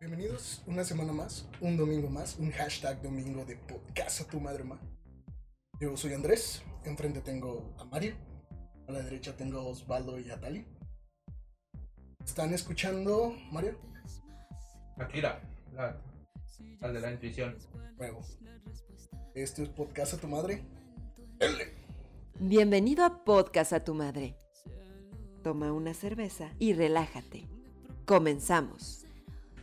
Bienvenidos 0.00 0.62
una 0.66 0.82
semana 0.82 1.12
más, 1.12 1.46
un 1.60 1.76
domingo 1.76 2.08
más, 2.08 2.38
un 2.38 2.50
hashtag 2.52 3.02
domingo 3.02 3.44
de 3.44 3.56
podcast 3.56 4.22
a 4.22 4.24
tu 4.24 4.40
madre 4.40 4.64
ma. 4.64 4.80
Yo 5.78 5.94
soy 5.94 6.14
Andrés, 6.14 6.62
enfrente 6.84 7.20
tengo 7.20 7.74
a 7.78 7.84
Mario, 7.84 8.14
a 8.88 8.92
la 8.92 9.02
derecha 9.02 9.36
tengo 9.36 9.58
a 9.58 9.62
Osvaldo 9.62 10.18
y 10.18 10.30
a 10.30 10.40
Tali. 10.40 10.64
¿Están 12.24 12.54
escuchando, 12.54 13.36
Mario? 13.52 13.78
Akira, 14.96 15.42
la, 15.74 16.00
la 16.80 16.92
de 16.92 17.00
la 17.00 17.12
intuición. 17.12 17.58
Huevo. 17.98 18.22
Este 19.34 19.64
es 19.64 19.68
podcast 19.68 20.14
a 20.14 20.16
tu 20.16 20.28
madre. 20.28 20.64
Bienvenido 22.38 23.04
a 23.04 23.22
Podcast 23.22 23.74
a 23.74 23.84
tu 23.84 23.92
madre. 23.92 24.34
Toma 25.42 25.74
una 25.74 25.92
cerveza 25.92 26.54
y 26.58 26.72
relájate. 26.72 27.46
Comenzamos. 28.06 29.04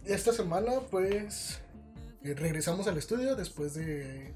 Esta 0.08 0.32
semana, 0.32 0.72
pues, 0.90 1.60
eh, 2.24 2.34
regresamos 2.34 2.88
al 2.88 2.98
estudio 2.98 3.36
después 3.36 3.74
de, 3.74 4.34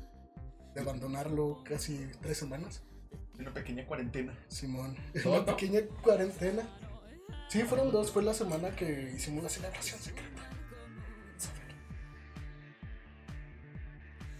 de 0.73 0.81
abandonarlo 0.81 1.63
casi 1.63 2.09
tres 2.21 2.37
semanas. 2.37 2.83
Una 3.39 3.53
pequeña 3.53 3.85
cuarentena. 3.85 4.37
Simón, 4.49 4.97
¿Todo? 5.23 5.33
una 5.41 5.45
pequeña 5.45 5.81
cuarentena. 6.03 6.63
Sí, 7.47 7.63
fueron 7.63 7.91
dos. 7.91 8.11
Fue 8.11 8.21
la 8.23 8.33
semana 8.33 8.75
que 8.75 9.13
hicimos 9.15 9.43
la 9.43 9.49
celebración 9.49 9.99
secreta. 9.99 10.29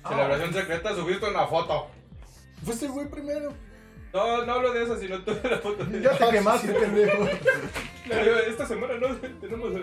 Celebración 0.07 0.54
secreta, 0.54 0.95
subiste 0.95 1.29
una 1.29 1.48
foto. 1.48 1.88
Fuiste 2.63 2.85
el 2.85 2.91
güey 2.91 3.09
primero. 3.09 3.54
No, 4.13 4.45
no 4.45 4.54
hablo 4.54 4.73
de 4.73 4.84
eso, 4.84 4.98
sino 4.99 5.23
tú 5.23 5.34
de 5.34 5.49
la 5.49 5.59
foto. 5.59 5.85
Ya 6.02 6.18
te 6.18 6.29
quemaste, 6.29 6.73
pendejo. 6.73 7.26
Esta 8.49 8.66
semana 8.66 8.95
no 8.98 9.16
tenemos. 9.16 9.73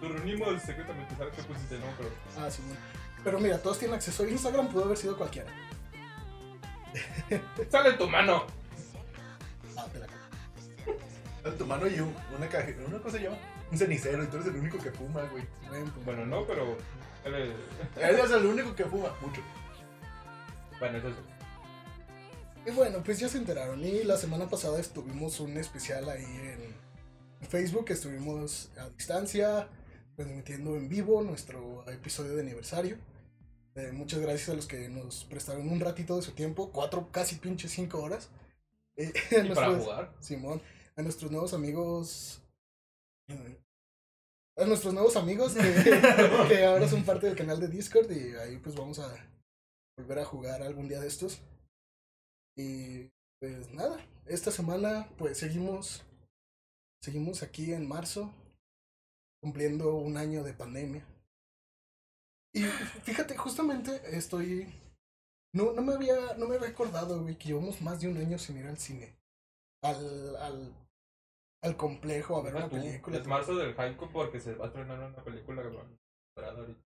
Nos 0.00 0.12
reunimos 0.12 0.62
secretamente, 0.62 1.14
¿sabes 1.16 1.34
qué 1.34 1.42
pusiste? 1.42 1.78
No, 1.78 1.86
pero. 1.98 2.10
Ah, 2.38 2.50
Simón. 2.50 2.76
Pero 3.22 3.38
mira, 3.38 3.58
todos 3.58 3.78
tienen 3.78 3.96
acceso 3.96 4.22
a 4.22 4.28
Instagram, 4.28 4.68
pudo 4.68 4.84
haber 4.84 4.96
sido 4.96 5.16
cualquiera. 5.16 5.50
¡Sale 7.70 7.92
tu 7.94 8.08
mano! 8.08 8.44
Ah, 9.76 9.86
te 9.92 9.98
la 9.98 10.06
cago. 10.06 10.18
En 11.44 11.58
tu 11.58 11.66
mano 11.66 11.86
y 11.86 12.00
un- 12.00 12.14
una 12.36 12.48
caja. 12.48 12.68
¿Una 12.86 12.98
cosa 12.98 13.18
se 13.18 13.24
llama? 13.24 13.36
Un 13.70 13.78
cenicero 13.78 14.22
y 14.24 14.26
tú 14.26 14.36
eres 14.36 14.48
el 14.48 14.56
único 14.56 14.78
que 14.78 14.90
fuma, 14.90 15.22
güey. 15.24 15.44
Bueno, 16.04 16.26
no, 16.26 16.46
pero. 16.46 16.76
Él 17.24 17.54
es 18.24 18.30
el 18.30 18.46
único 18.46 18.74
que 18.74 18.84
fuma. 18.84 19.10
Mucho. 19.20 19.40
Bueno, 20.78 20.98
sí. 21.00 21.14
Y 22.66 22.70
bueno, 22.72 22.98
pues 23.04 23.18
ya 23.18 23.28
se 23.28 23.38
enteraron. 23.38 23.82
Y 23.84 24.02
la 24.04 24.16
semana 24.16 24.48
pasada 24.48 24.80
estuvimos 24.80 25.40
un 25.40 25.56
especial 25.56 26.08
ahí 26.08 26.24
en 26.24 27.48
Facebook. 27.48 27.86
Estuvimos 27.90 28.70
a 28.78 28.88
distancia, 28.90 29.68
transmitiendo 30.16 30.76
en 30.76 30.88
vivo 30.88 31.22
nuestro 31.22 31.88
episodio 31.90 32.34
de 32.34 32.42
aniversario. 32.42 32.98
Eh, 33.74 33.92
muchas 33.92 34.20
gracias 34.20 34.48
a 34.48 34.54
los 34.54 34.66
que 34.66 34.88
nos 34.88 35.24
prestaron 35.24 35.68
un 35.70 35.80
ratito 35.80 36.16
de 36.16 36.22
su 36.22 36.32
tiempo, 36.32 36.70
cuatro, 36.72 37.10
casi 37.12 37.36
pinche 37.36 37.68
cinco 37.68 38.02
horas. 38.02 38.30
Eh, 38.96 39.12
a 39.32 39.44
¿Y 39.44 39.54
para 39.54 39.78
jugar? 39.78 40.14
Simón, 40.20 40.60
a 40.96 41.02
nuestros 41.02 41.30
nuevos 41.30 41.54
amigos. 41.54 42.42
A 44.56 44.64
nuestros 44.66 44.92
nuevos 44.92 45.16
amigos 45.16 45.54
que, 45.54 45.60
que 46.48 46.64
ahora 46.64 46.88
son 46.88 47.04
parte 47.04 47.26
del 47.26 47.36
canal 47.36 47.60
de 47.60 47.68
Discord 47.68 48.10
y 48.10 48.34
ahí 48.34 48.56
pues 48.58 48.74
vamos 48.74 48.98
a 48.98 49.14
volver 49.96 50.18
a 50.18 50.24
jugar 50.24 50.62
algún 50.62 50.88
día 50.88 51.00
de 51.00 51.06
estos. 51.06 51.40
Y 52.56 53.08
pues 53.38 53.72
nada, 53.72 54.04
esta 54.26 54.50
semana 54.50 55.08
pues 55.16 55.38
seguimos 55.38 56.04
seguimos 57.02 57.42
aquí 57.42 57.72
en 57.72 57.88
marzo 57.88 58.34
cumpliendo 59.42 59.94
un 59.94 60.16
año 60.16 60.42
de 60.42 60.52
pandemia. 60.52 61.04
Y 62.52 62.62
fíjate, 62.62 63.36
justamente 63.36 64.00
estoy 64.16 64.66
no, 65.52 65.72
no 65.72 65.82
me 65.82 65.94
había 65.94 66.34
no 66.36 66.46
me 66.46 66.56
había 66.56 66.68
acordado, 66.68 67.20
güey, 67.22 67.36
que 67.36 67.48
llevamos 67.48 67.80
más 67.80 68.00
de 68.00 68.08
un 68.08 68.16
año 68.18 68.38
sin 68.38 68.58
ir 68.58 68.66
al 68.66 68.78
cine. 68.78 69.16
Al 69.82 70.36
al 70.36 70.74
al 71.62 71.76
complejo 71.76 72.36
a 72.36 72.42
ver 72.42 72.54
una 72.54 72.68
Tú, 72.68 72.76
película. 72.76 73.16
Es 73.16 73.26
marzo 73.26 73.54
del 73.56 73.78
Haiku 73.78 74.10
porque 74.10 74.40
se 74.40 74.54
va 74.54 74.66
a 74.66 74.68
estrenar 74.68 74.98
una 74.98 75.24
película 75.24 75.62
que 75.62 75.68
ahorita. 75.68 76.80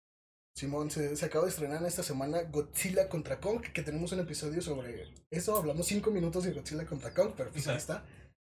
Simón, 0.56 0.88
se, 0.90 1.16
se 1.16 1.26
acaba 1.26 1.44
de 1.44 1.50
estrenar 1.50 1.84
esta 1.84 2.04
semana 2.04 2.42
Godzilla 2.42 3.08
contra 3.08 3.40
Kong, 3.40 3.60
que 3.60 3.82
tenemos 3.82 4.12
un 4.12 4.20
episodio 4.20 4.62
sobre 4.62 5.12
eso. 5.30 5.56
Hablamos 5.56 5.86
cinco 5.86 6.12
minutos 6.12 6.44
de 6.44 6.52
Godzilla 6.52 6.86
contra 6.86 7.12
Kong, 7.12 7.32
pero 7.36 7.50
pues 7.50 7.66
ahí 7.66 7.76
está. 7.76 8.04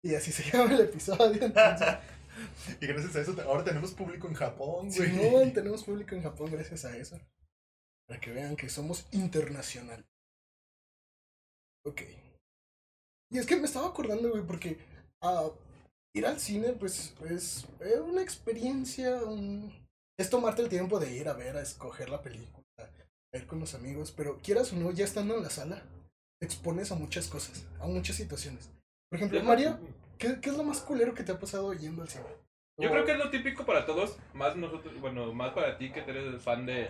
Y 0.03 0.15
así 0.15 0.33
se 0.33 0.43
llama 0.51 0.75
el 0.75 0.81
episodio. 0.83 1.43
Entonces, 1.43 1.89
Y 2.81 2.87
gracias 2.87 3.17
a 3.17 3.21
eso 3.21 3.35
ahora 3.43 3.65
tenemos 3.65 3.93
público 3.93 4.27
en 4.29 4.35
Japón, 4.35 4.91
güey. 4.91 5.11
Simón, 5.11 5.53
tenemos 5.53 5.85
público 5.85 6.15
en 6.15 6.23
Japón 6.23 6.51
gracias 6.51 6.85
a 6.85 6.97
eso. 6.97 7.19
Para 8.07 8.21
que 8.21 8.33
vean 8.33 8.57
que 8.57 8.69
somos 8.69 9.07
internacional. 9.13 10.05
Ok. 11.87 12.03
Y 13.31 13.39
es 13.39 13.47
que 13.47 13.57
me 13.57 13.65
estaba 13.67 13.89
acordando, 13.89 14.31
güey, 14.31 14.47
porque 14.47 14.79
ah, 15.23 15.51
ir 16.15 16.27
al 16.27 16.39
cine, 16.39 16.73
pues, 16.73 17.15
es, 17.29 17.67
es 17.81 17.99
una 18.01 18.23
experiencia, 18.23 19.17
un- 19.25 19.73
es 20.19 20.31
tomarte 20.31 20.63
el 20.63 20.69
tiempo 20.69 21.01
de 21.01 21.15
ir 21.17 21.29
a 21.29 21.33
ver, 21.35 21.57
a 21.57 21.63
escoger 21.63 22.09
la 22.09 22.23
película, 22.23 22.63
a 22.79 23.37
ir 23.37 23.47
con 23.47 23.59
los 23.61 23.75
amigos, 23.75 24.13
pero 24.13 24.39
quieras 24.39 24.73
o 24.73 24.77
no, 24.77 24.91
ya 24.93 25.05
estando 25.05 25.37
en 25.37 25.43
la 25.43 25.51
sala, 25.51 25.83
te 26.41 26.47
expones 26.47 26.93
a 26.93 26.95
muchas 26.95 27.27
cosas, 27.27 27.65
a 27.81 27.87
muchas 27.87 28.17
situaciones. 28.17 28.71
Por 29.11 29.19
ejemplo, 29.19 29.43
Mario, 29.43 29.79
¿qué, 30.25 30.41
qué 30.41 30.51
es 30.51 30.57
lo 30.57 30.65
más 30.65 30.81
culero 30.81 31.15
que 31.15 31.23
te 31.23 31.33
ha 31.33 31.39
pasado 31.39 31.73
yendo 31.73 32.03
al 32.03 32.09
cine? 32.09 32.25
Yo 32.77 32.91
creo 32.91 33.05
que 33.05 33.13
es 33.13 33.19
lo 33.19 33.31
típico 33.31 33.65
para 33.65 33.87
todos, 33.87 34.19
más 34.33 34.57
nosotros, 34.57 35.01
bueno, 35.01 35.33
más 35.33 35.53
para 35.53 35.79
ti 35.79 35.93
que 35.93 36.01
eres 36.01 36.43
fan 36.43 36.67
de 36.67 36.89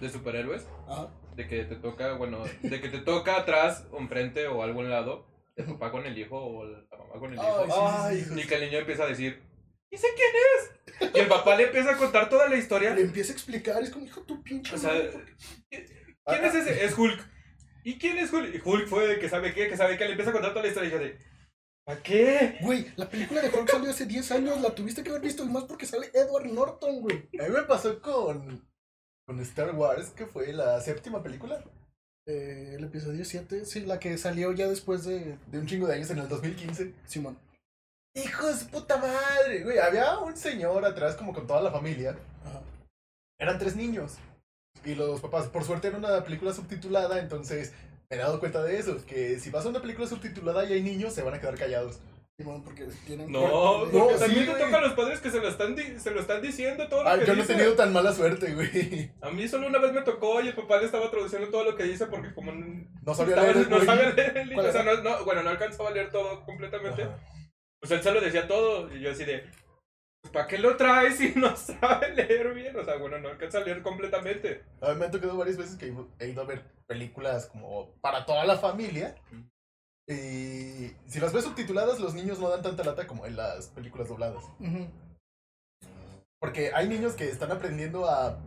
de 0.00 0.08
superhéroes, 0.10 0.66
Ajá. 0.86 1.08
de 1.34 1.48
que 1.48 1.64
te 1.64 1.76
toca, 1.76 2.14
bueno, 2.14 2.44
de 2.62 2.80
que 2.80 2.88
te 2.88 2.98
toca 2.98 3.36
atrás 3.36 3.86
enfrente 3.98 4.46
o 4.46 4.62
algo 4.62 4.80
al 4.80 4.90
lado, 4.90 5.26
el 5.56 5.64
papá 5.64 5.90
con 5.90 6.06
el 6.06 6.16
hijo 6.16 6.36
o 6.36 6.64
la 6.64 6.84
mamá 6.96 7.18
con 7.18 7.32
el 7.32 7.38
hijo. 7.38 8.10
Sí, 8.10 8.24
sí. 8.24 8.40
Y 8.40 8.46
que 8.46 8.54
el 8.54 8.60
niño 8.62 8.78
empieza 8.78 9.04
a 9.04 9.08
decir, 9.08 9.42
¿y 9.90 9.96
sé 9.96 10.06
quién 10.14 11.10
es? 11.10 11.14
Y 11.14 11.18
el 11.18 11.26
papá 11.26 11.56
le 11.56 11.64
empieza 11.64 11.92
a 11.92 11.96
contar 11.96 12.28
toda 12.28 12.48
la 12.48 12.56
historia. 12.56 12.94
Le 12.94 13.02
empieza 13.02 13.32
a 13.32 13.34
explicar, 13.34 13.82
es 13.82 13.90
como, 13.90 14.06
hijo, 14.06 14.22
tu 14.22 14.42
pinche. 14.42 14.76
¿quién 15.68 16.44
es 16.44 16.54
ese? 16.54 16.84
Es 16.84 16.96
Hulk. 16.96 17.26
¿Y 17.84 17.98
quién 17.98 18.18
es 18.18 18.32
Hulk? 18.32 18.54
Y 18.54 18.60
Hulk 18.64 18.86
fue 18.86 19.06
de 19.06 19.18
que 19.18 19.28
sabe 19.28 19.52
qué, 19.52 19.68
que 19.68 19.76
sabe 19.76 19.96
qué, 19.96 20.04
le 20.04 20.12
empieza 20.12 20.30
a 20.30 20.34
contar 20.34 20.52
toda 20.52 20.62
la 20.62 20.68
historia 20.68 20.88
y 20.88 20.92
yo 20.92 20.98
de, 20.98 21.18
¿para 21.88 22.02
qué? 22.02 22.58
Güey, 22.60 22.92
la 22.96 23.08
película 23.08 23.40
de 23.40 23.48
Hulk 23.48 23.70
salió 23.70 23.90
hace 23.90 24.04
10 24.04 24.32
años, 24.32 24.60
la 24.60 24.74
tuviste 24.74 25.02
que 25.02 25.08
haber 25.08 25.22
visto 25.22 25.42
y 25.42 25.48
más 25.48 25.64
porque 25.64 25.86
sale 25.86 26.10
Edward 26.12 26.44
Norton, 26.44 27.00
güey. 27.00 27.26
A 27.40 27.44
mí 27.44 27.48
me 27.48 27.62
pasó 27.62 27.98
con, 28.02 28.62
con 29.26 29.40
Star 29.40 29.74
Wars, 29.74 30.10
que 30.10 30.26
fue 30.26 30.52
la 30.52 30.78
séptima 30.82 31.22
película. 31.22 31.64
Eh, 32.26 32.74
el 32.76 32.84
episodio 32.84 33.24
7, 33.24 33.64
sí, 33.64 33.86
la 33.86 33.98
que 33.98 34.18
salió 34.18 34.52
ya 34.52 34.68
después 34.68 35.06
de 35.06 35.38
De 35.46 35.58
un 35.58 35.66
chingo 35.66 35.86
de 35.86 35.94
años 35.94 36.10
en 36.10 36.18
el 36.18 36.28
2015. 36.28 36.92
Simón. 37.06 37.38
¡Hijo 38.14 38.46
de 38.46 38.54
su 38.54 38.66
puta 38.66 38.98
madre! 38.98 39.64
Güey, 39.64 39.78
había 39.78 40.18
un 40.18 40.36
señor 40.36 40.84
atrás 40.84 41.16
como 41.16 41.32
con 41.32 41.46
toda 41.46 41.62
la 41.62 41.72
familia. 41.72 42.18
Ajá. 42.44 42.60
Eran 43.40 43.58
tres 43.58 43.76
niños. 43.76 44.18
Y 44.84 44.94
los 44.94 45.22
papás, 45.22 45.48
por 45.48 45.64
suerte 45.64 45.88
era 45.88 45.96
una 45.96 46.22
película 46.22 46.52
subtitulada, 46.52 47.18
entonces 47.18 47.72
me 48.10 48.16
he 48.16 48.20
dado 48.20 48.40
cuenta 48.40 48.62
de 48.62 48.78
eso. 48.78 48.96
Que 49.06 49.38
si 49.38 49.50
vas 49.50 49.64
a 49.66 49.68
una 49.68 49.80
película 49.80 50.06
subtitulada 50.06 50.64
y 50.64 50.72
hay 50.72 50.82
niños, 50.82 51.12
se 51.12 51.22
van 51.22 51.34
a 51.34 51.40
quedar 51.40 51.56
callados. 51.56 52.00
Porque 52.64 52.86
tienen. 53.04 53.32
No, 53.32 53.80
porque- 53.80 53.98
no, 53.98 54.06
también 54.16 54.46
sí, 54.46 54.52
te 54.52 54.58
toca 54.60 54.78
a 54.78 54.80
los 54.80 54.92
padres 54.92 55.18
que 55.18 55.28
se 55.28 55.40
lo 55.40 55.48
están, 55.48 55.74
di- 55.74 55.98
se 55.98 56.12
lo 56.12 56.20
están 56.20 56.40
diciendo 56.40 56.86
todo 56.88 57.02
lo 57.02 57.08
Ah, 57.10 57.18
que 57.18 57.26
yo 57.26 57.34
no 57.34 57.42
he 57.42 57.46
tenido 57.46 57.74
tan 57.74 57.92
mala 57.92 58.12
suerte, 58.12 58.54
güey. 58.54 59.10
A 59.20 59.30
mí 59.30 59.48
solo 59.48 59.66
una 59.66 59.80
vez 59.80 59.92
me 59.92 60.02
tocó 60.02 60.40
y 60.40 60.46
el 60.46 60.54
papá 60.54 60.78
le 60.78 60.84
estaba 60.84 61.10
traduciendo 61.10 61.48
todo 61.48 61.64
lo 61.64 61.74
que 61.74 61.82
dice 61.82 62.06
porque 62.06 62.32
como 62.32 62.52
No 62.52 63.12
sabía 63.14 63.34
estaba- 63.34 63.52
leer, 63.52 63.68
no 63.70 63.84
sabía 63.84 64.10
leer 64.10 64.38
el 64.38 64.48
libro, 64.50 64.62
¿Cuál 64.62 64.66
o 64.68 64.72
sea, 64.72 64.82
no, 64.84 65.02
no- 65.02 65.24
bueno, 65.24 65.42
no 65.42 65.50
alcanzaba 65.50 65.88
a 65.88 65.92
leer 65.92 66.12
todo 66.12 66.44
completamente. 66.44 67.02
Ajá. 67.02 67.18
Pues 67.80 67.90
él 67.90 68.02
solo 68.04 68.20
decía 68.20 68.46
todo 68.46 68.94
y 68.94 69.00
yo 69.00 69.10
así 69.10 69.24
de, 69.24 69.42
¿para 70.32 70.46
qué 70.46 70.58
lo 70.58 70.76
traes 70.76 71.16
si 71.18 71.34
no 71.34 71.56
sabe 71.56 72.14
leer 72.14 72.52
bien? 72.54 72.76
O 72.76 72.84
sea, 72.84 72.96
bueno, 72.96 73.18
no 73.18 73.28
alcanza 73.28 73.58
a 73.58 73.62
leer 73.62 73.82
completamente. 73.82 74.64
A 74.80 74.90
mí 74.92 74.96
me 75.00 75.06
ha 75.06 75.10
tocado 75.10 75.36
varias 75.36 75.56
veces 75.56 75.76
que 75.76 75.86
he 76.18 76.28
ido- 76.28 76.42
a 76.42 76.44
ver 76.44 76.64
películas 76.86 77.46
como 77.46 77.92
para 78.00 78.24
toda 78.26 78.44
la 78.44 78.56
familia. 78.58 79.14
Y 80.06 80.90
si 81.06 81.20
las 81.20 81.32
ves 81.32 81.44
subtituladas, 81.44 82.00
los 82.00 82.14
niños 82.14 82.38
no 82.38 82.48
dan 82.48 82.62
tanta 82.62 82.82
lata 82.82 83.06
como 83.06 83.26
en 83.26 83.36
las 83.36 83.68
películas 83.68 84.08
dobladas. 84.08 84.44
Porque 86.40 86.72
hay 86.72 86.88
niños 86.88 87.14
que 87.14 87.28
están 87.28 87.50
aprendiendo 87.50 88.08
a, 88.08 88.38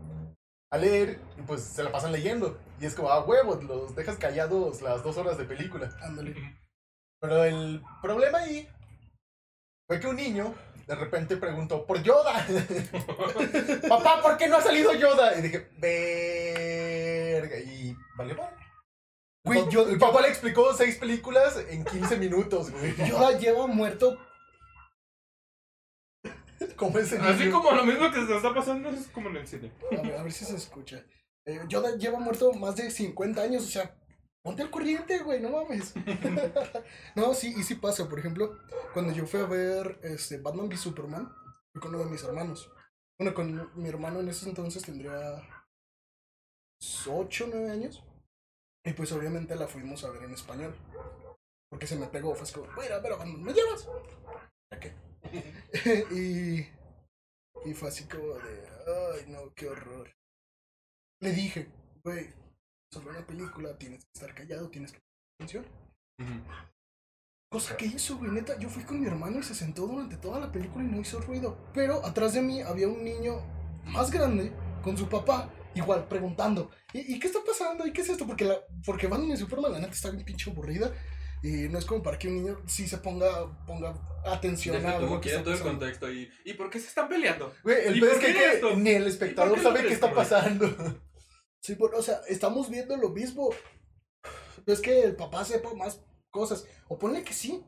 a 0.71 0.77
leer 0.77 1.19
y 1.38 1.41
pues 1.41 1.62
se 1.62 1.83
la 1.83 1.91
pasan 1.91 2.12
leyendo. 2.13 2.57
Y 2.79 2.85
es 2.85 2.95
como, 2.95 3.09
ah, 3.12 3.23
huevos, 3.23 3.63
los 3.63 3.95
dejas 3.95 4.18
callados 4.18 4.81
las 4.81 5.03
dos 5.03 5.18
horas 5.18 5.38
de 5.38 5.44
película. 5.45 5.95
Ándale. 6.01 6.35
Pero 7.19 7.44
el 7.44 7.83
problema 8.01 8.39
ahí 8.39 8.68
fue 9.88 10.00
que 10.00 10.07
un 10.07 10.15
niño 10.15 10.56
de 10.88 10.95
repente 10.95 11.38
preguntó 11.38 11.86
por 11.86 12.01
Yoda. 12.04 12.45
Papá, 13.89 14.22
¿por 14.22 14.38
qué 14.38 14.48
no 14.48 14.57
ha 14.57 14.62
salido 14.62 14.94
Yoda? 14.94 15.38
Y 15.38 15.42
dije, 15.42 15.69
verga. 15.78 17.57
Y 17.60 17.95
vale, 18.18 18.33
vale. 18.33 18.56
Güey, 19.44 19.62
Güey, 19.62 19.72
yo- 19.74 19.88
el 19.89 19.98
papá 19.98 20.22
le 20.22 20.28
explicó 20.28 20.74
seis 20.74 20.98
películas 20.98 21.57
en 21.69 21.83
15 21.83 22.18
minutos, 22.18 22.69
güey. 22.72 22.95
Yoda 23.10 23.38
lleva 23.38 23.66
muerto 23.68 24.18
Como 26.75 26.98
ese 27.00 27.18
niño. 27.18 27.30
Así 27.30 27.50
como 27.50 27.72
lo 27.72 27.83
mismo 27.83 28.12
que 28.12 28.25
se 28.25 28.36
está 28.36 28.54
pasando 28.54 28.89
es 28.89 29.07
como 29.07 29.30
en 29.30 29.38
el 29.38 29.48
cine. 29.48 29.72
A 29.92 30.01
ver, 30.01 30.16
a 30.18 30.24
ver 30.24 30.31
si 30.31 30.45
se 30.45 30.56
escucha. 30.56 31.04
Eh, 31.45 31.60
Yoda 31.68 31.95
lleva 31.98 32.19
muerto 32.19 32.54
más 32.54 32.75
de 32.75 32.92
50 32.92 33.42
años, 33.42 33.63
o 33.63 33.68
sea, 33.68 33.95
ponte 34.44 34.64
al 34.64 34.72
corriente, 34.72 35.20
güey, 35.20 35.40
no 35.42 35.50
mames. 35.50 35.94
no, 37.16 37.34
sí, 37.34 37.54
y 37.58 37.64
sí 37.64 37.76
pasa. 37.76 38.08
Por 38.10 38.20
ejemplo, 38.20 38.58
cuando 38.94 39.14
yo 39.14 39.26
fui 39.26 39.40
a 39.40 39.46
ver 39.46 40.00
este, 40.04 40.38
Batman 40.38 40.68
v 40.68 40.78
Superman, 40.78 41.34
fui 41.74 41.82
con 41.82 41.96
uno 41.96 42.04
de 42.04 42.10
mis 42.12 42.24
hermanos. 42.24 42.72
Bueno, 43.20 43.34
con 43.34 43.72
mi 43.76 43.88
hermano 43.88 44.20
en 44.20 44.30
ese 44.30 44.50
entonces 44.50 44.84
tendría 44.84 45.44
8 47.08 47.46
o 47.46 47.48
9 47.48 47.70
años. 47.70 48.04
Y 48.84 48.94
pues 48.94 49.12
obviamente 49.12 49.56
la 49.56 49.68
fuimos 49.68 50.04
a 50.04 50.10
ver 50.10 50.24
en 50.24 50.32
español. 50.32 50.76
Porque 51.70 51.88
se 51.88 51.96
me 51.96 52.08
pegó, 52.08 52.34
fue 52.36 52.44
así 52.44 52.54
como, 52.54 52.74
voy 52.74 52.84
a 52.84 52.88
ir 52.88 52.94
a 52.94 53.00
ver 53.00 53.14
a 53.14 53.18
Batman, 53.18 53.44
¿me 53.44 53.54
llevas? 53.54 53.88
¿A 54.72 54.80
qué? 54.80 54.94
y, 56.12 57.70
y 57.70 57.74
fue 57.74 57.88
así 57.88 58.06
como 58.06 58.34
de, 58.34 58.68
ay 59.16 59.26
no, 59.30 59.54
qué 59.54 59.70
horror. 59.70 60.12
Le 61.22 61.32
dije, 61.32 61.72
güey, 62.04 62.34
sobre 62.92 63.12
una 63.12 63.26
película 63.26 63.78
tienes 63.78 64.04
que 64.04 64.12
estar 64.14 64.34
callado, 64.36 64.70
tienes 64.70 64.92
que 64.92 65.00
atención. 65.40 65.66
Cosa 67.50 67.76
que 67.76 67.86
hizo, 67.86 68.18
güey, 68.18 68.32
neta, 68.32 68.58
yo 68.60 68.70
fui 68.70 68.84
con 68.84 69.00
mi 69.00 69.08
hermano 69.08 69.40
y 69.40 69.44
se 69.44 69.56
sentó 69.56 69.88
durante 69.88 70.18
toda 70.18 70.40
la 70.40 70.52
película 70.52 70.84
y 70.84 70.88
no 70.88 71.02
hizo 71.02 71.20
ruido. 71.20 71.58
Pero 71.74 72.06
atrás 72.06 72.34
de 72.34 72.42
mí 72.42 72.62
había 72.62 72.88
un 72.88 73.04
niño 73.04 73.42
más 73.86 74.12
grande 74.12 74.52
con 74.84 74.98
su 74.98 75.08
papá, 75.10 75.50
igual, 75.76 76.08
preguntando, 76.08 76.70
¿y, 76.94 77.16
y 77.16 77.20
qué 77.20 77.28
está 77.28 77.40
pasando? 77.46 77.86
¿Y 77.86 77.94
qué 77.94 78.02
es 78.02 78.10
esto? 78.10 78.26
Porque, 78.26 78.46
la, 78.46 78.58
porque 78.86 79.08
Batman 79.08 79.32
y 79.32 79.38
Superman, 79.38 79.74
la 79.74 79.80
neta, 79.80 79.94
está 79.94 80.12
bien 80.12 80.26
pinche 80.26 80.52
aburrida. 80.52 80.92
Y 81.44 81.70
no 81.70 81.80
es 81.80 81.86
como 81.86 82.04
para 82.04 82.20
que 82.20 82.28
un 82.28 82.36
niño 82.36 82.62
sí 82.68 82.88
se 82.88 83.00
ponga, 83.00 83.66
ponga 83.66 83.96
atención 84.26 84.76
a 84.76 84.80
Deja 84.80 84.98
algo 84.98 85.20
que 85.20 85.30
está 85.30 85.44
todo 85.44 85.54
el 85.56 85.60
contexto 85.62 86.12
y, 86.12 86.30
¿y 86.46 86.54
por 86.54 86.70
qué 86.70 86.80
se 86.80 86.88
están 86.88 87.10
peleando? 87.10 87.52
Güey, 87.64 87.88
el 87.88 87.98
¿Y 87.98 88.00
por 88.00 88.10
es 88.10 88.20
que, 88.20 88.54
esto? 88.54 88.76
ni 88.76 88.92
el 88.92 89.06
¿Y 89.06 89.08
espectador 89.08 89.60
sabe 89.60 89.82
qué 89.82 89.94
está 89.94 90.14
pasando. 90.14 90.68
Sí, 91.62 91.75
por- 91.75 91.96
o 91.96 92.02
sea, 92.02 92.22
estamos 92.28 92.69
viendo 92.69 92.98
lo 92.98 93.10
mismo. 93.10 93.50
Es 94.68 94.80
que 94.80 95.04
el 95.04 95.16
papá 95.16 95.44
sepa 95.46 95.74
más 95.74 96.02
cosas. 96.30 96.66
O 96.88 96.98
ponle 97.00 97.24
que 97.24 97.34
sí, 97.34 97.63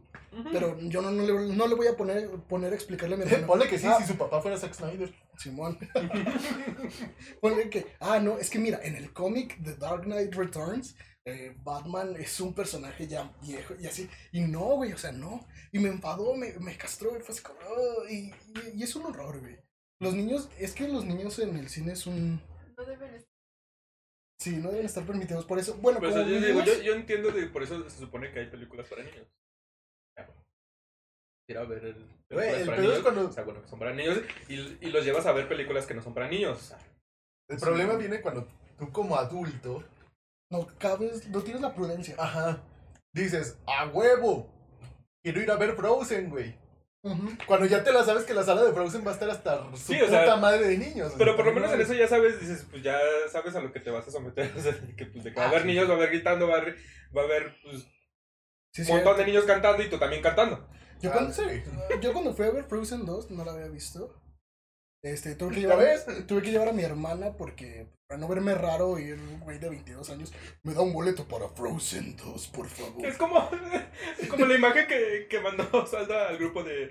pero 0.52 0.80
yo 0.80 1.02
no, 1.02 1.10
no, 1.12 1.24
le, 1.24 1.56
no 1.56 1.68
le 1.68 1.76
voy 1.76 1.88
a 1.88 1.98
poner, 1.98 2.30
poner 2.48 2.72
a 2.72 2.76
explicarle 2.76 3.16
a 3.16 3.18
mi 3.18 3.24
hermano. 3.24 3.48
Ponle 3.48 3.68
que 3.68 3.80
sí, 3.80 3.88
Ah, 3.88 3.98
si 4.00 4.08
su 4.14 4.18
papá 4.18 4.42
fuera 4.42 4.58
Zack 4.58 4.74
Snyder. 4.74 5.14
Simón. 5.38 5.78
ponle 7.42 7.70
que, 7.70 7.88
ah, 8.00 8.20
no, 8.20 8.38
es 8.38 8.50
que 8.50 8.60
mira, 8.60 8.80
en 8.84 8.96
el 8.96 9.12
cómic 9.14 9.58
The 9.64 9.76
Dark 9.76 10.04
Knight 10.04 10.34
Returns, 10.36 10.96
eh, 11.26 11.56
Batman 11.64 12.16
es 12.18 12.40
un 12.40 12.54
personaje 12.54 13.08
ya 13.08 13.32
viejo 13.42 13.74
y 13.80 13.88
así. 13.88 14.10
Y 14.32 14.42
no, 14.42 14.76
güey, 14.76 14.94
o 14.94 14.98
sea, 14.98 15.12
no. 15.12 15.46
Y 15.72 15.80
me 15.80 15.90
enfadó, 15.90 16.36
me, 16.36 16.54
me 16.60 16.78
castró, 16.78 17.18
y 17.18 17.22
fue 17.22 17.34
así 17.34 17.42
como, 17.44 17.60
y, 18.10 18.16
y, 18.76 18.80
y 18.80 18.84
es 18.84 18.96
un 18.96 19.06
horror, 19.06 19.40
güey. 19.40 19.58
Los 20.00 20.14
niños, 20.14 20.50
es 20.60 20.74
que 20.74 20.88
los 20.88 21.06
niños 21.06 21.40
en 21.40 21.58
el 21.58 21.70
cine 21.70 21.94
es 21.94 22.06
un... 22.08 22.42
No 22.78 22.86
deben 22.86 23.14
estar. 23.16 23.33
Sí, 24.44 24.58
no 24.58 24.72
deben 24.72 24.86
estar 24.86 25.06
permitidos. 25.06 25.46
Por 25.46 25.58
eso, 25.58 25.76
bueno, 25.78 26.00
Pues 26.00 26.12
como 26.14 26.28
yo, 26.28 26.42
digo, 26.42 26.62
yo, 26.66 26.82
yo 26.82 26.94
entiendo 26.96 27.32
de 27.32 27.48
por 27.48 27.64
eso 27.64 27.90
se 27.90 27.98
supone 27.98 28.30
que 28.34 28.40
hay 28.42 28.48
películas 28.48 28.88
para 28.88 29.02
niños. 29.04 29.26
Ya, 30.18 30.26
bueno. 30.26 30.44
Ir 31.48 31.58
a 31.58 31.64
ver 31.64 31.86
el, 31.86 31.96
películas 32.28 32.60
el 32.60 32.66
para 32.68 32.94
es 32.96 33.00
cuando- 33.00 33.30
o 33.30 33.32
sea, 33.32 33.44
bueno, 33.46 33.62
que 33.62 33.70
son 33.70 33.80
para 33.80 33.94
niños 33.94 34.20
y, 34.50 34.56
y 34.56 34.90
los 34.92 35.06
llevas 35.06 35.26
a 35.28 35.32
ver 35.32 35.48
películas 35.48 35.86
que 35.86 35.94
no 35.94 36.02
son 36.02 36.14
para 36.14 36.28
niños. 36.28 36.58
o 36.58 36.62
sea, 36.62 36.78
El 37.50 37.58
Sí. 37.58 37.64
problema 37.66 37.96
viene 37.96 38.20
cuando 38.22 38.46
tú 38.78 38.92
como 38.92 39.16
adulto, 39.16 39.82
No 40.52 40.68
cabes, 40.78 41.28
no 41.30 41.42
tienes 41.42 41.62
la 41.62 41.74
prudencia. 41.74 42.16
ajá, 42.18 42.62
dices, 43.14 43.58
a 43.66 43.88
huevo, 43.88 44.50
quiero 45.24 45.42
ir 45.42 45.50
a 45.52 45.56
ver 45.56 45.74
Frozen, 45.78 46.30
güey. 46.30 46.54
Cuando 47.46 47.66
ya 47.66 47.84
te 47.84 47.92
la 47.92 48.04
sabes 48.06 48.24
que 48.24 48.34
la 48.34 48.44
sala 48.44 48.64
de 48.64 48.72
Frozen 48.72 49.06
va 49.06 49.12
a 49.12 49.14
estar 49.14 49.30
hasta 49.30 49.70
su 49.76 49.78
Sí, 49.94 50.02
o 50.02 50.06
puta 50.06 50.24
sea, 50.26 50.36
madre 50.38 50.68
de 50.70 50.78
niños. 50.78 51.12
Pero 51.18 51.36
por 51.36 51.46
lo 51.46 51.52
no 51.52 51.60
menos 51.60 51.74
en 51.74 51.82
eso 51.82 51.94
ya 51.94 52.08
sabes, 52.08 52.40
dices, 52.40 52.66
pues 52.72 52.82
ya 52.82 52.98
sabes 53.30 53.54
a 53.56 53.60
lo 53.60 53.74
que 53.74 53.82
te 53.82 53.92
vas 53.92 54.08
a 54.08 54.12
someter. 54.12 54.54
O 54.58 54.62
sea, 54.62 54.74
que, 54.96 55.06
pues, 55.08 55.24
de 55.26 55.34
que 55.34 55.36
va 55.38 55.44
a 55.44 55.46
Ah, 55.48 55.50
haber 55.50 55.64
sí. 55.64 55.68
niños, 55.68 55.90
va 55.90 55.94
a 55.94 55.98
haber 55.98 56.10
gritando, 56.12 56.48
va 56.48 56.56
a 56.56 56.62
haber, 56.62 56.78
va 57.16 57.22
a 57.22 57.26
haber 57.26 57.58
pues, 57.62 57.84
Sí, 58.72 58.82
un 58.82 58.88
sí, 58.88 58.92
montón 58.94 59.18
de 59.18 59.26
niños 59.26 59.44
cantando 59.44 59.84
y 59.84 59.90
tú 59.90 59.98
también 60.00 60.22
cantando. 60.22 60.66
Yo 61.02 61.10
Ah, 61.10 61.14
cuando, 61.14 61.34
sí. 61.34 61.44
yo 62.02 62.14
cuando 62.14 62.34
fui 62.34 62.46
a 62.46 62.52
ver 62.52 62.64
Frozen 62.64 63.06
2, 63.06 63.32
no 63.32 63.44
la 63.44 63.52
había 63.52 63.68
visto. 63.68 64.23
Este, 65.04 65.36
tuve 65.36 65.56
que, 65.56 65.62
¿Ya 65.62 65.68
llevar, 65.68 65.80
ves? 65.80 66.06
tuve 66.28 66.42
que 66.42 66.52
llevar 66.52 66.70
a 66.70 66.74
mi 66.74 66.84
hermana 66.84 67.34
porque, 67.34 67.88
para 68.08 68.20
no 68.20 68.28
verme 68.28 68.56
raro 68.56 68.98
ir 68.98 69.16
un 69.16 69.42
güey 69.42 69.60
de 69.60 69.70
22 69.70 70.10
años, 70.10 70.34
me 70.64 70.74
da 70.74 70.82
un 70.82 70.94
boleto 70.94 71.28
para 71.28 71.50
Frozen 71.50 72.16
2, 72.16 72.48
por 72.48 72.68
favor. 72.68 73.06
Es 73.06 73.18
como, 73.18 73.50
es 74.20 74.30
como 74.30 74.46
la 74.46 74.56
imagen 74.56 74.88
que, 74.88 75.28
que 75.30 75.40
mandó 75.42 75.86
Salda 75.88 76.30
al 76.30 76.38
grupo 76.38 76.64
de... 76.64 76.90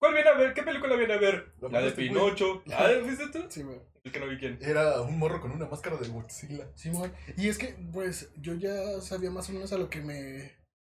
¿Cuál 0.00 0.14
viene 0.14 0.30
a 0.30 0.34
ver? 0.34 0.54
¿Qué 0.54 0.62
película 0.62 0.96
viene 0.96 1.14
a 1.14 1.18
ver? 1.18 1.52
La 1.60 1.68
La 1.68 1.78
de 1.78 1.90
mandaste, 1.90 2.08
güey. 2.08 2.08
Pinocho. 2.08 2.62
Ah, 2.72 2.88
¿viste 3.06 3.28
tú? 3.28 3.44
Sí, 3.48 3.62
güey. 3.62 3.78
El 4.02 4.10
que 4.10 4.18
no 4.18 4.26
vi 4.26 4.36
quién. 4.36 4.58
Era 4.60 5.00
un 5.00 5.16
morro 5.16 5.40
con 5.40 5.52
una 5.52 5.66
máscara 5.66 5.96
de 5.96 6.08
Godzilla. 6.08 6.66
Simón. 6.74 7.12
Y 7.36 7.48
es 7.48 7.56
que, 7.56 7.76
pues, 7.92 8.32
yo 8.40 8.54
ya 8.54 9.00
sabía 9.00 9.30
más 9.30 9.48
o 9.50 9.52
menos 9.52 9.72
a 9.72 9.78
lo 9.78 9.88
que 9.88 10.00
me 10.00 10.50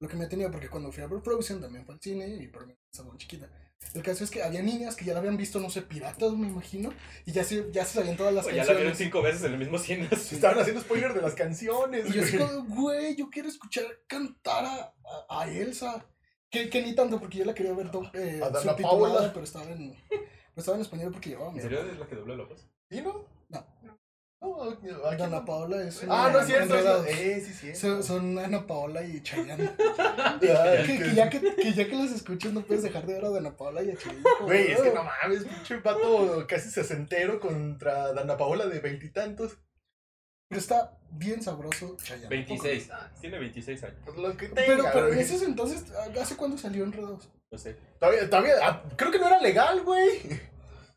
lo 0.03 0.09
que 0.09 0.17
me 0.17 0.27
tenía, 0.27 0.51
porque 0.51 0.69
cuando 0.69 0.91
fui 0.91 1.01
a 1.01 1.07
ver 1.07 1.21
Frozen 1.21 1.61
también 1.61 1.85
fue 1.85 1.95
al 1.95 2.01
cine 2.01 2.27
y 2.27 2.47
por 2.47 2.67
mí 2.67 2.73
estaba 2.91 3.09
muy 3.09 3.17
chiquita. 3.17 3.49
El 3.93 4.01
caso 4.01 4.23
es 4.23 4.31
que 4.31 4.41
había 4.41 4.61
niñas 4.61 4.95
que 4.95 5.05
ya 5.05 5.13
la 5.13 5.19
habían 5.19 5.37
visto, 5.37 5.59
no 5.59 5.69
sé, 5.69 5.83
piratas, 5.83 6.31
me 6.33 6.47
imagino, 6.47 6.91
y 7.25 7.31
ya 7.31 7.43
se, 7.43 7.71
ya 7.71 7.85
se 7.85 7.99
sabían 7.99 8.17
todas 8.17 8.33
las 8.33 8.45
O 8.45 8.49
ya 8.49 8.57
la 8.57 8.63
vieron 8.63 8.87
canciones. 8.87 8.97
cinco 8.97 9.21
veces 9.21 9.43
en 9.43 9.53
el 9.53 9.59
mismo 9.59 9.77
cine. 9.77 10.09
Estaban 10.11 10.59
haciendo 10.59 10.81
spoiler 10.81 11.13
de 11.13 11.21
las 11.21 11.35
canciones. 11.35 12.09
Y 12.09 12.13
yo 12.13 12.23
así 12.23 12.37
como, 12.37 12.63
güey, 12.63 13.15
yo 13.15 13.29
quiero 13.29 13.49
escuchar 13.49 13.85
cantar 14.07 14.65
a, 14.65 14.93
a, 15.29 15.47
Elsa. 15.49 16.05
Que, 16.49 16.69
que 16.69 16.83
ni 16.83 16.93
tanto, 16.93 17.19
porque 17.19 17.39
yo 17.39 17.45
la 17.45 17.53
quería 17.53 17.73
ver 17.73 17.89
eh, 18.13 18.41
subtitulada, 18.61 19.33
pero 19.33 19.43
estaba 19.43 19.65
en, 19.65 19.95
pero 20.09 20.29
estaba 20.55 20.77
en 20.77 20.81
español 20.83 21.11
porque 21.11 21.29
llevaba 21.29 21.51
¿En 21.51 21.61
serio 21.61 21.79
es 21.79 21.97
la 21.97 22.05
que 22.05 22.15
dobla 22.15 22.35
López? 22.35 22.67
¿Sí, 22.89 23.01
no? 23.01 23.25
No. 23.49 23.65
No, 24.43 24.63
aquí 24.69 24.87
Dana 25.17 25.39
no. 25.39 25.45
Paola 25.45 25.81
es 25.83 26.03
Ah, 26.09 26.29
no 26.31 26.39
es 26.39 26.47
cierto. 26.47 27.05
Eh, 27.05 27.41
sí, 27.45 27.53
sí. 27.53 27.75
Son, 27.75 28.03
son 28.03 28.37
Ana 28.37 28.67
Paola 28.67 29.01
y 29.03 29.21
Chayanne. 29.23 29.71
Ay, 29.97 30.97
que, 30.99 31.13
ya 31.15 31.29
que, 31.29 31.39
que 31.55 31.73
ya 31.73 31.87
que 31.87 31.95
los 31.95 32.11
escuches 32.11 32.51
no 32.51 32.61
puedes 32.61 32.83
dejar 32.83 33.05
de 33.05 33.13
ver 33.13 33.25
a 33.25 33.29
Dana 33.29 33.55
Paola 33.55 33.81
y 33.83 33.91
a 33.91 33.95
Chayanne. 33.97 34.21
Güey, 34.41 34.71
es 34.73 34.81
que 34.81 34.91
no 34.91 35.03
mames, 35.03 35.45
pinche 35.45 35.77
vato 35.77 36.45
casi 36.47 36.69
sesentero 36.69 37.39
contra 37.39 38.11
Dana 38.13 38.35
Paola 38.37 38.65
de 38.67 38.79
veintitantos. 38.79 39.57
Pero 40.49 40.59
está 40.59 40.97
bien 41.09 41.41
sabroso 41.41 41.95
Chayanne. 42.03 42.27
26. 42.27 42.89
Tiene 43.21 43.39
26 43.39 43.83
años. 43.85 43.97
Pues 44.05 44.17
lo 44.17 44.35
que 44.37 44.49
Pero, 44.49 44.77
tenga, 44.77 44.91
pero 44.91 45.07
en 45.07 45.13
güey. 45.13 45.25
esos 45.25 45.41
entonces, 45.43 45.85
¿hace 46.21 46.35
cuándo 46.35 46.57
salió 46.57 46.83
Enredados? 46.83 47.29
No 47.49 47.57
sé. 47.57 47.77
Todavía, 47.99 48.29
todavía, 48.29 48.53
ah, 48.61 48.83
creo 48.97 49.09
que 49.11 49.19
no 49.19 49.27
era 49.27 49.39
legal, 49.39 49.81
güey. 49.83 50.19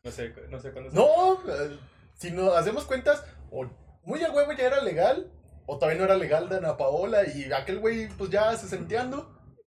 No 0.03 0.11
sé, 0.11 0.33
no 0.49 0.59
sé 0.59 0.71
cuándo. 0.71 0.91
No, 0.91 1.33
eh, 1.51 1.77
si 2.13 2.31
nos 2.31 2.55
hacemos 2.55 2.85
cuentas, 2.85 3.23
o 3.51 3.69
muy 4.03 4.23
a 4.23 4.31
huevo 4.31 4.51
ya 4.53 4.67
era 4.67 4.81
legal, 4.81 5.31
o 5.65 5.77
todavía 5.77 5.99
no 5.99 6.05
era 6.05 6.17
legal 6.17 6.47
Dana 6.49 6.77
Paola 6.77 7.27
y 7.27 7.51
aquel 7.51 7.79
güey 7.79 8.07
pues 8.09 8.29
ya 8.29 8.55
sesenteando. 8.55 9.33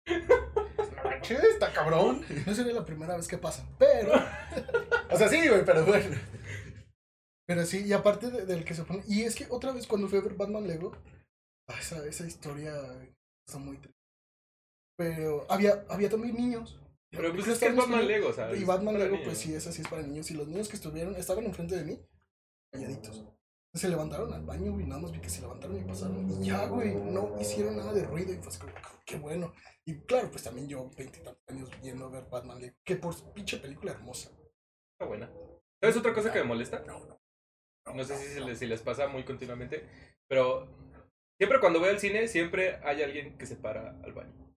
No 0.07 1.05
manches, 1.05 1.43
está 1.45 1.73
cabrón. 1.73 2.25
No 2.47 2.55
sería 2.55 2.73
la 2.75 2.85
primera 2.85 3.17
vez 3.17 3.27
que 3.29 3.39
pasa. 3.39 3.67
Pero, 3.79 4.13
O 5.11 5.17
sea, 5.17 5.29
sí, 5.29 5.47
güey, 5.49 5.65
pero 5.65 5.85
bueno. 5.85 6.17
pero 7.47 7.65
sí, 7.65 7.85
y 7.87 7.93
aparte 7.93 8.31
de- 8.31 8.47
del 8.47 8.65
que 8.65 8.75
se 8.75 8.85
pone. 8.85 9.03
Y 9.09 9.23
es 9.23 9.35
que 9.35 9.47
otra 9.51 9.73
vez 9.73 9.87
cuando 9.87 10.09
fui 10.09 10.19
a 10.19 10.23
ver 10.23 10.35
Batman 10.35 10.67
Lego, 10.67 10.93
ah, 11.69 11.77
esa, 11.81 12.05
esa 12.07 12.27
historia 12.27 12.73
está 13.47 13.59
muy 13.59 13.77
triste. 13.79 13.99
Pero 14.97 15.47
había, 15.51 15.85
había 15.89 16.09
también 16.11 16.37
niños. 16.37 16.79
Pero 17.11 17.33
pues 17.35 17.49
es 17.49 17.59
que 17.59 17.67
es 17.67 17.75
Batman 17.77 18.07
Lego, 18.07 18.31
español, 18.31 18.57
Y 18.57 18.61
es 18.61 18.67
Batman 18.67 18.95
Lego, 18.99 19.13
niños. 19.13 19.25
pues 19.25 19.39
sí, 19.39 19.55
esa 19.55 19.73
sí 19.73 19.83
es 19.83 19.89
para 19.89 20.03
niños. 20.03 20.31
Y 20.31 20.35
los 20.35 20.47
niños 20.47 20.69
que 20.69 20.77
estuvieron, 20.77 21.17
estaban 21.17 21.45
enfrente 21.45 21.75
de 21.77 21.85
mí, 21.85 22.01
calladitos. 22.73 23.25
Se 23.73 23.89
levantaron 23.89 24.33
al 24.33 24.43
baño, 24.45 24.73
güey, 24.73 24.85
nada 24.85 25.01
más 25.01 25.13
vi 25.13 25.21
que 25.21 25.29
se 25.31 25.43
levantaron 25.43 25.79
y 25.79 25.85
pasaron. 25.85 26.29
Y 26.29 26.47
ya, 26.47 26.67
güey, 26.67 26.93
no 26.95 27.37
hicieron 27.41 27.77
nada 27.77 27.93
de 27.93 28.05
ruido. 28.05 28.33
Y 28.33 28.39
fue 28.39 28.49
así 28.49 28.59
como, 28.59 28.73
qué 29.07 29.17
bueno. 29.17 29.53
Y 29.85 30.01
claro, 30.01 30.29
pues 30.31 30.43
también 30.43 30.69
yo, 30.69 30.91
veintitantos 30.97 31.43
años, 31.49 31.71
yendo 31.81 32.07
a 32.07 32.11
ver 32.11 32.25
Batman. 32.29 32.75
Que 32.85 32.97
por 32.97 33.15
pinche 33.33 33.59
película 33.59 33.93
hermosa. 33.93 34.31
Está 34.93 35.07
buena. 35.07 35.31
¿Sabes 35.81 35.97
otra 35.97 36.13
cosa 36.13 36.33
que 36.33 36.41
me 36.41 36.47
molesta? 36.47 36.81
No, 36.87 36.99
no. 37.07 37.21
No 37.95 38.05
sé 38.05 38.17
si, 38.19 38.35
se 38.35 38.41
les, 38.41 38.59
si 38.59 38.67
les 38.67 38.83
pasa 38.83 39.07
muy 39.09 39.25
continuamente, 39.25 39.89
pero 40.29 40.69
siempre 41.39 41.61
cuando 41.61 41.79
voy 41.81 41.89
al 41.89 41.99
cine, 42.01 42.27
siempre 42.29 42.79
hay 42.85 43.03
alguien 43.03 43.39
que 43.39 43.47
se 43.47 43.57
para 43.57 43.91
al 44.03 44.13
baño. 44.13 44.53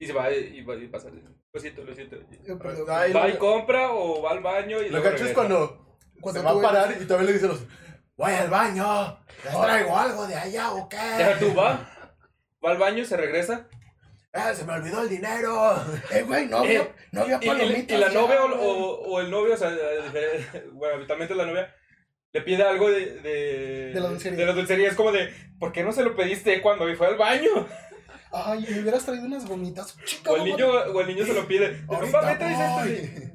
Y 0.00 0.06
se 0.06 0.12
va 0.12 0.30
y, 0.32 0.62
va, 0.64 0.76
y 0.76 0.88
pasa. 0.88 1.10
Lo 1.10 1.60
siento, 1.60 1.82
lo 1.82 1.94
siento. 1.94 2.18
Pero- 2.46 2.86
Va 2.86 3.08
y 3.08 3.32
lo- 3.32 3.38
compra 3.38 3.92
o 3.92 4.20
va 4.22 4.32
al 4.32 4.40
baño 4.42 4.82
y 4.82 4.90
Lo 4.90 5.02
gacho 5.02 5.24
es 5.24 5.32
cuando, 5.32 5.98
Cuando 6.20 6.40
se 6.40 6.46
va 6.46 6.52
a 6.52 6.62
parar 6.62 7.00
y 7.00 7.06
todavía 7.06 7.28
le 7.28 7.32
dicen 7.34 7.48
los, 7.48 7.66
voy 8.16 8.32
al 8.32 8.48
baño, 8.50 9.18
les 9.44 9.52
traigo 9.60 9.96
algo 9.98 10.26
de 10.26 10.34
allá 10.36 10.72
o 10.72 10.88
qué. 10.88 10.96
Deja 10.96 11.38
tú, 11.38 11.54
va. 11.54 11.88
Va 12.64 12.70
al 12.70 12.78
baño, 12.78 13.04
se 13.04 13.16
regresa. 13.16 13.68
Eh, 14.32 14.54
se 14.54 14.64
me 14.64 14.72
olvidó 14.72 15.02
el 15.02 15.08
dinero. 15.08 15.74
Eh, 16.10 16.22
güey, 16.22 16.46
no 16.46 16.58
había, 16.58 16.80
Eh, 16.80 16.92
no 17.12 17.20
había 17.22 17.38
Y, 17.40 17.44
y- 17.44 17.48
palomitas. 17.48 17.96
y 17.96 18.00
la 18.00 18.08
ya, 18.08 18.14
novia 18.20 18.42
o, 18.44 18.48
güey. 18.48 18.60
o- 18.60 19.00
o 19.12 19.20
el 19.20 19.30
novio, 19.30 19.54
o 19.54 19.56
sea, 19.56 19.70
eh, 19.72 20.68
bueno, 20.72 20.96
habitualmente 20.96 21.34
la 21.34 21.46
novia 21.46 21.72
le 22.32 22.40
pide 22.42 22.64
algo 22.64 22.90
de, 22.90 23.20
de, 23.20 23.92
De 23.94 24.00
la 24.00 24.08
dulcería. 24.08 24.38
de 24.38 24.46
la 24.46 24.52
dulcería. 24.52 24.88
Es 24.88 24.96
como 24.96 25.12
de, 25.12 25.32
¿por 25.60 25.72
qué 25.72 25.84
no 25.84 25.92
se 25.92 26.02
lo 26.02 26.16
pediste 26.16 26.60
cuando 26.62 26.92
fue 26.96 27.06
al 27.06 27.16
baño? 27.16 27.50
Ay, 28.32 28.66
me 28.68 28.80
hubieras 28.80 29.04
traído 29.04 29.26
unas 29.26 29.46
gomitas. 29.46 29.96
Chica, 30.04 30.32
O 30.32 30.36
el 30.36 30.44
niño, 30.44 30.66
o 30.68 31.00
el 31.00 31.06
niño 31.06 31.24
se 31.24 31.34
lo 31.34 31.46
pide. 31.46 31.84
Ahorita 31.88 32.20
Papá, 32.20 32.32
¿me 32.32 32.36
traes 32.36 32.58
esto? 32.58 33.30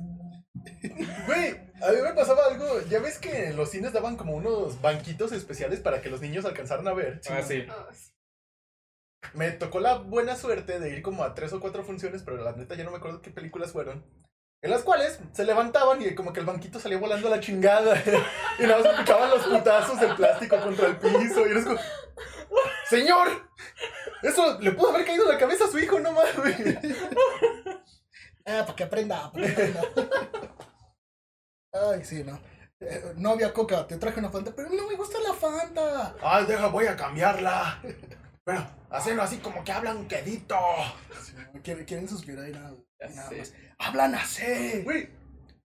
Güey, 1.28 1.69
a 1.82 1.92
mí 1.92 2.02
me 2.02 2.14
pasaba 2.14 2.46
algo. 2.46 2.82
Ya 2.90 3.00
ves 3.00 3.18
que 3.18 3.48
en 3.48 3.56
los 3.56 3.70
cines 3.70 3.94
daban 3.94 4.18
como 4.18 4.34
unos 4.34 4.82
banquitos 4.82 5.32
especiales 5.32 5.80
para 5.80 6.02
que 6.02 6.10
los 6.10 6.22
niños 6.22 6.46
alcanzaran 6.46 6.88
a 6.88 6.94
ver. 6.94 7.22
Ah, 7.30 7.42
sí. 7.42 7.66
Oh, 7.70 7.94
sí. 7.94 8.12
Me 9.34 9.52
tocó 9.52 9.80
la 9.80 9.96
buena 9.98 10.36
suerte 10.36 10.80
de 10.80 10.90
ir 10.90 11.02
como 11.02 11.24
a 11.24 11.36
tres 11.36 11.54
o 11.54 11.60
cuatro 11.60 11.84
funciones, 11.84 12.24
pero 12.24 12.38
la 12.38 12.54
neta 12.54 12.76
ya 12.76 12.84
no 12.84 12.92
me 12.92 12.98
acuerdo 12.98 13.22
qué 13.22 13.32
películas 13.32 13.72
fueron. 13.72 14.06
En 14.62 14.72
las 14.72 14.84
cuales 14.84 15.20
se 15.32 15.46
levantaban 15.46 16.02
y 16.02 16.16
como 16.16 16.34
que 16.34 16.42
el 16.42 16.46
banquito 16.46 16.80
salía 16.80 16.98
volando 16.98 17.28
a 17.28 17.32
la 17.32 17.40
chingada. 17.40 18.02
Y 18.60 18.64
nada 18.64 18.80
más 18.80 18.92
escuchaban 18.92 19.30
los 19.30 19.46
putazos 19.46 20.00
del 20.02 20.16
plástico 20.16 20.60
contra 20.60 20.88
el 20.88 20.98
piso. 20.98 21.48
Y 21.48 21.52
eres 21.52 21.64
como, 21.64 21.80
¡Señor! 22.90 23.50
Eso 24.22 24.60
le 24.60 24.72
pudo 24.72 24.90
haber 24.90 25.06
caído 25.06 25.24
en 25.24 25.30
la 25.30 25.38
cabeza 25.38 25.66
a 25.66 25.68
su 25.70 25.80
hijo, 25.80 26.00
no 26.00 26.12
mames. 26.12 26.78
Ah, 28.46 28.64
para 28.66 28.76
que 28.76 28.84
aprenda, 28.84 29.32
para 29.32 29.46
que 29.46 29.52
aprenda. 29.52 29.82
Ay, 31.72 32.04
sí, 32.04 32.24
no. 32.24 32.40
Eh, 32.82 33.14
no 33.18 33.32
había 33.32 33.54
coca, 33.54 33.86
te 33.88 33.98
traje 33.98 34.20
una 34.20 34.30
Fanta, 34.30 34.54
pero 34.56 34.70
no 34.70 34.88
me 34.88 34.96
gusta 34.96 35.20
la 35.20 35.34
Fanta. 35.34 36.16
Ay, 36.22 36.46
deja, 36.46 36.68
voy 36.68 36.88
a 36.88 36.96
cambiarla. 36.96 37.82
Pero, 38.46 38.66
hacerlo 38.90 39.22
así 39.22 39.38
como 39.38 39.64
que 39.64 39.72
hablan 39.72 40.08
quedito. 40.08 40.56
Sí, 41.22 41.34
no, 41.54 41.62
quieren, 41.62 41.86
quieren 41.86 42.08
suspirar 42.08 42.48
y 42.48 42.54
nada. 42.54 42.74
Y 43.02 43.16
más. 43.16 43.54
Hablan 43.78 44.16
así. 44.16 44.82
Güey, 44.84 45.10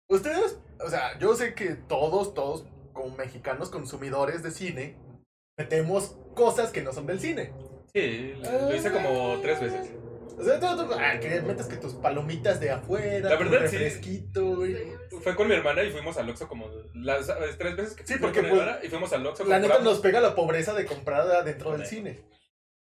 ustedes, 0.07 0.59
o 0.79 0.89
sea, 0.89 1.17
yo 1.19 1.35
sé 1.35 1.55
que 1.55 1.75
todos, 1.75 2.33
todos, 2.33 2.65
como 2.93 3.15
mexicanos 3.17 3.69
consumidores 3.69 4.43
de 4.43 4.51
cine, 4.51 4.97
metemos 5.57 6.15
cosas 6.35 6.71
que 6.71 6.81
no 6.81 6.93
son 6.93 7.07
del 7.07 7.19
cine. 7.19 7.51
Sí, 7.93 8.33
lo 8.41 8.75
hice 8.75 8.91
como 8.91 9.39
tres 9.41 9.59
veces. 9.59 9.89
O 10.39 10.43
sea, 10.43 10.59
tú, 10.59 10.65
tú- 10.87 10.93
ah, 10.97 11.19
que 11.19 11.41
metes 11.41 11.65
que 11.67 11.75
tus 11.77 11.93
palomitas 11.95 12.59
de 12.59 12.71
afuera, 12.71 13.29
La 13.29 13.37
tu 13.37 13.43
verdad, 13.43 13.59
refresquito, 13.61 14.55
güey. 14.55 14.73
Sí. 15.09 15.17
Fue 15.21 15.35
con 15.35 15.47
mi 15.47 15.53
hermana 15.53 15.83
y 15.83 15.91
fuimos 15.91 16.17
al 16.17 16.29
Oxxo 16.29 16.47
como 16.47 16.67
las 16.93 17.27
las 17.27 17.57
tres 17.57 17.75
veces 17.75 17.93
que 17.95 18.07
Sí, 18.07 18.13
fui 18.13 18.21
porque, 18.21 18.39
con 18.39 18.49
mi 18.49 18.55
pues, 18.55 18.61
hermana 18.61 18.79
y 18.85 18.87
fuimos 18.89 19.11
al 19.13 19.25
Oxxo. 19.27 19.43
La 19.45 19.59
neta 19.59 19.79
nos 19.79 19.99
pega 19.99 20.21
la 20.21 20.35
pobreza 20.35 20.73
de 20.73 20.85
comprar 20.85 21.21
adentro 21.29 21.71
del 21.73 21.85
cine. 21.85 22.21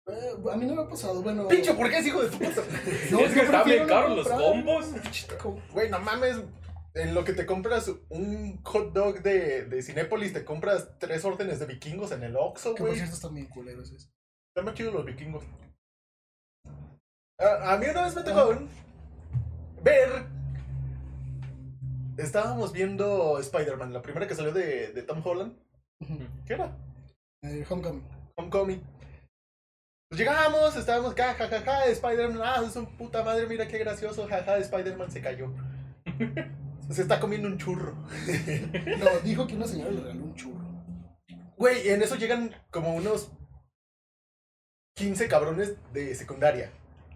Eh, 0.06 0.12
a 0.52 0.56
mí 0.56 0.66
no 0.66 0.74
me 0.74 0.82
ha 0.82 0.88
pasado, 0.88 1.22
bueno. 1.22 1.48
Pincho, 1.48 1.76
¿por 1.76 1.88
qué 1.90 1.98
es 1.98 2.06
hijo 2.06 2.22
de 2.22 2.28
tu 2.30 2.38
puta? 2.38 2.62
No, 3.10 3.20
es 3.20 3.32
que 3.32 3.40
estaban 3.40 3.66
bien 3.68 3.86
caros 3.86 4.16
los. 4.16 4.28
Como- 4.28 5.62
Güey, 5.72 5.90
no 5.90 5.98
mames. 6.00 6.36
En 6.96 7.12
lo 7.12 7.24
que 7.24 7.32
te 7.32 7.44
compras 7.44 7.90
un 8.08 8.62
hot 8.62 8.92
dog 8.92 9.20
de, 9.22 9.64
de 9.64 9.82
Cinépolis, 9.82 10.32
te 10.32 10.44
compras 10.44 10.90
tres 11.00 11.24
órdenes 11.24 11.58
de 11.58 11.66
vikingos 11.66 12.12
en 12.12 12.22
el 12.22 12.36
Oxxo, 12.36 12.74
Que 12.76 12.82
por 12.82 12.88
güey. 12.90 13.00
cierto 13.00 13.16
están 13.16 13.34
bien 13.34 13.46
culeros. 13.48 13.88
esos. 13.90 14.10
Están 14.50 14.64
más 14.66 14.74
chidos 14.74 14.94
los 14.94 15.04
vikingos. 15.04 15.42
A, 17.38 17.74
a 17.74 17.78
mí 17.78 17.86
una 17.86 18.04
vez 18.04 18.14
me 18.14 18.22
tocó 18.22 18.58
ver. 19.82 20.26
Estábamos 22.16 22.72
viendo 22.72 23.38
Spider-Man, 23.38 23.92
la 23.92 24.02
primera 24.02 24.26
que 24.28 24.34
salió 24.34 24.52
de, 24.52 24.92
de 24.92 25.02
Tom 25.02 25.20
Holland. 25.24 25.56
¿Qué 26.46 26.54
era? 26.54 26.76
Eh, 27.42 27.64
Homecoming. 27.68 28.04
Homecoming. 28.36 28.82
Pues 30.08 30.18
llegamos, 30.20 30.76
estábamos 30.76 31.12
acá, 31.12 31.34
jajaja, 31.34 31.86
Spider-Man, 31.86 32.40
ah, 32.44 32.62
es 32.64 32.76
un 32.76 32.86
puta 32.86 33.24
madre, 33.24 33.46
mira 33.46 33.66
qué 33.66 33.78
gracioso, 33.78 34.28
jaja, 34.28 34.58
Spider-Man 34.58 35.10
se 35.10 35.20
cayó. 35.20 35.52
se 36.90 37.02
está 37.02 37.18
comiendo 37.18 37.48
un 37.48 37.58
churro. 37.58 37.96
No, 38.98 39.18
dijo 39.24 39.46
que 39.46 39.56
una 39.56 39.66
señora 39.66 39.90
le 39.90 40.00
regaló 40.00 40.24
un 40.24 40.34
churro. 40.34 40.64
Güey, 41.56 41.88
en 41.88 42.02
eso 42.02 42.14
llegan 42.16 42.54
como 42.70 42.94
unos 42.94 43.32
15 44.96 45.26
cabrones 45.28 45.74
de 45.92 46.14
secundaria. 46.14 46.70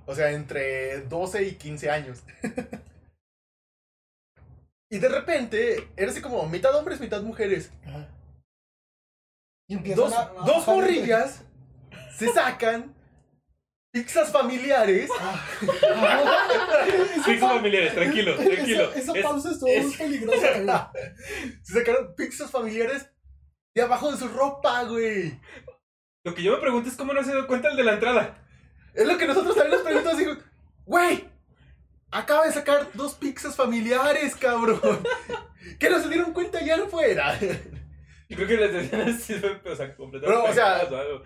O 0.08 0.14
sea, 0.14 0.30
entre 0.32 1.02
12 1.02 1.42
y 1.44 1.54
15 1.56 1.90
años. 1.90 2.22
y 4.90 4.98
de 4.98 5.08
repente, 5.08 5.88
eres 5.96 6.12
así 6.12 6.22
como 6.22 6.48
mitad 6.48 6.74
hombres, 6.74 6.98
mitad 6.98 7.20
mujeres. 7.22 7.70
Ajá. 7.86 8.08
Y 9.68 9.74
empiezan 9.74 10.04
Dos, 10.04 10.12
a- 10.14 10.22
a 10.30 10.44
dos 10.46 10.66
morrillas 10.66 11.44
se 12.16 12.32
sacan 12.32 12.94
pizzas 13.92 14.32
familiares. 14.32 15.10
Pizzas 17.26 17.52
familiares, 17.52 17.94
tranquilo, 17.94 18.34
tranquilo. 18.36 18.90
Esa, 18.92 18.98
esa 18.98 19.12
Es- 19.12 19.22
pausa 19.22 19.50
es 19.50 19.60
todo 19.60 19.68
es- 19.68 19.84
muy 19.86 19.94
peligrosa. 19.94 20.90
Se 21.62 21.74
sacaron 21.80 22.14
pizzas 22.16 22.50
familiares 22.50 23.10
de 23.76 23.82
abajo 23.82 24.10
de 24.10 24.16
su 24.16 24.28
ropa, 24.28 24.84
güey. 24.84 25.38
Lo 26.24 26.34
que 26.34 26.42
yo 26.42 26.52
me 26.52 26.58
pregunto 26.60 26.88
es 26.88 26.96
cómo 26.96 27.12
no 27.12 27.22
se 27.22 27.32
dio 27.32 27.46
cuenta 27.46 27.68
el 27.68 27.76
de 27.76 27.84
la 27.84 27.92
entrada. 27.92 28.47
Es 28.98 29.06
lo 29.06 29.16
que 29.16 29.26
nosotros 29.26 29.54
también 29.54 29.74
nos 29.76 29.82
preguntamos. 29.82 30.18
Digo, 30.18 30.32
güey, 30.86 31.24
acaba 32.10 32.46
de 32.46 32.52
sacar 32.52 32.88
dos 32.94 33.14
pizzas 33.14 33.54
familiares, 33.56 34.34
cabrón. 34.36 34.80
Que 35.78 35.90
no 35.90 36.00
se 36.00 36.08
dieron 36.08 36.32
cuenta 36.32 36.60
ya 36.64 36.76
afuera. 36.76 37.38
Yo 38.28 38.36
creo 38.36 38.48
que 38.48 38.56
les 38.56 38.72
decían 38.72 39.02
así, 39.08 39.34
o 39.34 39.76
sea, 39.76 39.94
completamente. 39.94 40.26
Pero, 40.26 40.44
o 40.44 40.52
sea, 40.54 40.76
algo. 40.78 41.22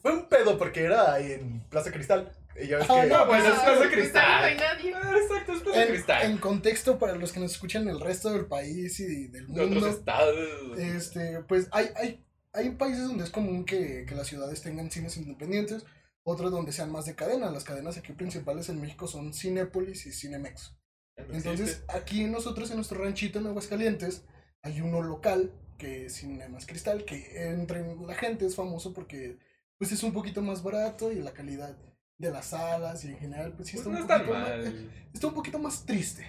Fue 0.00 0.12
un 0.12 0.28
pedo 0.28 0.56
porque 0.58 0.82
era 0.84 1.12
ahí 1.14 1.32
en 1.32 1.60
Plaza 1.68 1.90
Cristal. 1.90 2.30
Y 2.62 2.68
ya 2.68 2.76
ves 2.78 2.86
Ah, 2.88 3.00
que. 3.02 3.06
no, 3.08 3.26
pues 3.26 3.44
es 3.44 3.50
Plaza 3.50 3.74
No 3.74 3.80
hay 3.82 3.88
Cristal. 3.88 4.56
nadie. 4.58 4.94
Ah, 4.94 5.14
Exacto, 5.20 5.52
es 5.54 5.60
Plaza 5.62 5.82
En, 5.82 5.88
Cristal. 5.88 6.22
en 6.30 6.38
contexto, 6.38 6.98
para 6.98 7.16
los 7.16 7.32
que 7.32 7.40
nos 7.40 7.52
escuchan 7.52 7.82
en 7.82 7.88
el 7.88 8.00
resto 8.00 8.30
del 8.32 8.46
país 8.46 9.00
y 9.00 9.26
del 9.28 9.46
De 9.48 9.52
otros 9.60 9.70
mundo, 9.70 9.88
estados. 9.88 10.78
este, 10.78 11.40
pues 11.48 11.66
hay, 11.72 11.88
hay, 11.96 12.22
hay 12.52 12.70
países 12.70 13.08
donde 13.08 13.24
es 13.24 13.30
común 13.30 13.64
que, 13.64 14.04
que 14.06 14.14
las 14.14 14.26
ciudades 14.28 14.62
tengan 14.62 14.90
cines 14.90 15.16
independientes, 15.16 15.84
otros 16.22 16.50
donde 16.50 16.72
sean 16.72 16.90
más 16.92 17.06
de 17.06 17.14
cadena. 17.14 17.50
Las 17.50 17.64
cadenas 17.64 17.96
aquí 17.98 18.12
principales 18.12 18.68
en 18.68 18.80
México 18.80 19.06
son 19.06 19.32
Cinépolis 19.32 20.06
y 20.06 20.12
Cinemex. 20.12 20.76
Entonces, 21.16 21.82
aquí 21.88 22.24
nosotros 22.24 22.70
en 22.70 22.76
nuestro 22.76 23.02
ranchito 23.02 23.38
en 23.38 23.46
Aguascalientes 23.46 24.24
hay 24.62 24.80
uno 24.80 25.02
local 25.02 25.52
que 25.78 26.06
es 26.06 26.16
Cinemas 26.16 26.66
Cristal, 26.66 27.04
que 27.04 27.48
entre 27.48 27.82
la 27.96 28.14
gente 28.14 28.46
es 28.46 28.54
famoso 28.56 28.92
porque 28.92 29.38
pues 29.78 29.92
es 29.92 30.02
un 30.02 30.12
poquito 30.12 30.42
más 30.42 30.62
barato 30.62 31.10
y 31.10 31.16
la 31.16 31.32
calidad 31.32 31.76
de 32.18 32.30
las 32.30 32.46
salas 32.48 33.02
y 33.04 33.08
en 33.08 33.18
general 33.18 33.54
pues 33.54 33.68
sí 33.68 33.76
Pues 33.78 33.86
está, 33.86 33.90
no 33.90 33.96
un 33.96 34.02
está 34.02 34.18
poquito 34.18 34.34
más, 34.38 34.48
mal. 34.48 34.90
está 35.14 35.26
un 35.26 35.34
poquito 35.34 35.58
más 35.58 35.86
triste. 35.86 36.26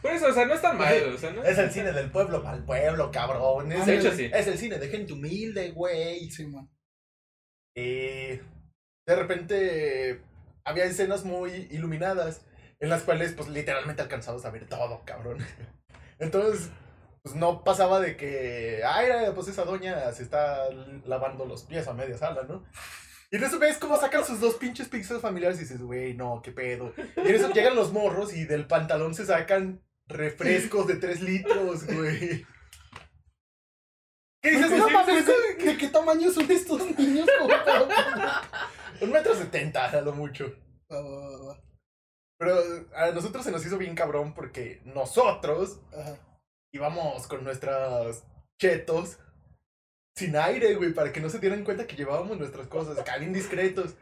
Por 0.00 0.12
eso, 0.12 0.28
o 0.28 0.32
sea, 0.32 0.46
no 0.46 0.54
está 0.54 0.72
mal. 0.72 1.02
O 1.14 1.18
sea, 1.18 1.32
no 1.32 1.42
Es 1.42 1.58
el 1.58 1.70
cine 1.70 1.92
del 1.92 2.10
pueblo 2.10 2.42
para 2.42 2.56
el 2.56 2.64
pueblo, 2.64 3.10
cabrón. 3.10 3.72
Es, 3.72 3.84
De 3.84 3.94
el, 3.94 4.00
hecho, 4.00 4.16
sí. 4.16 4.30
es 4.32 4.46
el 4.46 4.56
cine 4.56 4.78
de 4.78 4.88
gente 4.88 5.12
humilde, 5.12 5.72
güey. 5.72 6.30
Sí, 6.30 6.46
man. 6.46 6.70
Y 7.74 8.40
de 9.08 9.16
repente 9.16 10.20
había 10.64 10.84
escenas 10.84 11.24
muy 11.24 11.66
iluminadas 11.70 12.42
en 12.78 12.90
las 12.90 13.02
cuales 13.02 13.32
pues 13.32 13.48
literalmente 13.48 14.02
alcanzabas 14.02 14.44
a 14.44 14.50
ver 14.50 14.68
todo, 14.68 15.02
cabrón. 15.06 15.38
Entonces, 16.18 16.68
pues 17.22 17.34
no 17.34 17.64
pasaba 17.64 18.00
de 18.00 18.16
que, 18.16 18.82
ay, 18.86 19.08
pues 19.34 19.48
esa 19.48 19.64
doña 19.64 20.12
se 20.12 20.22
está 20.22 20.68
lavando 21.06 21.46
los 21.46 21.64
pies 21.64 21.88
a 21.88 21.94
media 21.94 22.18
sala, 22.18 22.42
¿no? 22.46 22.64
Y 23.30 23.36
en 23.36 23.44
eso 23.44 23.58
ves 23.58 23.78
cómo 23.78 23.96
sacan 23.98 24.24
sus 24.24 24.40
dos 24.40 24.54
pinches 24.56 24.88
pizzas 24.88 25.20
familiares 25.22 25.58
y 25.58 25.62
dices, 25.62 25.80
güey, 25.80 26.14
no, 26.14 26.40
qué 26.42 26.52
pedo. 26.52 26.92
Y 27.16 27.28
en 27.28 27.34
eso 27.34 27.50
llegan 27.52 27.76
los 27.76 27.92
morros 27.92 28.34
y 28.34 28.44
del 28.44 28.66
pantalón 28.66 29.14
se 29.14 29.24
sacan 29.26 29.82
refrescos 30.06 30.86
de 30.86 30.96
3 30.96 31.20
litros, 31.22 31.86
güey. 31.86 32.46
¿Qué 34.42 34.50
dices? 34.50 34.66
Pues, 34.68 34.78
No 34.78 34.86
¿de- 34.86 34.92
mames, 34.92 35.26
¿de, 35.26 35.32
güey. 35.32 35.66
de 35.66 35.76
qué 35.78 35.88
tamaño 35.88 36.30
son 36.30 36.50
estos 36.50 36.98
niños? 36.98 37.26
Un 39.00 39.10
metro 39.10 39.34
setenta, 39.34 39.86
a 39.86 40.00
lo 40.00 40.12
mucho. 40.12 40.54
Va, 40.90 41.00
va, 41.00 41.28
va, 41.28 41.44
va. 41.46 41.62
Pero 42.38 42.56
a 42.94 43.10
nosotros 43.10 43.44
se 43.44 43.50
nos 43.50 43.64
hizo 43.66 43.78
bien 43.78 43.94
cabrón 43.94 44.32
porque 44.32 44.80
nosotros 44.84 45.80
Ajá. 45.92 46.16
íbamos 46.72 47.26
con 47.26 47.42
nuestras 47.42 48.24
chetos 48.60 49.18
sin 50.16 50.36
aire, 50.36 50.74
güey, 50.74 50.92
para 50.92 51.12
que 51.12 51.20
no 51.20 51.30
se 51.30 51.38
dieran 51.38 51.64
cuenta 51.64 51.86
que 51.86 51.96
llevábamos 51.96 52.38
nuestras 52.38 52.66
cosas, 52.66 52.98
acá 52.98 53.18
bien 53.18 53.32
discretos. 53.32 53.94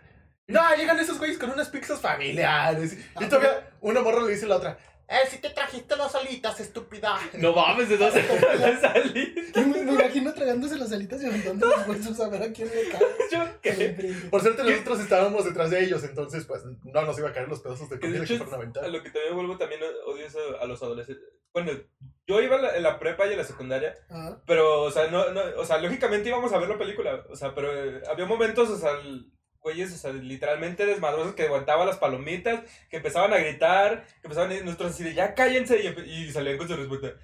No, 0.49 0.61
llegan 0.77 0.99
esos 0.99 1.19
güeyes 1.19 1.39
con 1.39 1.51
unas 1.51 1.69
pizzas 1.69 2.01
familiares. 2.01 2.97
Y 3.21 3.25
todavía 3.27 3.71
una 3.81 4.01
morra 4.01 4.23
le 4.23 4.33
dice 4.33 4.47
a 4.47 4.49
la 4.49 4.57
otra, 4.57 4.79
eh, 5.09 5.27
si 5.29 5.39
te 5.39 5.51
trajiste 5.51 5.97
las 5.97 6.15
alitas, 6.15 6.59
estúpida. 6.61 7.19
No 7.35 7.53
mames, 7.53 7.89
¿de 7.89 7.97
dónde 7.97 8.23
van 8.73 8.85
a 8.85 9.76
imagino 10.01 10.33
tragándose 10.35 10.79
las 10.79 10.93
alitas 10.93 11.23
y 11.23 11.27
aventando 11.27 11.67
los 11.67 11.89
huesos 11.89 12.21
a 12.21 12.29
ver 12.29 12.43
a 12.43 12.53
quién 12.53 12.69
le 12.69 12.89
cae. 12.89 13.03
Yo 13.33 13.61
qué. 13.63 14.15
Por 14.31 14.41
suerte 14.41 14.63
nosotros 14.65 15.01
estábamos 15.01 15.45
detrás 15.45 15.71
de 15.71 15.85
ellos, 15.85 16.05
entonces 16.05 16.45
pues 16.45 16.63
no 16.65 17.03
nos 17.03 17.19
iba 17.19 17.29
a 17.29 17.33
caer 17.33 17.49
los 17.49 17.61
pedazos 17.61 17.91
de 17.91 17.99
comida 18.01 18.25
que 18.25 18.39
fueron 18.39 18.73
a 18.79 18.89
lo 18.89 19.03
que 19.03 19.11
también 19.11 19.35
vuelvo 19.35 19.59
también 19.59 19.81
odio 20.07 20.27
eso 20.27 20.39
a 20.61 20.67
los 20.67 20.83
adolescentes. 20.83 21.25
Bueno, 21.53 21.73
yo 22.27 22.41
iba 22.43 22.57
a 22.57 22.63
la, 22.63 22.77
en 22.77 22.83
la 22.83 22.99
prepa 22.99 23.27
y 23.27 23.33
en 23.33 23.39
la 23.39 23.45
secundaria, 23.45 23.95
Ajá. 24.11 24.43
pero, 24.47 24.83
o 24.83 24.91
sea, 24.91 25.11
no, 25.11 25.31
no, 25.33 25.41
o 25.57 25.65
sea, 25.65 25.79
lógicamente 25.79 26.29
íbamos 26.29 26.53
a 26.53 26.59
ver 26.59 26.69
la 26.69 26.77
película, 26.77 27.25
o 27.31 27.35
sea, 27.37 27.55
pero 27.55 27.73
eh, 27.73 28.03
había 28.11 28.27
momentos, 28.27 28.69
o 28.69 28.77
sea, 28.77 28.91
el- 29.01 29.33
güeyes, 29.61 29.93
o 29.93 29.97
sea, 29.97 30.13
literalmente 30.13 30.87
desmadrosos 30.87 31.35
que 31.35 31.43
aguantaban 31.43 31.89
las 31.89 31.97
palomitas, 31.99 32.61
que 32.89 32.99
empezaban 32.99 33.33
a 33.33 33.39
gritar, 33.39 34.05
que 34.21 34.29
empezaban 34.29 34.51
a 34.53 34.55
ir 34.55 34.65
nosotros 34.65 34.93
así 34.93 35.03
de, 35.03 35.13
ya 35.15 35.35
cállense, 35.35 35.79
y 36.07 36.31
salían 36.31 36.57
con 36.57 36.69
su 36.69 36.77
respuesta. 36.77 37.15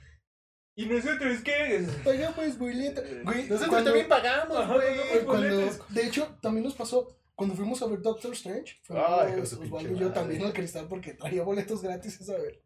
¿Y 0.74 0.86
nosotros 0.86 1.40
qué? 1.44 1.86
Pagamos 2.04 2.58
boleta. 2.58 3.02
Güey, 3.24 3.42
Nosotros 3.42 3.68
cuando- 3.68 3.90
también 3.90 4.08
pagamos, 4.08 4.56
Ajá, 4.56 4.74
güey. 4.74 4.98
pagamos 4.98 5.24
cuando, 5.24 5.84
de 5.90 6.06
hecho, 6.06 6.38
también 6.40 6.64
nos 6.64 6.74
pasó 6.74 7.18
cuando 7.34 7.54
fuimos 7.54 7.82
a 7.82 7.86
ver 7.86 8.00
Doctor 8.00 8.32
Strange. 8.32 8.80
Ay, 8.88 9.32
Fuimos 9.32 9.48
su 9.50 9.60
Osvaldo 9.62 9.88
y 9.90 9.98
yo 9.98 10.08
madre. 10.08 10.20
también 10.20 10.42
al 10.44 10.52
cristal 10.52 10.86
porque 10.88 11.14
traía 11.14 11.42
boletos 11.42 11.82
gratis 11.82 12.20
esa 12.20 12.38
vez. 12.38 12.58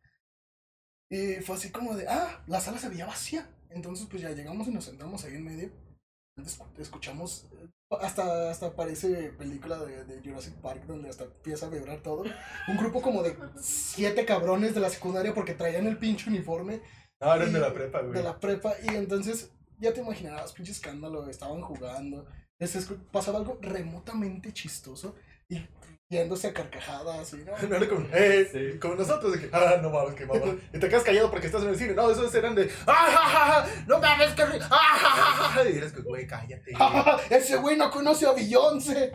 Y 1.10 1.34
fue 1.42 1.56
así 1.56 1.70
como 1.70 1.94
de, 1.96 2.06
ah, 2.08 2.44
la 2.46 2.60
sala 2.60 2.78
se 2.78 2.88
veía 2.88 3.06
vacía. 3.06 3.48
Entonces, 3.70 4.06
pues 4.08 4.22
ya 4.22 4.30
llegamos 4.30 4.68
y 4.68 4.70
nos 4.70 4.84
sentamos 4.84 5.24
ahí 5.24 5.34
en 5.34 5.44
medio. 5.44 5.70
Escuchamos, 6.78 7.46
eh, 7.52 7.68
hasta, 8.00 8.50
hasta 8.50 8.74
parece 8.76 9.32
película 9.38 9.78
de, 9.84 10.04
de 10.04 10.20
Jurassic 10.22 10.54
Park, 10.60 10.84
donde 10.86 11.08
hasta 11.08 11.24
empieza 11.24 11.66
a 11.66 11.70
vibrar 11.70 12.02
todo. 12.02 12.24
Un 12.68 12.76
grupo 12.76 13.00
como 13.02 13.22
de 13.22 13.36
siete 13.60 14.24
cabrones 14.26 14.74
de 14.74 14.80
la 14.80 14.90
secundaria 14.90 15.32
porque 15.34 15.54
traían 15.54 15.86
el 15.86 15.96
pinche 15.98 16.28
uniforme 16.28 16.80
No, 17.20 17.34
eran 17.34 17.52
de 17.52 17.58
la 17.60 17.72
prepa, 17.72 18.00
güey. 18.00 18.12
de 18.14 18.22
la 18.22 18.38
prepa. 18.38 18.74
Y 18.82 18.94
entonces, 18.94 19.50
ya 19.78 19.92
te 19.92 20.00
imaginarás, 20.00 20.52
pinche 20.52 20.72
escándalo, 20.72 21.28
estaban 21.28 21.60
jugando. 21.62 22.26
Les 22.58 22.74
pasaba 23.12 23.38
algo 23.38 23.58
remotamente 23.60 24.52
chistoso 24.52 25.14
y 25.48 25.66
yéndose 26.08 26.46
a 26.48 26.52
carcajadas 26.54 27.32
y 27.34 27.36
no. 27.38 27.52
No 27.68 27.76
era 27.76 27.88
como, 27.88 28.06
eh, 28.12 28.48
Sí. 28.50 28.78
como 28.78 28.94
nosotros, 28.94 29.32
de 29.32 29.40
que, 29.40 29.56
ah, 29.56 29.78
no 29.82 29.90
mames, 29.90 30.14
que 30.14 30.24
mamá. 30.26 30.40
Y 30.72 30.78
te 30.78 30.88
quedas 30.88 31.02
callado 31.04 31.30
porque 31.30 31.46
estás 31.46 31.62
en 31.62 31.68
el 31.70 31.76
cine. 31.76 31.94
No, 31.94 32.10
esos 32.10 32.34
eran 32.34 32.54
de, 32.54 32.70
ah, 32.86 33.06
ja, 33.10 33.28
ja, 33.28 33.62
ja, 33.66 33.84
no 33.86 33.98
mames, 33.98 34.32
que 34.34 34.42
ri- 34.44 34.62
ah, 34.70 34.98
ja, 34.98 35.08
ja, 35.08 35.48
ja. 35.64 35.68
Y 35.70 35.76
eres 35.78 35.92
que, 35.92 36.02
güey, 36.02 36.26
cállate. 36.26 36.72
Ese 37.34 37.56
güey 37.56 37.76
no 37.76 37.90
conoce 37.90 38.26
a 38.26 38.32
Beyoncé. 38.32 39.12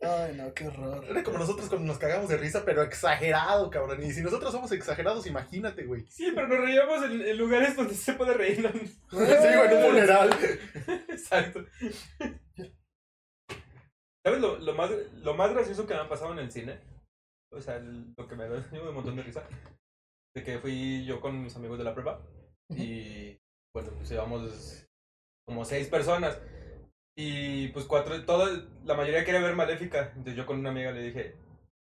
Ay, 0.00 0.34
no, 0.36 0.54
qué 0.54 0.68
horror. 0.68 1.04
Era 1.08 1.24
como 1.24 1.38
nosotros 1.38 1.68
cuando 1.68 1.86
nos 1.88 1.98
cagamos 1.98 2.28
de 2.28 2.36
risa, 2.36 2.64
pero 2.64 2.82
exagerado, 2.82 3.68
cabrón. 3.68 4.00
Y 4.04 4.12
si 4.12 4.22
nosotros 4.22 4.52
somos 4.52 4.70
exagerados, 4.70 5.26
imagínate, 5.26 5.84
güey. 5.86 6.06
Sí, 6.06 6.30
pero 6.34 6.46
nos 6.46 6.60
reíamos 6.60 7.02
en, 7.04 7.20
en 7.20 7.36
lugares 7.36 7.74
donde 7.74 7.94
se 7.94 8.12
puede 8.12 8.34
reír. 8.34 8.62
¿no? 8.62 8.70
Sí, 9.10 9.16
güey, 9.16 9.66
en 9.72 9.76
un 9.76 9.82
funeral. 9.90 10.30
Exacto. 11.08 11.64
¿Sabes 14.24 14.40
lo, 14.40 14.58
lo, 14.58 14.74
más, 14.74 14.90
lo 15.14 15.34
más 15.34 15.52
gracioso 15.52 15.86
que 15.86 15.94
me 15.94 16.00
ha 16.00 16.08
pasado 16.08 16.32
en 16.32 16.38
el 16.40 16.52
cine? 16.52 16.78
O 17.50 17.60
sea, 17.60 17.76
el- 17.76 18.14
lo 18.16 18.28
que 18.28 18.36
me 18.36 18.48
da 18.48 18.64
un 18.88 18.94
montón 18.94 19.16
de 19.16 19.22
risa. 19.22 19.42
De 20.34 20.44
que 20.44 20.58
fui 20.60 21.04
yo 21.06 21.20
con 21.20 21.42
mis 21.42 21.56
amigos 21.56 21.78
de 21.78 21.84
la 21.84 21.94
prepa. 21.94 22.20
Y 22.70 23.36
bueno, 23.74 23.90
pues 23.96 24.10
íbamos 24.12 24.86
como 25.46 25.64
seis 25.64 25.88
personas. 25.88 26.38
Y 27.20 27.66
pues 27.68 27.84
cuatro, 27.86 28.24
todo, 28.24 28.46
la 28.84 28.94
mayoría 28.94 29.24
quería 29.24 29.40
ver 29.40 29.56
Maléfica. 29.56 30.12
Entonces 30.14 30.36
yo 30.36 30.46
con 30.46 30.60
una 30.60 30.70
amiga 30.70 30.92
le 30.92 31.02
dije, 31.02 31.34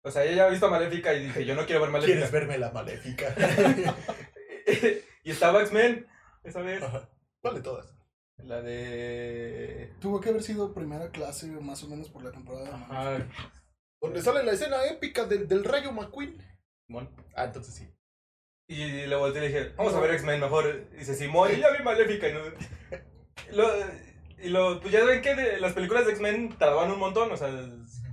o 0.03 0.11
sea, 0.11 0.25
ella 0.25 0.35
ya 0.35 0.45
ha 0.45 0.49
visto 0.49 0.69
Maléfica 0.69 1.11
y 1.11 1.25
dije, 1.25 1.43
yo 1.43 1.55
no 1.55 1.65
quiero 1.65 1.81
ver 1.81 1.89
Maléfica. 1.89 2.13
¿Quieres 2.17 2.31
verme 2.31 2.59
la 2.59 2.69
maléfica? 2.69 3.33
y 5.23 5.31
estaba 5.31 5.61
X-Men, 5.61 6.05
esa 6.43 6.61
vez. 6.61 6.83
Ajá. 6.83 7.09
¿Cuál 7.41 7.55
de 7.55 7.61
todas? 7.61 7.95
La 8.37 8.61
de... 8.61 9.95
Tuvo 9.99 10.21
que 10.21 10.29
haber 10.29 10.43
sido 10.43 10.71
primera 10.71 11.09
clase, 11.09 11.47
más 11.47 11.83
o 11.83 11.87
menos, 11.87 12.09
por 12.09 12.23
la 12.23 12.31
temporada. 12.31 12.65
de. 12.65 12.71
Ajá, 12.71 13.27
Donde 14.03 14.21
sale 14.21 14.43
la 14.43 14.51
escena 14.51 14.85
épica 14.85 15.25
del, 15.25 15.47
del 15.47 15.63
rayo 15.63 15.91
McQueen. 15.91 16.37
Simón. 16.85 17.09
Ah, 17.35 17.45
entonces 17.45 17.73
sí. 17.73 17.89
Y 18.67 19.07
le 19.07 19.15
volteé 19.15 19.43
y 19.43 19.49
le 19.49 19.59
dije, 19.59 19.73
vamos 19.77 19.95
a 19.95 19.99
ver 19.99 20.11
X-Men 20.11 20.41
mejor. 20.41 20.89
Y 20.93 20.97
dice, 20.97 21.15
Simón, 21.15 21.49
y 21.53 21.59
ya 21.59 21.71
vi 21.71 21.83
Maléfica. 21.83 22.29
Y, 22.29 22.33
no... 22.33 22.39
lo, 23.51 23.67
y 24.43 24.49
lo, 24.49 24.79
pues 24.79 24.91
ya 24.93 25.03
ven 25.03 25.21
que 25.21 25.35
de- 25.35 25.59
las 25.59 25.73
películas 25.73 26.05
de 26.05 26.11
X-Men 26.11 26.57
tardaban 26.57 26.91
un 26.91 26.99
montón, 26.99 27.31
o 27.31 27.37
sea, 27.37 27.49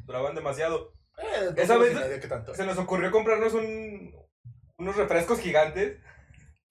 duraban 0.05 0.35
demasiado. 0.35 0.93
Eh, 1.19 1.51
Esa 1.57 1.77
vez- 1.77 2.21
¿qué 2.21 2.29
tanto? 2.29 2.55
Se 2.55 2.65
nos 2.65 2.79
ocurrió 2.79 3.11
comprarnos 3.11 3.53
un, 3.55 4.15
unos 4.79 4.97
refrescos 4.97 5.41
gigantes. 5.41 5.99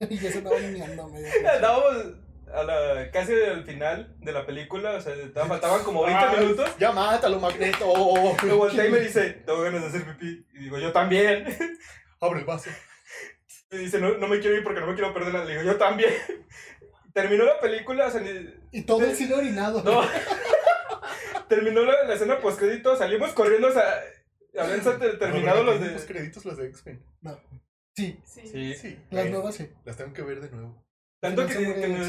y 0.00 0.18
ya 0.18 0.30
se 0.32 0.38
andaban 0.38 0.72
meando 0.72 1.02
a 1.04 1.08
media. 1.08 1.32
Andábamos 1.54 2.14
a 2.52 2.62
la, 2.64 3.10
casi 3.12 3.32
al 3.34 3.64
final 3.64 4.16
de 4.18 4.32
la 4.32 4.44
película, 4.44 4.92
o 4.96 5.00
sea, 5.00 5.14
faltaban 5.46 5.84
como 5.84 6.02
20 6.04 6.24
Ah, 6.24 6.34
minutos. 6.40 6.70
Ya 6.78 6.90
mátalo, 6.90 7.38
Magneto. 7.38 7.94
Me 8.42 8.52
volteé 8.52 8.88
y 8.88 8.90
me 8.90 8.98
dice, 9.00 9.30
tengo 9.46 9.60
ganas 9.62 9.82
de 9.82 9.86
hacer 9.88 10.04
pipí. 10.16 10.46
Y 10.54 10.58
digo, 10.64 10.78
yo 10.78 10.90
también. 10.92 11.44
Abre 12.20 12.40
el 12.40 12.46
vaso. 12.46 12.70
Y 13.72 13.76
dice, 13.76 14.00
no, 14.00 14.18
no 14.18 14.26
me 14.26 14.40
quiero 14.40 14.56
ir 14.56 14.64
porque 14.64 14.80
no 14.80 14.88
me 14.88 14.94
quiero 14.94 15.14
perder 15.14 15.32
la. 15.32 15.44
Le 15.44 15.52
digo, 15.52 15.62
yo 15.62 15.76
también. 15.78 16.12
Terminó 17.12 17.44
la 17.44 17.58
película, 17.60 18.06
o 18.06 18.10
sea, 18.10 18.20
ni- 18.20 18.54
Y 18.72 18.82
todo 18.82 19.04
el 19.04 19.16
cine 19.16 19.34
orinado. 19.34 19.82
no. 19.82 20.02
Terminó 21.48 21.82
la, 21.82 22.04
la 22.04 22.14
escena 22.14 22.38
post 22.40 22.58
crédito, 22.58 22.96
salimos 22.96 23.32
corriendo, 23.32 23.68
o 23.68 23.72
sea, 23.72 23.84
habían 24.58 24.80
terminado 25.18 25.64
los 25.64 25.80
Los 25.80 26.06
de. 26.06 26.06
créditos 26.06 26.44
los 26.44 26.56
de 26.56 26.66
X-Men. 26.68 27.04
Sí, 27.96 28.20
Sí. 28.24 28.74
Sí. 28.74 28.98
las 29.10 29.26
eh, 29.26 29.30
nuevas 29.30 29.54
sí. 29.56 29.68
Las 29.84 29.96
tengo 29.96 30.12
que 30.12 30.22
ver 30.22 30.40
de 30.40 30.50
nuevo. 30.50 30.84
Tanto 31.20 31.42
No 31.42 31.48
que, 31.48 31.88
nos- 31.88 32.08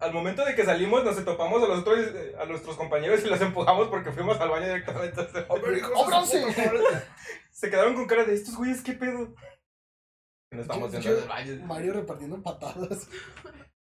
al 0.00 0.12
momento 0.12 0.44
de 0.44 0.54
que 0.56 0.64
salimos, 0.64 1.04
nos 1.04 1.24
topamos 1.24 1.62
a 1.62 1.68
los 1.68 1.78
otros, 1.80 1.98
a 2.38 2.44
nuestros 2.46 2.76
compañeros 2.76 3.24
y 3.24 3.28
los 3.28 3.40
empujamos 3.40 3.88
porque 3.88 4.10
fuimos 4.12 4.38
al 4.40 4.50
baño 4.50 4.66
directamente. 4.66 5.22
se 7.52 7.70
quedaron 7.70 7.94
con 7.94 8.06
cara 8.06 8.24
de 8.24 8.34
estos 8.34 8.56
güeyes, 8.56 8.82
¿qué 8.82 8.92
pedo? 8.94 9.34
Que 10.50 10.56
no 10.56 10.62
estamos 10.62 10.90
Yo- 10.90 10.92
dentro 10.92 11.10
yo- 11.12 11.16
del 11.20 11.28
baño. 11.28 11.66
Mario 11.66 11.92
repartiendo 11.94 12.42
patadas. 12.42 13.08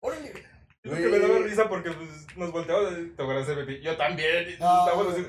Órale. 0.00 0.32
Es 0.82 0.92
lo 0.92 0.96
que 0.96 1.08
me 1.08 1.18
daba 1.18 1.38
risa 1.38 1.68
porque 1.68 1.90
pues, 1.90 2.36
nos 2.36 2.52
volteamos 2.52 2.98
y 2.98 3.10
te 3.10 3.22
acuerdas 3.22 3.46
de 3.48 3.54
Pepi. 3.56 3.80
Yo 3.80 3.96
también. 3.96 4.56
Ah. 4.60 4.86
así. 5.10 5.26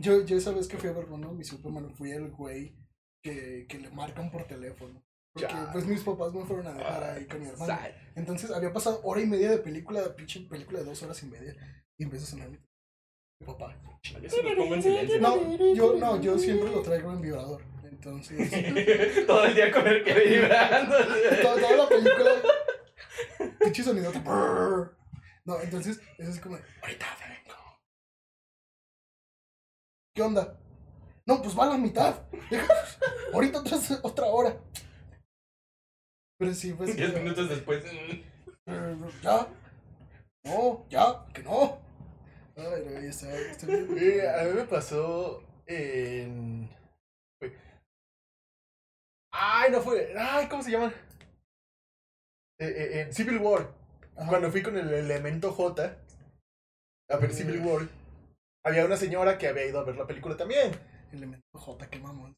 Yo, 0.00 0.24
yo 0.24 0.36
esa 0.36 0.52
vez 0.52 0.68
que 0.68 0.76
fui 0.76 0.88
a 0.88 0.92
ver 0.92 1.06
uno, 1.06 1.32
mi 1.32 1.44
Superman, 1.44 1.92
fui 1.94 2.12
el 2.12 2.30
güey 2.30 2.74
que, 3.22 3.66
que 3.68 3.78
le 3.78 3.90
marcan 3.90 4.30
por 4.30 4.44
teléfono. 4.44 5.02
Porque 5.32 5.52
Ya. 5.52 5.72
pues 5.72 5.84
mis 5.86 6.02
papás 6.02 6.32
me 6.32 6.44
fueron 6.44 6.68
a 6.68 6.74
dejar 6.74 7.02
ahí 7.02 7.26
con 7.26 7.40
mi 7.40 7.48
hermano. 7.48 7.76
Entonces 8.14 8.50
había 8.52 8.72
pasado 8.72 9.00
hora 9.02 9.20
y 9.20 9.26
media 9.26 9.50
de 9.50 9.58
película, 9.58 10.14
pinche 10.14 10.40
película 10.42 10.78
de 10.78 10.84
dos 10.84 11.02
horas 11.02 11.20
y 11.24 11.26
media. 11.26 11.56
Y 11.98 12.04
empieza 12.04 12.24
a 12.26 12.28
sonar 12.28 12.50
mi 12.50 12.58
papá. 13.44 13.76
Se 14.02 14.42
los 14.42 14.54
pongo 14.54 14.74
en 14.76 14.82
silencio. 14.82 15.20
No, 15.20 15.74
yo 15.74 15.94
no, 15.94 16.20
yo 16.20 16.38
siempre 16.38 16.70
lo 16.70 16.82
traigo 16.82 17.12
en 17.12 17.20
vibrador. 17.20 17.62
Entonces, 17.82 18.50
Todo 19.26 19.44
el 19.46 19.54
día 19.54 19.72
con 19.72 19.86
el 19.88 20.04
que 20.04 20.14
vibrando. 20.14 20.96
toda, 21.42 21.60
toda 21.60 21.76
la 21.76 21.88
película, 21.88 22.30
pinche 23.58 23.82
sonido. 23.82 24.12
No, 25.46 25.60
entonces, 25.60 26.00
eso 26.18 26.30
es 26.30 26.40
como, 26.40 26.56
ahorita 26.82 27.06
vengo. 27.20 27.78
¿Qué 30.14 30.22
onda? 30.22 30.58
No, 31.26 31.42
pues 31.42 31.58
va 31.58 31.64
a 31.64 31.70
la 31.70 31.78
mitad. 31.78 32.22
ahorita 33.32 33.60
otra, 33.60 33.78
otra 34.02 34.26
hora. 34.26 34.60
Pero 36.38 36.54
sí, 36.54 36.72
pues. 36.72 36.96
Diez 36.96 37.14
eh, 37.14 37.20
minutos 37.20 37.48
después. 37.48 37.84
eh, 37.86 38.24
Ya. 39.22 39.48
No, 40.44 40.86
ya, 40.90 41.24
que 41.32 41.42
no. 41.42 41.78
Ay, 42.56 42.84
no, 42.84 42.92
ya 42.92 43.08
está, 43.08 43.34
está 43.34 43.66
bien. 43.66 43.96
Eh, 43.98 44.28
a 44.28 44.44
mí 44.44 44.52
me 44.54 44.64
pasó 44.64 45.42
en. 45.66 46.70
Ay, 49.32 49.70
no 49.72 49.80
fue. 49.80 50.14
Ay, 50.16 50.48
¿cómo 50.48 50.62
se 50.62 50.70
llaman? 50.70 50.92
Eh, 52.58 52.66
eh, 52.66 53.00
en 53.02 53.14
Civil 53.14 53.38
War. 53.38 53.74
Ajá. 54.16 54.28
Cuando 54.28 54.50
fui 54.50 54.62
con 54.62 54.76
el 54.78 54.92
elemento 54.92 55.52
J 55.52 55.98
a 57.08 57.16
ver 57.16 57.32
Civil. 57.32 57.60
War, 57.60 57.88
había 58.64 58.84
una 58.84 58.96
señora 58.96 59.36
que 59.38 59.48
había 59.48 59.66
ido 59.66 59.78
a 59.78 59.84
ver 59.84 59.96
la 59.96 60.06
película 60.06 60.36
también. 60.36 60.72
Elemento 61.12 61.46
J, 61.52 61.88
qué 61.90 61.98
mamón. 61.98 62.34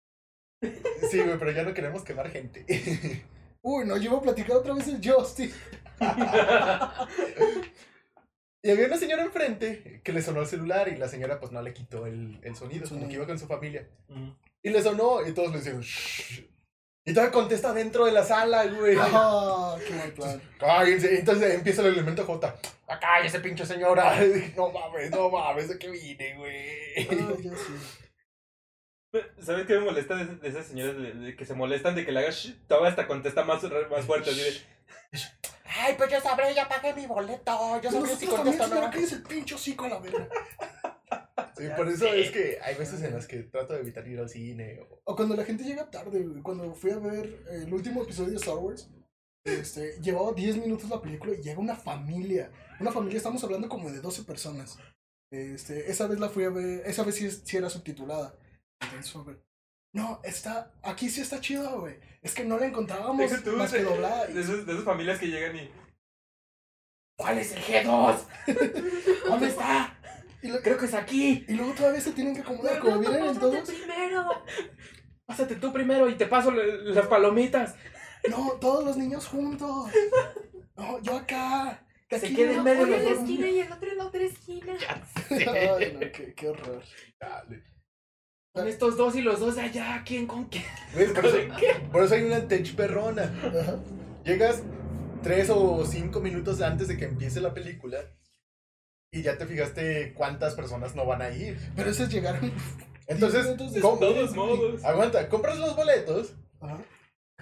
Sí, 1.11 1.21
güey, 1.21 1.39
pero 1.39 1.51
ya 1.51 1.63
no 1.63 1.75
queremos 1.75 2.03
quemar 2.03 2.31
gente. 2.31 2.65
Uy, 3.63 3.85
no, 3.85 3.97
yo 3.97 4.11
iba 4.11 4.19
a 4.19 4.23
platicar 4.23 4.57
otra 4.57 4.75
vez 4.75 4.89
el 4.89 5.01
Justin. 5.03 5.53
Y 8.63 8.71
había 8.71 8.87
una 8.87 8.97
señora 8.97 9.23
enfrente 9.23 10.01
que 10.03 10.13
le 10.13 10.21
sonó 10.21 10.41
el 10.41 10.49
celular 10.49 10.89
y 10.89 10.97
la 10.97 11.07
señora 11.09 11.39
pues 11.39 11.53
no 11.53 11.63
le 11.63 11.73
quitó 11.73 12.05
el, 12.05 12.41
el 12.43 12.57
sonido, 12.57 12.89
como 12.89 13.07
que 13.07 13.15
iba 13.15 13.25
con 13.25 13.39
su 13.39 13.47
familia. 13.47 13.89
Mm. 14.09 14.31
Y 14.65 14.71
le 14.71 14.83
sonó 14.83 15.25
y 15.25 15.33
todos 15.33 15.53
le 15.53 15.59
decían 15.59 15.81
"Shh". 15.81 16.49
Y 17.09 17.15
todavía 17.15 17.33
contesta 17.33 17.73
dentro 17.73 18.05
de 18.05 18.11
la 18.11 18.25
sala, 18.25 18.67
güey. 18.67 18.97
Ah, 19.01 19.77
qué 19.87 19.95
mal 19.95 20.13
plan. 20.13 20.43
Cállense. 20.59 21.19
Entonces 21.21 21.55
empieza 21.55 21.83
el 21.83 21.89
elemento 21.95 22.25
J. 22.27 22.57
¡Ah, 22.89 22.99
cállese, 22.99 23.39
pinche 23.39 23.65
señora! 23.65 24.17
No 24.57 24.71
mames, 24.73 25.11
no 25.13 25.31
mames, 25.31 25.69
¿de 25.69 25.79
qué 25.79 25.89
vine, 25.89 26.35
güey? 26.37 27.07
Ah, 27.09 27.35
ya 27.41 27.51
sí. 27.57 29.23
¿Sabes 29.41 29.67
qué 29.67 29.75
me 29.75 29.85
molesta 29.85 30.17
de, 30.17 30.27
de 30.27 30.49
esas 30.49 30.67
señoras 30.67 30.97
de, 30.97 31.13
de 31.13 31.37
que 31.37 31.47
se 31.47 31.55
molestan 31.55 31.95
de 31.95 32.05
que 32.05 32.11
le 32.11 32.21
hagas 32.21 32.35
shh? 32.35 32.67
Todavía 32.67 32.91
hasta 32.91 33.07
contesta 33.07 33.45
más, 33.45 33.63
más 33.63 34.05
fuerte. 34.05 34.31
Así 34.31 34.41
de, 34.41 34.61
Ay, 35.79 35.95
pues 35.97 36.11
yo 36.11 36.21
sabré, 36.21 36.53
ya 36.55 36.69
pagué 36.69 36.93
mi 36.93 37.07
boleto. 37.07 37.81
Yo 37.83 37.91
sabré 37.91 38.17
si 38.17 38.27
contesto 38.27 38.67
no. 38.67 38.91
que 38.91 38.99
es 38.99 39.13
el 39.13 39.23
pinche 39.23 39.55
hocico 39.55 39.85
a 39.85 39.91
la 39.91 39.99
verga. 40.01 40.29
Sí, 41.57 41.65
por 41.77 41.89
eso 41.89 42.07
es 42.13 42.31
que 42.31 42.59
hay 42.63 42.75
veces 42.75 43.03
en 43.03 43.15
las 43.15 43.27
que 43.27 43.45
trato 43.45 43.73
de 43.73 43.81
evitar 43.81 44.07
ir 44.07 44.19
al 44.19 44.29
cine. 44.29 44.81
O... 44.81 45.01
O 45.05 45.17
cuando 45.17 45.35
la 45.35 45.45
gente 45.45 45.65
llega 45.65 45.91
tarde, 45.91 46.23
güey. 46.23 46.43
Cuando 46.43 46.75
fui 46.75 46.91
a 46.91 46.99
ver 46.99 47.45
el 47.51 47.73
último 47.73 48.03
episodio 48.03 48.31
de 48.31 48.37
Star 48.37 48.57
Wars, 48.57 48.91
este, 49.45 49.99
llevaba 50.03 50.33
10 50.33 50.59
minutos 50.59 50.91
la 50.91 51.01
película 51.01 51.33
y 51.33 51.43
llega 51.43 51.61
una 51.61 51.77
familia. 51.77 52.51
Una 52.81 52.93
familia, 52.93 53.17
estamos 53.17 53.43
hablando 53.45 53.69
como 53.69 53.91
de 53.91 54.01
12 54.01 54.25
personas. 54.25 54.79
Este, 55.31 55.91
esa 55.91 56.07
vez 56.07 56.19
la 56.19 56.29
fui 56.29 56.45
a 56.45 56.51
ver, 56.51 56.83
esa 56.87 57.05
vez 57.05 57.15
sí, 57.15 57.31
sí 57.31 57.57
era 57.57 57.71
subtitulada. 57.71 58.39
Entonces 58.81 59.11
fue 59.11 59.23
a 59.23 59.25
ver, 59.25 59.43
No, 59.95 60.21
está, 60.25 60.75
aquí 60.83 61.09
sí 61.09 61.21
está 61.21 61.41
chido, 61.41 61.81
güey. 61.81 61.97
Es 62.23 62.35
que 62.35 62.45
no 62.45 62.59
la 62.59 62.67
encontrábamos 62.67 63.31
Deja 63.31 63.43
tú, 63.43 63.57
más 63.57 63.73
que 63.73 63.83
doblada. 63.83 64.27
de, 64.27 64.41
esas, 64.41 64.67
de 64.67 64.73
esas 64.73 64.85
familias 64.85 65.19
que 65.19 65.29
llegan 65.29 65.57
y. 65.57 65.71
¿Cuál 67.17 67.39
es 67.39 67.53
el 67.53 67.63
G2? 67.63 68.19
¿Dónde 69.27 69.47
está? 69.47 69.96
Y, 70.43 70.49
lo- 70.49 70.61
Creo 70.63 70.77
que 70.79 70.87
es 70.87 70.95
aquí. 70.95 71.45
y 71.49 71.55
luego 71.55 71.73
todavía 71.73 72.01
se 72.01 72.13
tienen 72.13 72.35
que 72.35 72.41
acomodar 72.43 72.79
como 72.79 72.99
vienen 72.99 73.25
en 73.25 73.39
todos. 73.39 73.69
primero. 73.69 74.29
Pásate 75.27 75.57
tú 75.57 75.73
primero 75.73 76.09
y 76.09 76.15
te 76.17 76.27
paso 76.27 76.51
le- 76.51 76.85
las 76.95 77.07
palomitas. 77.07 77.75
No, 78.29 78.53
todos 78.61 78.85
los 78.85 78.97
niños 78.97 79.27
juntos. 79.27 79.91
No, 80.77 81.01
yo 81.03 81.17
acá. 81.17 81.83
Que 82.09 82.21
se 82.21 82.33
quede 82.33 82.51
en 82.53 82.57
no, 82.59 82.63
medio 82.63 82.87
los 82.87 83.03
la 83.03 83.11
esquina 83.11 83.49
y 83.49 83.59
el 83.61 83.73
otro 83.73 83.91
en 83.91 83.99
la 83.99 84.05
otra 84.07 84.23
esquina. 84.23 84.75
Ay, 85.31 85.93
no, 85.95 86.01
qué, 86.13 86.35
qué 86.37 86.49
horror. 86.49 86.83
Dale. 87.21 87.65
Con 88.53 88.69
estos 88.69 88.97
dos 88.97 89.17
y 89.17 89.23
los 89.23 89.41
dos 89.41 89.57
de 89.57 89.63
allá, 89.63 90.03
¿quién 90.07 90.27
con 90.27 90.45
quién? 90.49 90.65
¿Ves? 90.95 91.11
Por 91.11 91.27
eso, 91.27 91.37
por 91.93 92.05
eso 92.05 92.15
hay 92.15 92.23
una 92.23 92.47
tech 92.47 92.75
perrona. 92.77 93.31
Llegas 94.25 94.63
tres 95.23 95.51
o 95.51 95.85
cinco 95.85 96.21
minutos 96.21 96.63
antes 96.63 96.89
de 96.89 96.97
que 96.97 97.05
empiece 97.07 97.41
la 97.41 97.53
película 97.53 97.99
y 99.13 99.23
ya 99.23 99.39
te 99.39 99.47
fijaste 99.47 100.13
cuántas 100.15 100.55
personas 100.55 100.95
no 100.95 101.07
van 101.07 101.23
a 101.23 101.31
ir. 101.31 101.59
Pero 101.75 101.91
esos 101.91 102.09
llegaron. 102.13 102.53
Entonces. 103.07 103.47
De 103.73 103.81
todos 103.81 104.35
modos. 104.35 104.85
Aguanta, 104.85 105.29
compras 105.29 105.59
los 105.59 105.77
boletos 105.77 106.35
Ajá. 106.61 106.79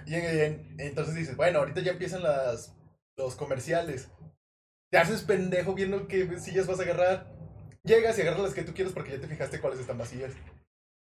y 0.05 0.13
en- 0.15 0.75
entonces 0.79 1.15
dices, 1.15 1.35
bueno, 1.35 1.59
ahorita 1.59 1.81
ya 1.81 1.91
empiezan 1.93 2.23
las, 2.23 2.75
los 3.17 3.35
comerciales. 3.35 4.09
Te 4.91 4.97
haces 4.99 5.23
pendejo 5.23 5.73
viendo 5.73 6.07
qué 6.07 6.39
sillas 6.39 6.67
vas 6.67 6.79
a 6.79 6.83
agarrar. 6.83 7.33
Llegas 7.83 8.17
y 8.17 8.21
agarras 8.21 8.41
las 8.41 8.53
que 8.53 8.63
tú 8.63 8.73
quieres 8.73 8.93
porque 8.93 9.11
ya 9.11 9.19
te 9.19 9.27
fijaste 9.27 9.59
cuáles 9.59 9.79
están 9.79 9.97
vacías. 9.97 10.31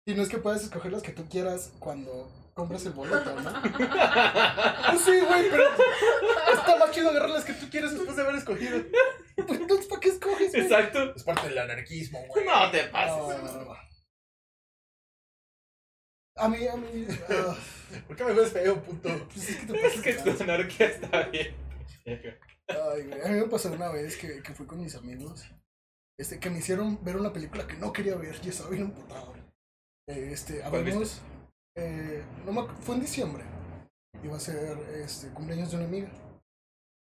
Y 0.10 0.16
no 0.16 0.24
es 0.24 0.30
que 0.30 0.40
puedas 0.40 0.64
escoger 0.64 0.92
las 0.92 1.04
que 1.04 1.12
tú 1.12 1.30
quieras 1.30 1.72
cuando 1.78 2.32
compras 2.56 2.84
el 2.88 2.94
boleto, 2.94 3.40
¿no? 3.42 3.62
Pues 3.62 5.02
sí, 5.06 5.20
güey, 5.20 5.52
pero 5.52 5.66
Está 6.52 6.78
más 6.78 6.90
chido 6.90 7.12
agarrar 7.12 7.30
las 7.30 7.46
que 7.46 7.54
tú 7.54 7.70
quieres 7.70 7.92
después 7.94 8.16
de 8.16 8.24
haber 8.24 8.34
escogido. 8.38 8.84
pues, 9.36 9.60
entonces 9.60 9.86
¿para 9.86 10.00
qué 10.02 10.10
escoges, 10.10 10.52
güey? 10.52 10.64
Exacto. 10.64 11.14
Es 11.16 11.24
parte 11.24 11.50
del 11.50 11.60
anarquismo, 11.60 12.26
güey. 12.26 12.44
No 12.44 12.72
te 12.72 12.86
pases. 12.86 13.18
no, 13.18 13.66
no. 13.66 13.78
A 16.38 16.50
mí, 16.50 16.68
a 16.68 16.76
mí. 16.76 17.08
ah, 17.30 17.56
¿Por 18.08 18.16
qué 18.16 18.24
me 18.24 18.34
ves 18.34 18.52
feo, 18.52 18.82
puto? 18.82 19.10
pues 19.32 19.48
es 19.48 19.58
que 19.58 19.66
te 19.68 19.74
pasas 19.74 19.94
Es 19.94 20.24
que 20.24 20.32
tu 20.32 20.44
anarquía 20.44 20.88
está 20.88 21.24
bien. 21.28 21.56
Ay, 22.08 23.04
güey. 23.04 23.22
A 23.22 23.28
mí 23.28 23.42
me 23.42 23.48
pasó 23.48 23.72
una 23.72 23.90
vez 23.90 24.18
que, 24.18 24.42
que 24.42 24.56
fui 24.56 24.66
con 24.66 24.82
mis 24.82 24.96
amigos. 24.96 25.48
Este, 26.18 26.40
que 26.40 26.50
me 26.50 26.58
hicieron 26.58 27.04
ver 27.06 27.16
una 27.16 27.32
película 27.32 27.68
que 27.68 27.78
no 27.78 27.94
quería 27.94 28.16
ver. 28.16 28.42
Yo 28.42 28.50
estaba 28.50 28.72
bien 28.72 28.86
emputado. 28.86 29.39
Eh, 30.10 30.30
Este, 30.34 30.60
¿Cuál 30.62 30.82
habíamos. 30.82 31.22
Eh, 31.78 32.24
no 32.46 32.52
me 32.52 32.62
ac- 32.62 32.76
fue 32.82 32.96
en 32.96 33.02
diciembre. 33.02 33.44
Iba 34.24 34.36
a 34.38 34.40
ser 34.40 34.78
este, 35.04 35.30
cumpleaños 35.30 35.72
de 35.72 35.78
una 35.78 35.86
amiga. 35.86 36.10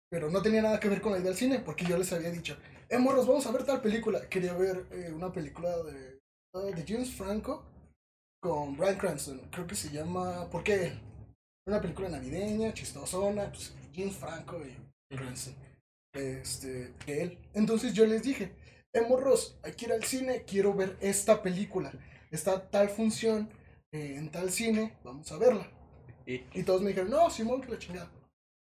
Pero 0.10 0.30
no 0.32 0.42
tenía 0.42 0.62
nada 0.62 0.80
que 0.80 0.90
ver 0.90 1.02
con 1.02 1.12
la 1.12 1.20
idea 1.20 1.30
del 1.30 1.38
cine, 1.38 1.60
porque 1.60 1.86
yo 1.86 1.98
les 1.98 2.12
había 2.14 2.32
dicho, 2.32 2.58
eh, 2.90 2.98
morros, 2.98 3.28
vamos 3.28 3.46
a 3.46 3.52
ver 3.52 3.64
tal 3.64 3.82
película. 3.82 4.28
Quería 4.28 4.54
ver 4.54 4.86
eh, 4.92 5.12
una 5.14 5.32
película 5.32 5.70
de, 5.84 6.20
ah, 6.56 6.60
de 6.76 6.86
James 6.88 7.12
Franco 7.14 7.64
con 8.42 8.78
Bryan 8.78 8.98
Cranston. 8.98 9.42
Creo 9.52 9.68
que 9.68 9.76
se 9.76 9.90
llama 9.92 10.50
¿Por 10.50 10.64
qué? 10.64 10.94
Una 11.68 11.82
película 11.82 12.10
navideña, 12.10 12.74
chistosona, 12.74 13.52
pues 13.52 13.74
James 13.96 14.16
Franco 14.18 14.60
y 14.66 15.16
Cranston. 15.16 15.56
Este, 16.14 16.94
de 17.06 17.24
él. 17.24 17.40
Entonces 17.54 17.94
yo 17.94 18.06
les 18.08 18.24
dije, 18.24 18.54
eh, 18.94 19.02
morros, 19.08 19.60
hay 19.64 19.74
que 19.74 19.86
ir 19.86 19.94
al 19.94 20.04
cine, 20.04 20.44
quiero 20.44 20.74
ver 20.74 20.98
esta 21.02 21.44
película. 21.44 21.92
Está 22.32 22.70
tal 22.70 22.90
función 22.90 23.50
eh, 23.92 24.16
en 24.18 24.30
tal 24.32 24.52
cine, 24.52 24.98
vamos 25.04 25.32
a 25.32 25.38
verla. 25.38 25.68
Y- 26.26 26.64
todos 26.64 26.82
me 26.82 26.90
dijeron, 26.90 27.10
no, 27.10 27.30
Simón, 27.30 27.62
que 27.62 27.72
la 27.72 27.80
chingada. 27.80 28.12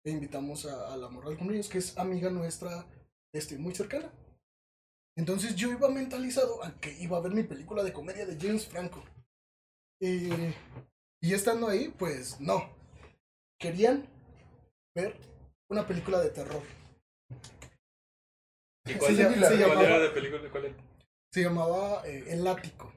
E 0.05 0.11
invitamos 0.11 0.67
a, 0.67 0.93
a 0.93 0.97
la 0.97 1.09
Morral 1.09 1.37
Cumpleaños, 1.37 1.69
que 1.69 1.79
es 1.79 1.99
amiga 1.99 2.31
nuestra, 2.31 2.87
este, 3.35 3.59
muy 3.59 3.75
cercana. 3.75 4.09
Entonces 5.19 5.57
yo 5.57 5.73
iba 5.73 5.89
mentalizado 5.89 6.63
a 6.63 6.79
que 6.79 6.93
iba 7.01 7.17
a 7.17 7.21
ver 7.21 7.33
mi 7.33 7.43
película 7.43 7.83
de 7.83 7.93
comedia 7.93 8.25
de 8.25 8.39
James 8.39 8.67
Franco. 8.69 9.03
Y, 10.01 10.29
y 11.23 11.33
estando 11.35 11.67
ahí, 11.69 11.89
pues 11.89 12.41
no. 12.41 12.69
Querían 13.59 14.07
ver 14.95 15.17
una 15.71 15.87
película 15.87 16.21
de 16.21 16.31
terror. 16.31 16.63
¿Y 18.87 18.95
cuál, 18.95 19.17
Se 19.17 19.23
llamaba- 19.57 19.99
de 19.99 20.09
película? 20.11 20.51
¿Cuál 20.53 20.65
era? 20.67 20.77
Se 21.33 21.43
llamaba 21.43 22.07
eh, 22.07 22.25
El 22.29 22.47
Ático. 22.47 22.93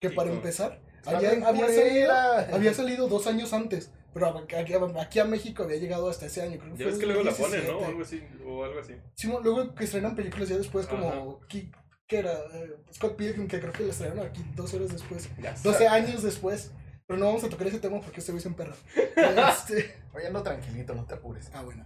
Que 0.00 0.10
para 0.10 0.30
empezar, 0.30 0.80
había, 1.06 1.30
salido, 1.42 2.12
había 2.52 2.74
salido 2.74 3.08
dos 3.08 3.26
años 3.26 3.52
antes. 3.52 3.90
Pero 4.12 4.28
aquí, 4.38 4.54
aquí 4.54 5.18
a 5.18 5.24
México 5.24 5.64
había 5.64 5.76
llegado 5.78 6.08
hasta 6.08 6.26
ese 6.26 6.42
año. 6.42 6.58
Creo 6.58 6.72
que 6.74 6.78
Ya 6.80 6.86
ves 6.86 6.98
que 6.98 7.06
luego 7.06 7.22
la 7.24 7.30
2017. 7.32 7.66
ponen, 7.66 7.80
¿no? 7.82 7.86
Algo 7.88 8.02
así. 8.02 8.22
O 8.46 8.64
algo 8.64 8.78
así. 8.80 8.94
Sí, 9.14 9.26
luego 9.42 9.74
que 9.74 9.84
estrenan 9.84 10.14
películas 10.14 10.48
ya 10.48 10.56
después 10.56 10.86
como... 10.86 11.40
¿qué, 11.48 11.70
qué 12.06 12.18
era? 12.18 12.32
Eh, 12.32 12.76
Scott 12.92 13.16
Pilgrim, 13.16 13.48
que 13.48 13.58
creo 13.58 13.72
que 13.72 13.82
la 13.82 13.90
estrenaron 13.90 14.26
aquí 14.26 14.44
dos 14.54 14.72
horas 14.74 14.92
después. 14.92 15.28
Ya 15.42 15.54
12 15.62 15.88
años 15.88 16.22
después. 16.22 16.70
Pero 17.06 17.18
no 17.18 17.26
vamos 17.26 17.42
a 17.44 17.48
tocar 17.48 17.66
ese 17.66 17.80
tema 17.80 18.00
porque 18.00 18.20
este 18.20 18.30
güey 18.32 18.40
se 18.42 18.48
emperra. 18.48 18.74
Este, 19.16 19.96
Oye, 20.14 20.26
ando 20.28 20.42
tranquilito, 20.44 20.94
no 20.94 21.04
te 21.06 21.14
apures. 21.14 21.50
ah, 21.52 21.62
bueno. 21.62 21.84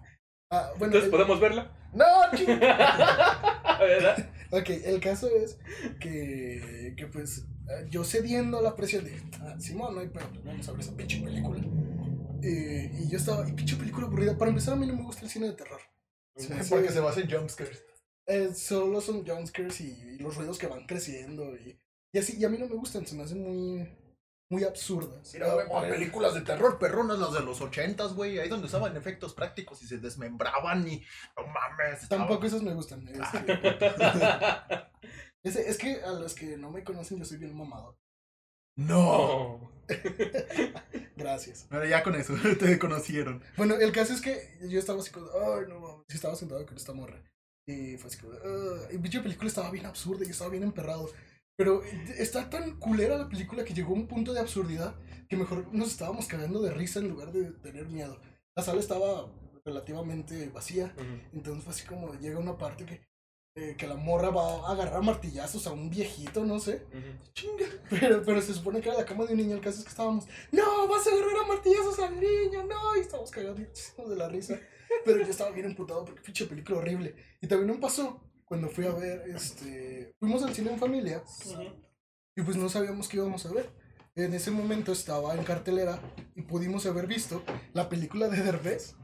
Ah, 0.51 0.69
bueno, 0.79 0.87
Entonces, 0.97 1.05
el- 1.05 1.11
¿podemos 1.11 1.41
verla? 1.41 1.71
¡No! 1.95 2.05
¿Verdad? 3.81 4.29
Ok, 4.51 4.69
el 4.85 5.01
caso 5.01 5.29
es 5.29 5.59
que, 6.01 6.95
que 6.97 7.07
pues 7.07 7.47
yo 7.91 8.05
cediendo 8.05 8.59
a 8.59 8.63
la 8.63 8.75
presión 8.77 9.05
de, 9.05 9.21
ah, 9.41 9.57
Simón, 9.59 9.95
no 9.95 10.01
hay 10.01 10.09
pero 10.09 10.29
pues 10.31 10.45
vamos 10.45 10.69
a 10.69 10.73
ver 10.73 10.81
esa 10.81 10.97
pinche 10.97 11.21
película. 11.21 11.61
Eh, 12.43 12.91
y 13.01 13.09
yo 13.09 13.19
estaba, 13.19 13.49
y 13.49 13.53
pinche 13.53 13.77
película 13.77 14.07
aburrida. 14.07 14.37
Para 14.39 14.51
empezar, 14.51 14.75
a 14.75 14.77
mí 14.77 14.87
no 14.87 14.95
me 14.95 15.03
gusta 15.03 15.23
el 15.25 15.31
cine 15.31 15.47
de 15.49 15.55
terror. 15.55 15.81
Porque 16.71 16.91
se 16.91 17.01
basa 17.01 17.21
en 17.21 17.31
jumpscares. 17.31 17.85
eh, 18.27 18.55
solo 18.55 19.01
son 19.01 19.27
jumpscares 19.27 19.81
y, 19.81 19.91
y 19.91 20.19
los 20.19 20.37
ruidos 20.37 20.59
que 20.59 20.67
van 20.69 20.87
creciendo 20.87 21.57
y, 21.57 21.81
y 22.13 22.19
así, 22.19 22.37
y 22.39 22.45
a 22.45 22.49
mí 22.49 22.59
no 22.59 22.67
me 22.69 22.77
gustan, 22.77 23.07
se 23.07 23.17
me 23.17 23.25
hacen 23.25 23.43
muy, 23.43 23.89
muy 24.51 24.65
absurdas. 24.65 25.33
Mira, 25.35 25.53
güey, 25.53 25.67
Ah, 25.67 25.71
por 25.81 25.89
películas 25.89 26.35
de 26.35 26.43
terror 26.43 26.79
perronas, 26.79 27.19
las 27.19 27.33
de 27.33 27.41
los 27.41 27.61
ochentas, 27.61 28.15
güey. 28.15 28.39
Ahí 28.39 28.49
donde 28.49 28.67
usaban 28.67 28.97
efectos 28.97 29.35
prácticos 29.35 29.83
y 29.83 29.87
se 29.89 29.99
desmembraban 29.99 30.87
y. 30.87 31.03
No 31.37 31.47
mames. 31.49 32.09
Tampoco 32.09 32.47
esos 32.47 32.63
me 32.63 32.73
gustan. 32.75 33.07
este. 33.09 33.19
Ese- 35.49 35.69
es 35.69 35.79
que 35.79 36.01
a 36.03 36.13
los 36.13 36.35
que 36.35 36.57
no 36.57 36.71
me 36.71 36.85
conocen 36.85 37.19
yo 37.19 37.25
soy 37.25 37.39
bien 37.39 37.57
mamado. 37.57 37.99
No. 38.77 39.73
Gracias. 41.17 41.67
Pero 41.69 41.85
ya 41.87 42.03
con 42.03 42.15
eso, 42.15 42.35
te 42.59 42.79
conocieron. 42.79 43.43
Bueno, 43.57 43.75
el 43.77 43.93
caso 43.93 44.13
es 44.13 44.21
que 44.21 44.59
yo 44.69 44.79
estaba 44.79 45.01
así 45.01 45.11
como, 45.11 45.27
ay, 45.27 45.65
no 45.69 45.81
mames, 45.81 46.05
estaba 46.09 46.37
sentado 46.37 46.65
con 46.67 46.77
esta 46.77 46.93
morra. 46.93 47.23
Y 47.67 47.97
fue 47.99 48.09
así 48.09 48.19
como, 48.19 48.33
y 48.91 48.99
pinche 48.99 49.21
película 49.21 49.49
estaba 49.49 49.71
bien 49.71 49.87
absurda 49.87 50.25
y 50.25 50.31
estaba 50.31 50.51
bien 50.51 50.63
emperrado. 50.63 51.11
Pero 51.57 51.83
está 52.17 52.49
tan 52.49 52.79
culera 52.79 53.19
la 53.19 53.29
película 53.29 53.65
que 53.65 53.75
llegó 53.75 53.91
a 53.91 53.97
un 53.99 54.07
punto 54.07 54.33
de 54.33 54.41
absurdidad 54.41 54.95
que 55.29 55.37
mejor 55.37 55.73
nos 55.75 55.89
estábamos 55.89 56.27
cagando 56.27 56.63
de 56.63 56.71
risa 56.73 57.01
en 57.01 57.09
lugar 57.09 57.33
de 57.33 57.51
tener 57.53 57.89
miedo. 57.89 58.21
La 58.57 58.63
sala 58.63 58.81
estaba 58.81 59.31
relativamente 59.65 60.49
vacía, 60.49 60.95
entonces 61.33 61.65
fue 61.65 61.73
así 61.75 61.85
como 61.87 62.15
llega 62.15 62.39
una 62.39 62.57
parte 62.57 62.87
que, 62.87 63.03
eh, 63.61 63.75
que 63.77 63.89
la 63.89 63.97
morra 63.97 64.31
va 64.31 64.69
a 64.69 64.73
agarrar 64.73 65.03
martillazos 65.03 65.67
a 65.67 65.73
un 65.73 65.91
viejito, 65.91 66.45
no 66.45 66.61
sé. 66.61 66.83
Chinga. 67.35 67.67
Pero, 67.91 68.23
pero 68.25 68.41
se 68.41 68.55
supone 68.55 68.81
que 68.81 68.89
era 68.89 68.99
la 68.99 69.05
cama 69.05 69.25
de 69.25 69.33
un 69.33 69.39
niño. 69.39 69.57
El 69.57 69.61
caso 69.61 69.79
es 69.79 69.85
que 69.85 69.91
estábamos, 69.91 70.27
no, 70.53 70.87
vas 70.87 71.07
a 71.07 71.11
agarrar 71.11 71.45
a 71.45 71.49
martillazos 71.49 71.99
al 71.99 72.21
niño, 72.21 72.65
no. 72.65 72.97
Y 72.97 73.01
estábamos 73.01 73.31
cagadísimos 73.33 74.11
de 74.11 74.17
la 74.17 74.29
risa. 74.29 74.61
Pero 75.05 75.19
yo 75.19 75.31
estaba 75.31 75.51
bien 75.51 75.67
emputado 75.67 76.05
porque 76.05 76.23
pinche 76.23 76.47
película 76.47 76.79
horrible. 76.79 77.17
Y 77.41 77.49
también 77.49 77.73
me 77.73 77.81
pasó 77.81 78.23
cuando 78.45 78.69
fui 78.69 78.87
a 78.87 78.93
ver, 78.93 79.29
este. 79.29 80.15
Fuimos 80.21 80.43
al 80.45 80.55
cine 80.55 80.71
en 80.71 80.79
familia 80.79 81.23
y 82.39 82.43
pues 82.43 82.57
no 82.57 82.69
sabíamos 82.69 83.09
qué 83.09 83.17
íbamos 83.17 83.45
a 83.47 83.53
ver. 83.53 83.69
En 84.15 84.33
ese 84.35 84.53
momento 84.53 84.93
estaba 84.93 85.35
en 85.35 85.43
cartelera 85.43 86.01
y 86.37 86.43
pudimos 86.43 86.87
haber 86.87 87.09
visto 87.09 87.43
la 87.73 87.89
película 87.89 88.29
de 88.29 88.43
Derbez, 88.43 88.95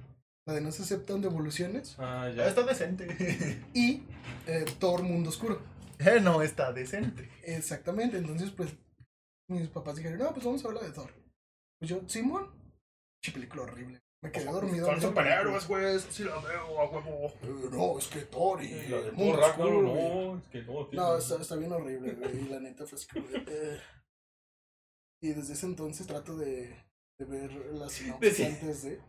la 0.47 0.55
de 0.55 0.61
No 0.61 0.71
se 0.73 0.83
aceptan 0.83 1.21
devoluciones, 1.23 1.97
Ah, 1.99 2.29
Ya 2.29 2.37
ya. 2.45 2.49
está 2.49 2.63
decente. 2.63 3.07
y 3.75 4.03
eh, 4.47 4.65
Thor 4.79 5.03
Mundo 5.03 5.31
Oscuro. 5.31 5.61
Eh, 5.99 6.21
no 6.21 6.43
está 6.43 6.73
decente. 6.73 7.29
Exactamente, 7.45 8.19
entonces 8.19 8.51
pues 8.51 8.71
mis 9.49 9.69
papás 9.69 9.97
dijeron, 9.97 10.19
no, 10.19 10.33
pues 10.33 10.45
vamos 10.45 10.65
a 10.65 10.69
ver 10.69 10.77
la 10.79 10.83
de 10.83 10.93
Thor. 10.93 11.11
Pues 11.79 11.91
yo, 11.91 12.01
Simón, 12.09 12.51
che 13.23 13.33
película 13.33 13.63
horrible. 13.63 14.01
Me 14.23 14.33
quedé 14.33 14.47
dormido. 14.47 14.87
Son 14.87 15.01
superhéroes, 15.03 15.69
güey. 15.69 15.99
Sí 15.99 16.25
la 16.25 16.39
veo, 16.39 16.81
a 16.81 16.89
huevo. 16.91 17.27
Eh, 17.43 17.69
no, 17.71 17.99
es 17.99 18.07
que 18.09 18.21
Thor 18.23 18.63
y 18.63 18.89
La 18.89 19.03
de 19.03 19.13
mundo 19.13 19.39
oscuro, 19.39 19.83
no, 19.83 20.37
es 20.39 20.45
que 20.49 20.63
no. 20.63 20.87
tío. 20.87 21.01
No, 21.01 21.17
está, 21.19 21.43
está 21.43 21.57
bien 21.57 21.73
horrible, 21.73 22.15
güey. 22.15 22.39
Y 22.45 22.49
la 22.49 22.59
neta 22.61 22.87
fue 22.87 22.99
eh. 23.49 23.81
Y 25.23 25.29
desde 25.29 25.53
ese 25.53 25.67
entonces 25.67 26.07
trato 26.07 26.37
de, 26.37 26.69
de 27.19 27.25
ver 27.27 27.53
las 27.75 27.93
sinopsis 27.93 28.35
Sí. 28.37 28.45
antes 28.45 28.83
de. 28.85 29.01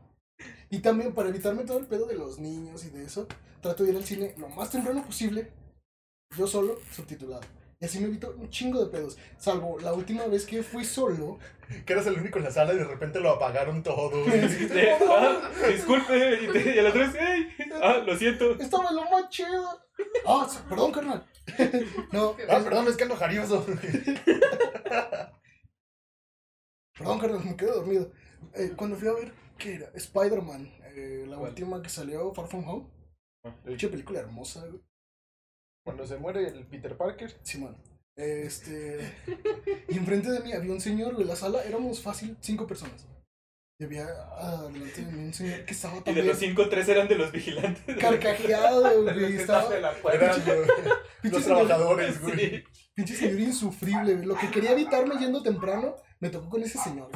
Y 0.69 0.80
también 0.80 1.13
para 1.13 1.30
evitarme 1.30 1.63
todo 1.63 1.80
el 1.80 1.86
pedo 1.86 2.06
de 2.08 2.15
los 2.15 2.39
niños 2.39 2.84
y 2.86 2.89
de 2.89 3.06
eso, 3.06 3.28
trato 3.62 3.84
de 3.84 3.91
ir 3.91 3.95
al 3.98 4.04
cine 4.04 4.34
lo 4.38 4.50
más 4.50 4.69
temprano 4.69 5.04
posible, 5.06 5.52
yo 6.38 6.48
solo, 6.48 6.80
subtitulado. 6.91 7.41
Y 7.80 7.86
así 7.86 8.00
me 8.00 8.08
evito 8.08 8.34
un 8.38 8.50
chingo 8.50 8.84
de 8.84 8.89
pedos. 8.89 9.17
Salvo 9.38 9.78
la 9.80 9.93
última 9.93 10.26
vez 10.28 10.45
que 10.45 10.63
fui 10.63 10.86
solo. 10.86 11.39
Que 11.86 11.93
eras 11.93 12.08
el 12.08 12.17
único 12.17 12.38
en 12.38 12.45
la 12.45 12.52
sala 12.52 12.74
y 12.74 12.78
de 12.78 12.86
repente 12.86 13.19
lo 13.19 13.32
apagaron 13.32 13.84
todo. 13.84 14.12
Ah, 15.08 15.50
disculpe, 15.67 16.39
y, 16.43 16.48
te, 16.52 16.76
y 16.76 16.80
el 16.80 16.88
otro 16.88 17.04
es, 17.04 17.15
"Ey, 17.15 17.48
ah, 17.82 17.98
lo 18.06 18.17
siento. 18.17 18.52
Estaba 18.60 18.91
lo 18.91 19.04
más 19.10 19.30
chido. 19.30 19.80
Ah, 20.26 20.48
perdón, 20.69 20.91
carnal. 20.91 21.26
no, 22.12 22.36
Ah, 22.50 22.60
perdón, 22.63 22.88
es 22.88 22.95
que 22.98 23.04
ando 23.04 23.15
jarioso. 23.17 23.65
Perdón, 26.97 27.19
carnal, 27.19 27.43
me 27.43 27.55
quedé 27.55 27.71
dormido. 27.71 28.12
Eh, 28.53 28.73
cuando 28.75 28.95
fui 28.95 29.08
a 29.08 29.13
ver, 29.13 29.34
¿qué 29.58 29.75
era? 29.75 29.91
Spider-Man, 29.93 30.71
eh, 30.95 31.25
la 31.27 31.38
¿Cuál? 31.38 31.49
última 31.49 31.81
que 31.81 31.89
salió, 31.89 32.34
Far 32.34 32.47
From 32.47 32.67
Home. 32.67 32.88
Ah. 33.45 33.55
Dicha 33.65 33.89
película 33.89 34.19
hermosa, 34.19 34.65
güey. 34.65 34.81
Cuando 35.86 36.08
se 36.08 36.17
muere 36.17 36.47
el 36.47 36.65
Peter 36.65 36.97
Parker. 36.97 37.38
Simón. 37.43 37.77
Este. 38.17 39.13
Y 39.88 39.97
enfrente 39.97 40.31
de 40.31 40.39
mí 40.39 40.53
había 40.53 40.71
un 40.71 40.81
señor, 40.81 41.13
güey. 41.13 41.27
La 41.27 41.36
sala 41.36 41.63
éramos 41.63 42.01
fácil 42.01 42.38
cinco 42.41 42.65
personas. 42.65 43.08
Y 43.77 43.84
había 43.84 44.08
adelante 44.38 45.03
de 45.03 45.12
mí 45.12 45.25
un 45.25 45.34
señor 45.34 45.65
que 45.65 45.73
estaba 45.73 45.95
Y 45.95 45.97
de 45.97 46.03
también 46.05 46.27
los 46.27 46.38
cinco, 46.38 46.69
tres 46.69 46.88
eran 46.88 47.08
de 47.08 47.15
los 47.15 47.31
vigilantes. 47.31 47.97
carcajeado, 47.99 49.03
güey. 49.03 49.36
Estaba. 49.36 49.63
están 49.63 49.75
de 49.75 49.81
la 49.81 49.93
puerta. 49.93 50.25
Eran 50.25 50.43
güey, 50.45 50.69
Pinche 51.21 51.38
los 51.38 51.45
trabajadores, 51.45 52.21
güey. 52.21 52.38
Sí. 52.38 52.63
Pinche 52.95 53.15
señor 53.15 53.39
insufrible, 53.41 54.15
güey. 54.15 54.25
Lo 54.25 54.36
que 54.38 54.49
quería 54.49 54.71
evitarme 54.71 55.17
yendo 55.19 55.43
temprano, 55.43 55.97
me 56.19 56.30
tocó 56.30 56.49
con 56.49 56.63
ese 56.63 56.78
señor. 56.80 57.10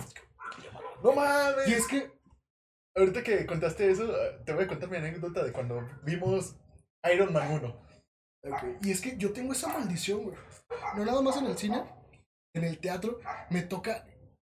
No 1.04 1.14
mames. 1.14 1.68
Y 1.68 1.74
es 1.74 1.88
que. 1.88 2.12
Ahorita 2.96 3.24
que 3.24 3.46
contaste 3.46 3.90
eso, 3.90 4.12
te 4.46 4.52
voy 4.54 4.64
a 4.66 4.68
contar 4.68 4.90
mi 4.90 4.98
anécdota 4.98 5.44
de 5.44 5.52
cuando 5.54 5.88
vimos 6.04 6.56
Iron 7.14 7.32
Man 7.32 7.52
1. 7.54 7.68
ok, 8.52 8.64
Y 8.82 8.92
es 8.92 9.00
que 9.00 9.16
yo 9.16 9.32
tengo 9.32 9.54
esa 9.54 9.68
maldición, 9.70 10.24
güey. 10.24 10.36
No 10.98 11.06
nada 11.06 11.22
más 11.22 11.38
en 11.38 11.46
el 11.46 11.58
cine, 11.58 11.84
en 12.54 12.64
el 12.66 12.80
teatro, 12.80 13.20
me 13.52 13.62
toca 13.62 14.06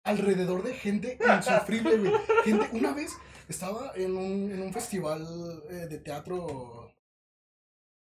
alrededor 0.05 0.63
de 0.63 0.73
gente 0.75 1.19
insufrible, 1.37 1.99
güey. 1.99 2.13
Gente, 2.45 2.69
una 2.73 2.93
vez 2.95 3.13
estaba 3.49 3.93
en 3.97 4.17
un, 4.17 4.51
en 4.53 4.63
un 4.63 4.73
festival 4.73 5.63
eh, 5.69 5.87
de 5.91 5.99
teatro 5.99 6.95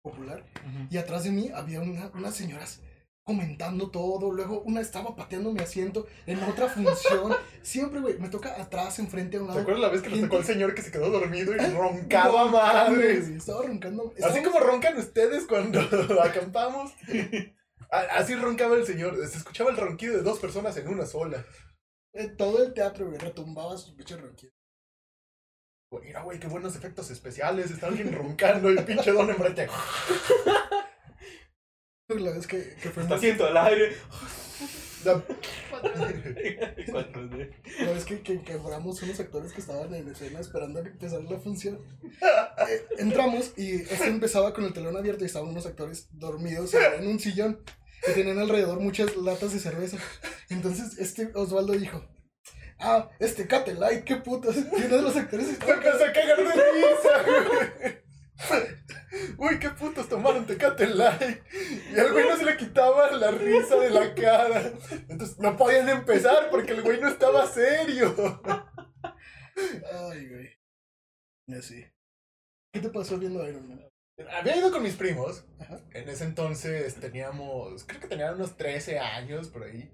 popular 0.02 0.46
y 0.90 0.98
atrás 0.98 1.24
de 1.26 1.32
mí 1.32 1.50
había 1.54 1.82
una- 1.82 2.12
unas 2.14 2.36
señoras 2.36 2.82
comentando 3.30 3.92
todo, 3.92 4.32
luego 4.32 4.62
una 4.62 4.82
estaba 4.82 5.16
pateando 5.16 5.52
mi 5.52 5.60
asiento 5.62 6.08
en 6.26 6.42
otra 6.44 6.68
función, 6.68 7.36
siempre, 7.62 8.00
güey, 8.00 8.18
me 8.18 8.30
toca 8.30 8.60
atrás, 8.60 8.98
enfrente, 8.98 9.38
a 9.38 9.42
un 9.42 9.46
¿Te 9.46 9.50
lado. 9.50 9.62
acuerdas 9.62 9.82
la 9.84 9.90
vez 9.90 10.02
que 10.02 10.10
nos 10.10 10.22
tocó 10.22 10.38
el 10.40 10.46
señor 10.46 10.74
que 10.74 10.82
se 10.82 10.92
quedó 10.92 11.12
dormido 11.12 11.54
y 11.54 11.58
roncaba 11.58 12.42
Roncando, 12.46 12.58
madres? 12.58 13.26
güey, 13.28 13.38
Estaba 13.38 13.62
roncando. 13.62 14.14
Así 14.24 14.42
como 14.42 14.60
roncan 14.60 14.98
ustedes 14.98 15.46
cuando 15.46 15.80
acampamos. 16.24 16.92
Así 17.92 18.36
roncaba 18.36 18.76
el 18.76 18.86
señor. 18.88 19.16
Se 19.28 19.38
escuchaba 19.38 19.70
el 19.70 19.78
ronquido 19.78 20.16
de 20.18 20.24
dos 20.24 20.40
personas 20.40 20.76
en 20.78 20.88
una 20.88 21.06
sola. 21.06 21.46
eh, 22.14 22.28
todo 22.30 22.64
el 22.64 22.74
teatro, 22.74 23.06
güey, 23.08 23.18
retumbaba 23.20 23.78
sus 23.78 23.94
pinches 23.94 24.20
ronquidos. 24.20 24.56
Güey, 25.92 26.06
Mira, 26.06 26.22
güey, 26.22 26.40
qué 26.40 26.48
buenos 26.48 26.76
efectos 26.76 27.10
especiales. 27.10 27.72
Está 27.72 27.88
alguien 27.88 28.12
roncando 28.14 28.72
y 28.72 28.78
el 28.78 28.84
pinche 28.86 29.12
don 29.12 29.30
enfrente. 29.30 29.68
La 32.10 32.32
vez 32.32 32.48
que, 32.48 32.74
que 32.82 32.90
fue 32.90 33.04
Está 33.04 33.16
asiento 33.16 33.46
al 33.46 33.56
aire. 33.58 33.96
De- 35.04 35.22
La 37.86 37.92
vez 37.92 38.04
que, 38.04 38.22
que 38.22 38.42
quebramos 38.42 39.02
unos 39.04 39.20
actores 39.20 39.54
que 39.54 39.62
estaban 39.62 39.94
en 39.94 40.08
escena 40.10 40.40
esperando 40.40 40.80
a 40.80 40.84
que 40.84 40.90
empezara 40.90 41.22
la 41.24 41.40
función. 41.40 41.80
Eh, 42.68 42.86
entramos 42.98 43.54
y 43.58 43.76
esto 43.76 44.06
empezaba 44.06 44.54
con 44.54 44.64
el 44.66 44.74
telón 44.74 44.98
abierto 44.98 45.24
y 45.24 45.28
estaban 45.28 45.50
unos 45.50 45.68
actores 45.68 46.08
dormidos 46.12 46.74
en 46.74 47.08
un 47.08 47.20
sillón 47.20 47.62
y 48.08 48.12
tenían 48.14 48.40
alrededor 48.40 48.80
muchas 48.80 49.16
latas 49.16 49.54
de 49.54 49.60
cerveza. 49.60 49.98
Entonces 50.50 50.98
este 50.98 51.30
Osvaldo 51.36 51.74
dijo, 51.74 52.04
ah, 52.80 53.10
este 53.20 53.46
Cate 53.48 53.76
Light, 53.76 54.04
qué 54.04 54.16
putos. 54.18 54.56
Y 54.58 54.84
uno 54.84 54.96
de 54.98 55.02
los 55.04 55.16
actores 55.16 55.46
Se 55.46 55.54
estaba 55.54 55.74
empezó 55.76 56.04
a 56.06 56.12
cagar 56.12 56.38
de 56.38 56.44
risa, 56.44 57.24
güey. 57.48 57.99
Uy, 59.38 59.60
qué 59.60 59.70
putos 59.70 60.08
tomaron 60.08 60.46
Tecate 60.46 60.88
Light. 60.88 61.42
Y 61.94 62.00
al 62.00 62.12
güey 62.12 62.28
no 62.28 62.38
se 62.38 62.46
le 62.46 62.58
quitaba 62.58 63.12
la 63.12 63.32
risa 63.32 63.76
de 63.76 63.90
la 63.90 64.14
cara. 64.14 64.74
Entonces 65.08 65.38
no 65.40 65.58
podían 65.58 65.90
empezar 65.90 66.50
porque 66.50 66.74
el 66.74 66.82
güey 66.82 67.00
no 67.00 67.08
estaba 67.08 67.48
serio. 67.48 68.42
Ay, 69.04 70.28
güey. 70.28 70.58
Y 71.48 71.56
así. 71.56 71.86
¿Qué 72.72 72.80
te 72.80 72.90
pasó 72.90 73.18
viendo 73.18 73.48
Iron 73.48 73.68
Man? 73.68 73.90
Había 74.38 74.58
ido 74.58 74.72
con 74.72 74.84
mis 74.84 74.96
primos. 74.96 75.46
Ajá. 75.60 75.82
En 75.92 76.08
ese 76.10 76.26
entonces 76.26 76.96
teníamos, 76.96 77.84
creo 77.86 78.02
que 78.02 78.08
tenían 78.08 78.36
unos 78.36 78.58
13 78.58 79.00
años 79.00 79.48
por 79.50 79.64
ahí. 79.64 79.92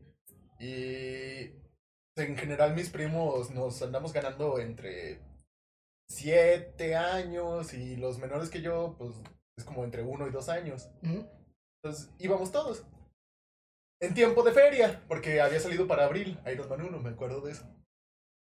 Y 0.59 1.51
en 2.17 2.37
general 2.37 2.75
mis 2.75 2.89
primos 2.89 3.51
nos 3.51 3.81
andamos 3.81 4.13
ganando 4.13 4.59
entre 4.59 5.21
7 6.09 6.95
años 6.95 7.73
y 7.73 7.95
los 7.95 8.19
menores 8.19 8.49
que 8.49 8.61
yo, 8.61 8.95
pues 8.97 9.11
es 9.57 9.65
como 9.65 9.83
entre 9.83 10.03
1 10.03 10.27
y 10.27 10.31
2 10.31 10.49
años. 10.49 10.89
Entonces 11.03 12.13
íbamos 12.19 12.51
todos. 12.51 12.85
En 14.01 14.13
tiempo 14.13 14.43
de 14.43 14.51
feria, 14.51 15.03
porque 15.07 15.39
había 15.41 15.59
salido 15.59 15.87
para 15.87 16.05
abril, 16.05 16.39
Iron 16.51 16.69
Man 16.69 16.81
1, 16.81 16.99
me 16.99 17.09
acuerdo 17.09 17.41
de 17.41 17.53
eso. 17.53 17.65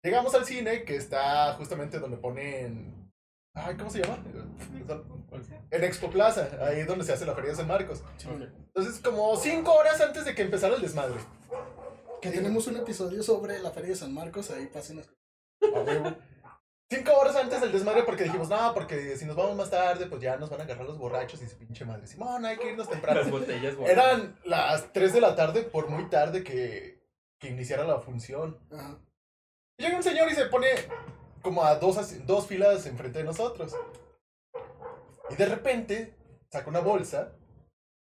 Llegamos 0.04 0.34
al 0.34 0.44
cine, 0.44 0.84
que 0.84 0.96
está 0.96 1.54
justamente 1.54 1.98
donde 1.98 2.16
ponen... 2.18 3.10
Ay, 3.54 3.76
¿cómo 3.76 3.90
se 3.90 4.02
llama? 4.02 4.22
En 5.70 5.84
Expo 5.84 6.10
Plaza, 6.10 6.48
ahí 6.60 6.84
donde 6.84 7.04
se 7.04 7.12
hace 7.12 7.26
la 7.26 7.34
Feria 7.34 7.50
de 7.50 7.56
San 7.56 7.66
Marcos. 7.66 8.04
Entonces, 8.24 9.00
como 9.02 9.36
5 9.36 9.72
horas 9.72 10.00
antes 10.00 10.24
de 10.24 10.34
que 10.34 10.42
empezara 10.42 10.76
el 10.76 10.82
desmadre. 10.82 11.20
Que 12.22 12.30
tenemos 12.30 12.66
un 12.66 12.76
episodio 12.76 13.22
sobre 13.22 13.58
la 13.58 13.70
Feria 13.70 13.90
de 13.90 13.96
San 13.96 14.14
Marcos, 14.14 14.50
ahí 14.50 14.66
pasen 14.66 15.00
a... 15.00 16.16
Cinco 16.92 17.12
horas 17.12 17.36
antes 17.36 17.60
del 17.60 17.70
desmadre 17.70 18.02
porque 18.02 18.24
dijimos, 18.24 18.48
no, 18.48 18.74
porque 18.74 19.16
si 19.16 19.24
nos 19.24 19.36
vamos 19.36 19.56
más 19.56 19.70
tarde, 19.70 20.06
pues 20.06 20.20
ya 20.20 20.36
nos 20.36 20.50
van 20.50 20.60
a 20.60 20.64
agarrar 20.64 20.84
los 20.84 20.98
borrachos 20.98 21.40
y 21.40 21.46
su 21.46 21.56
pinche 21.56 21.84
madre. 21.84 22.08
Simón, 22.08 22.44
hay 22.44 22.56
que 22.56 22.72
irnos 22.72 22.90
temprano. 22.90 23.20
Las 23.20 23.30
botellas. 23.30 23.76
Eran 23.86 24.36
las 24.44 24.92
3 24.92 25.12
de 25.12 25.20
la 25.20 25.36
tarde, 25.36 25.62
por 25.62 25.88
muy 25.88 26.10
tarde 26.10 26.42
que, 26.42 27.00
que 27.38 27.48
iniciara 27.48 27.84
la 27.84 28.00
función. 28.00 28.58
Ajá. 28.72 28.98
Y 29.78 29.84
Llega 29.84 29.96
un 29.96 30.02
señor 30.02 30.32
y 30.32 30.34
se 30.34 30.46
pone 30.46 30.66
como 31.42 31.64
a 31.64 31.76
dos, 31.76 32.26
dos 32.26 32.46
filas 32.48 32.84
enfrente 32.86 33.20
de 33.20 33.24
nosotros. 33.24 33.72
Y 35.30 35.36
de 35.36 35.46
repente 35.46 36.16
saca 36.50 36.68
una 36.68 36.80
bolsa 36.80 37.36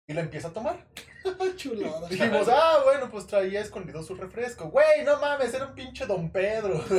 y 0.08 0.14
la 0.14 0.22
empieza 0.22 0.50
a 0.50 0.54
tomar. 0.54 0.78
Chulada. 1.56 2.08
Dijimos, 2.08 2.48
ah, 2.52 2.82
bueno, 2.84 3.10
pues 3.10 3.26
traía 3.26 3.62
escondido 3.62 4.04
su 4.04 4.14
refresco. 4.16 4.70
Güey, 4.70 5.04
no 5.04 5.20
mames, 5.20 5.54
era 5.54 5.66
un 5.68 5.74
pinche 5.76 6.06
Don 6.06 6.32
Pedro. 6.32 6.84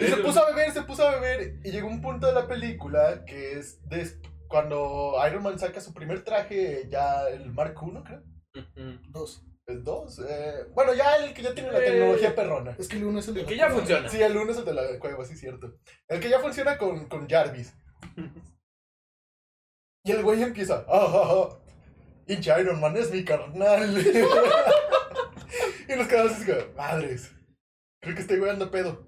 Y 0.00 0.06
se 0.06 0.16
puso 0.18 0.42
a 0.44 0.50
beber, 0.50 0.72
se 0.72 0.82
puso 0.82 1.06
a 1.06 1.12
beber. 1.20 1.54
Y 1.64 1.70
llegó 1.70 1.86
un 1.88 2.00
punto 2.00 2.26
de 2.26 2.32
la 2.32 2.46
película 2.48 3.24
que 3.26 3.58
es 3.58 3.86
des- 3.88 4.18
cuando 4.48 5.14
Iron 5.28 5.42
Man 5.42 5.58
saca 5.58 5.80
su 5.80 5.92
primer 5.94 6.24
traje, 6.24 6.88
ya 6.90 7.28
el 7.28 7.52
Mark 7.52 7.74
I, 7.80 8.02
creo. 8.02 8.22
Dos. 9.10 9.44
El 9.66 9.84
2. 9.84 10.20
eh, 10.28 10.64
bueno, 10.74 10.92
ya 10.94 11.16
el 11.16 11.32
que 11.34 11.42
ya 11.42 11.54
tiene 11.54 11.70
la 11.72 11.78
Eh. 11.78 11.82
tecnología 11.90 12.34
perrona. 12.34 12.74
Es 12.78 12.88
que 12.88 12.96
el 12.96 13.04
uno 13.04 13.20
es 13.20 13.28
el 13.28 13.34
de 13.34 13.40
El 13.40 13.46
la 13.46 13.50
que 13.50 13.56
ya 13.56 13.66
cueva. 13.66 13.78
funciona. 13.80 14.08
Sí, 14.08 14.20
el 14.22 14.36
1 14.36 14.50
es 14.52 14.58
el 14.58 14.64
de 14.64 14.74
la 14.74 14.98
cueva, 14.98 15.24
sí, 15.24 15.36
cierto. 15.36 15.74
El 16.08 16.20
que 16.20 16.28
ya 16.28 16.40
funciona 16.40 16.76
con, 16.78 17.06
con 17.08 17.28
Jarvis. 17.28 17.72
Y 20.04 20.12
el 20.12 20.22
güey 20.22 20.42
empieza. 20.42 20.84
Ah, 20.88 21.06
ah, 21.08 21.28
ah, 21.30 21.58
Hincha 22.26 22.60
Iron 22.60 22.80
Man 22.80 22.96
es 22.96 23.10
mi 23.10 23.24
carnal. 23.24 23.98
y 25.88 25.96
nos 25.96 26.08
quedamos 26.08 26.32
así 26.32 26.44
como, 26.44 26.74
madres. 26.76 27.30
Creo 28.00 28.14
que 28.14 28.22
estoy 28.22 28.38
güey 28.38 28.50
anda 28.50 28.70
pedo. 28.70 29.06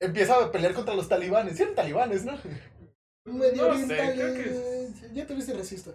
Empieza 0.00 0.36
a 0.36 0.52
pelear 0.52 0.74
contra 0.74 0.94
los 0.94 1.08
talibanes. 1.08 1.56
Sí 1.56 1.62
eran 1.62 1.74
talibanes, 1.74 2.24
¿no? 2.24 2.38
Medio 3.24 3.68
No 3.68 3.74
sé, 3.74 3.82
oriental. 3.84 4.14
creo 4.14 4.34
que 4.34 4.40
eh, 4.50 5.10
Ya 5.12 5.26
te 5.26 5.34
viste 5.34 5.52
racista. 5.54 5.90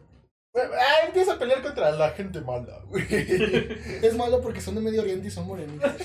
Ah, 0.56 1.06
empieza 1.06 1.34
a 1.34 1.40
pelear 1.40 1.62
contra 1.62 1.92
la 1.92 2.10
gente 2.12 2.42
mala, 2.42 2.82
güey. 2.88 3.06
Es 4.02 4.16
malo 4.16 4.42
porque 4.42 4.60
son 4.62 4.76
de 4.76 4.82
Medio 4.82 5.02
Oriente 5.04 5.28
y 5.28 5.32
son 5.32 5.48
morenitos. 5.48 5.92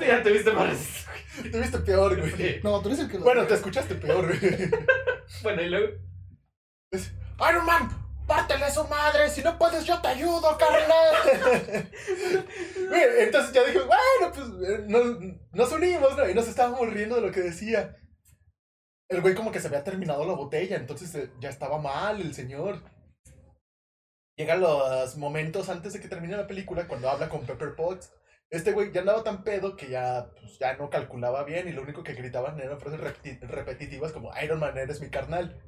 Ya 0.00 0.22
te 0.22 0.30
viste 0.30 0.52
más. 0.52 1.06
Te 1.50 1.58
viste 1.58 1.78
peor, 1.78 2.16
güey. 2.18 2.30
Sí. 2.32 2.56
No, 2.62 2.80
tú 2.80 2.88
eres 2.88 3.00
el 3.00 3.10
que 3.10 3.18
lo 3.18 3.24
Bueno, 3.24 3.44
te 3.46 3.54
escuchaste 3.54 3.94
peor, 3.96 4.26
güey. 4.26 4.70
Bueno, 5.42 5.62
y 5.62 5.68
luego. 5.70 5.98
Iron 7.50 7.66
Man, 7.66 7.88
pártele 8.26 8.70
su 8.70 8.84
madre, 8.88 9.28
si 9.28 9.42
no 9.42 9.58
puedes 9.58 9.84
yo 9.84 10.00
te 10.00 10.08
ayudo, 10.08 10.56
carnal. 10.58 11.14
Entonces 13.18 13.52
ya 13.52 13.64
dije, 13.64 13.80
bueno, 13.80 14.32
pues 14.34 14.46
eh, 14.68 14.84
nos, 14.88 15.04
nos 15.52 15.72
unimos, 15.72 16.16
¿no? 16.16 16.28
Y 16.28 16.34
nos 16.34 16.48
estábamos 16.48 16.92
riendo 16.92 17.16
de 17.16 17.22
lo 17.22 17.32
que 17.32 17.40
decía. 17.40 17.96
El 19.08 19.20
güey 19.20 19.34
como 19.34 19.52
que 19.52 19.60
se 19.60 19.68
había 19.68 19.84
terminado 19.84 20.26
la 20.26 20.32
botella, 20.34 20.76
entonces 20.76 21.14
eh, 21.14 21.30
ya 21.40 21.48
estaba 21.48 21.78
mal 21.78 22.20
el 22.20 22.34
señor. 22.34 22.82
Llegan 24.36 24.60
los 24.60 25.16
momentos 25.16 25.68
antes 25.68 25.92
de 25.92 26.00
que 26.00 26.08
termine 26.08 26.36
la 26.36 26.46
película 26.46 26.88
cuando 26.88 27.08
habla 27.08 27.28
con 27.28 27.46
Pepper 27.46 27.74
Potts. 27.74 28.12
Este 28.50 28.72
güey 28.72 28.92
ya 28.92 29.00
andaba 29.00 29.24
tan 29.24 29.44
pedo 29.44 29.76
que 29.76 29.88
ya, 29.88 30.30
pues, 30.40 30.58
ya 30.58 30.76
no 30.76 30.90
calculaba 30.90 31.44
bien 31.44 31.68
y 31.68 31.72
lo 31.72 31.82
único 31.82 32.02
que 32.02 32.14
gritaban 32.14 32.60
eran 32.60 32.78
frases 32.80 33.00
repeti- 33.00 33.40
repetitivas 33.40 34.12
como 34.12 34.30
Iron 34.42 34.60
Man, 34.60 34.76
eres 34.76 35.00
mi 35.00 35.08
carnal. 35.10 35.62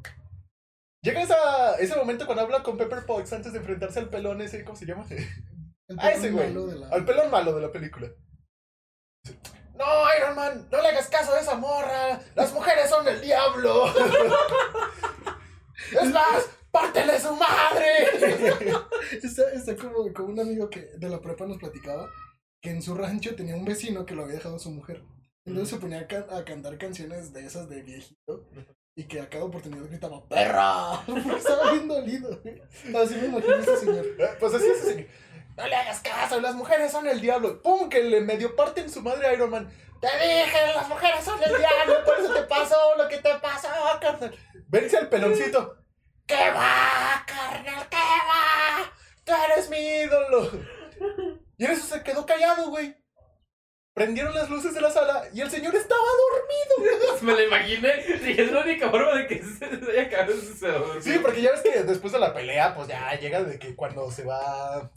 Llega 1.03 1.23
esa, 1.23 1.77
ese 1.77 1.97
momento 1.97 2.27
cuando 2.27 2.43
habla 2.43 2.63
con 2.63 2.77
Pepper 2.77 3.07
Potts 3.07 3.33
antes 3.33 3.53
de 3.53 3.61
enfrentarse 3.61 4.01
al 4.01 4.11
pelón 4.11 4.41
ese, 4.43 4.65
¿cómo 4.65 4.77
se 4.77 4.87
llama? 4.87 5.07
A 5.99 6.11
ese 6.11 6.31
perro 6.33 6.67
güey. 6.67 6.79
la- 6.79 6.89
Al 6.91 7.05
pelón 7.05 7.31
malo 7.31 7.55
de 7.55 7.63
la 7.63 7.73
película. 7.73 8.09
No, 9.75 9.85
Iron 10.19 10.35
Man, 10.35 10.69
no 10.71 10.83
le 10.83 10.89
hagas 10.89 11.09
caso 11.09 11.33
a 11.35 11.41
esa 11.41 11.55
morra. 11.55 12.21
Las 12.35 12.53
mujeres 12.53 12.91
son 12.91 13.07
el 13.09 13.21
diablo. 13.21 13.87
es 16.03 16.13
más, 16.13 16.49
pártele 16.71 17.19
su 17.21 17.35
madre. 17.35 18.09
Está, 19.23 19.51
está 19.53 19.77
como, 19.77 20.13
como 20.13 20.29
un 20.29 20.41
amigo 20.41 20.69
que 20.69 20.91
de 20.99 21.09
la 21.09 21.21
prepa 21.21 21.47
nos 21.47 21.57
platicaba 21.59 22.11
que 22.61 22.71
en 22.71 22.83
su 22.83 22.95
rancho 22.95 23.35
tenía 23.35 23.57
un 23.57 23.65
vecino 23.65 24.05
que 24.05 24.15
lo 24.15 24.25
había 24.25 24.35
dejado 24.35 24.59
su 24.59 24.71
mujer. 24.71 25.03
Entonces 25.47 25.71
se 25.75 25.81
ponía 25.81 26.07
a, 26.31 26.37
a 26.37 26.45
cantar 26.45 26.77
canciones 26.77 27.33
de 27.33 27.47
esas 27.47 27.69
de 27.71 27.83
viejito. 27.83 28.47
Y 28.99 29.05
que 29.05 29.21
a 29.21 29.29
cada 29.31 29.45
oportunidad 29.45 29.85
gritaba 29.89 30.21
¡Perra! 30.25 31.01
Porque 31.07 31.37
estaba 31.37 31.71
bien 31.71 31.87
dolido. 31.87 32.37
güey. 32.43 32.61
Así 33.01 33.15
me 33.15 33.27
imagino 33.27 33.55
a 33.55 33.61
ese 33.61 33.77
señor. 33.77 34.05
Pues 34.41 34.55
así 34.55 34.67
es 34.67 34.85
ese. 34.85 35.09
No 35.57 35.69
le 35.69 35.77
hagas 35.77 36.01
caso, 36.01 36.41
las 36.41 36.57
mujeres 36.57 36.91
son 36.91 37.07
el 37.07 37.21
diablo. 37.21 37.63
¡Pum! 37.63 37.89
Que 37.89 38.03
le 38.03 38.21
medio 38.21 38.57
parten 38.57 38.91
su 38.91 39.01
madre 39.01 39.29
a 39.29 39.33
Iron 39.35 39.51
Man. 39.51 39.71
Te 40.01 40.09
dije, 40.09 40.75
las 40.75 40.89
mujeres 40.89 41.25
son 41.25 41.41
el 41.41 41.49
diablo, 41.49 42.05
por 42.05 42.19
eso 42.19 42.35
te 42.35 42.43
pasó 42.43 42.97
lo 42.97 43.07
que 43.07 43.19
te 43.19 43.37
pasó, 43.37 43.69
carnal. 44.01 44.37
Vence 44.67 44.97
al 44.97 45.09
peloncito. 45.09 45.77
¿Qué 46.27 46.51
va, 46.51 47.25
carnal? 47.25 47.89
¿Qué 47.89 47.97
va? 47.97 48.93
Tú 49.23 49.33
eres 49.45 49.71
mi 49.71 49.79
ídolo. 49.79 50.51
Y 51.57 51.65
en 51.65 51.71
eso 51.71 51.87
se 51.87 52.03
quedó 52.03 52.27
callado, 52.27 52.71
güey. 52.71 52.97
Prendieron 53.99 54.33
las 54.33 54.49
luces 54.49 54.73
de 54.75 54.81
la 54.81 54.93
sala 54.93 55.25
y 55.35 55.41
el 55.41 55.51
señor 55.51 55.75
estaba 55.75 56.01
dormido. 56.01 57.19
Me 57.23 57.33
lo 57.33 57.43
imaginé. 57.43 57.97
Dije, 58.25 58.43
es 58.45 58.53
la 58.53 58.61
única 58.63 58.91
forma 58.91 59.13
de 59.17 59.27
que 59.27 59.43
se 59.59 59.65
haya 60.01 60.27
se 60.57 60.69
dormir. 60.69 61.03
Sí, 61.03 61.19
porque 61.21 61.43
ya 61.43 61.51
ves 61.51 61.63
que 61.63 61.83
después 61.83 62.13
de 62.13 62.21
la 62.21 62.33
pelea, 62.33 62.77
pues 62.77 62.87
ya 62.87 63.19
llega 63.19 63.43
de 63.43 63.59
que 63.59 63.75
cuando 63.75 64.09
se 64.13 64.23
va. 64.25 64.89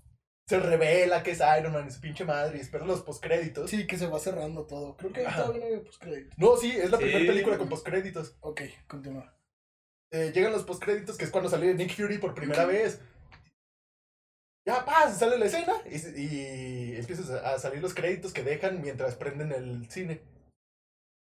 Se 0.47 0.59
revela 0.59 1.23
que 1.23 1.31
es 1.31 1.39
Iron 1.59 1.73
Man 1.73 1.87
y 1.87 1.91
su 1.91 1.99
pinche 2.01 2.25
madre 2.25 2.57
y 2.57 2.61
espera 2.61 2.85
los 2.85 3.01
postcréditos. 3.01 3.69
Sí, 3.71 3.87
que 3.87 3.97
se 3.97 4.05
va 4.05 4.19
cerrando 4.19 4.65
todo. 4.67 4.95
Creo 4.97 5.11
que 5.13 5.25
Ajá. 5.25 5.43
todavía 5.43 5.65
no 5.65 5.75
hay 5.75 5.81
postcrédito. 5.81 6.35
No, 6.37 6.57
sí, 6.57 6.71
es 6.71 6.91
la 6.91 6.97
Sí. 6.97 7.05
primera 7.05 7.25
película 7.31 7.57
con 7.57 7.69
postcréditos. 7.69 8.35
Ok, 8.41 8.61
continúa. 8.87 9.33
Eh, 10.11 10.31
llegan 10.35 10.51
los 10.51 10.63
postcréditos, 10.63 11.17
que 11.17 11.25
es 11.25 11.31
cuando 11.31 11.49
sale 11.49 11.73
Nick 11.73 11.95
Fury 11.95 12.17
por 12.19 12.35
primera 12.35 12.65
vez. 12.65 12.99
Ya, 14.67 14.85
paz, 14.85 15.17
sale 15.17 15.37
la 15.39 15.45
escena 15.45 15.73
y, 15.85 15.95
y 16.21 16.95
empiezas 16.95 17.29
a 17.31 17.57
salir 17.57 17.81
los 17.81 17.95
créditos 17.95 18.31
que 18.31 18.43
dejan 18.43 18.81
mientras 18.81 19.15
prenden 19.15 19.51
el 19.51 19.89
cine. 19.89 20.21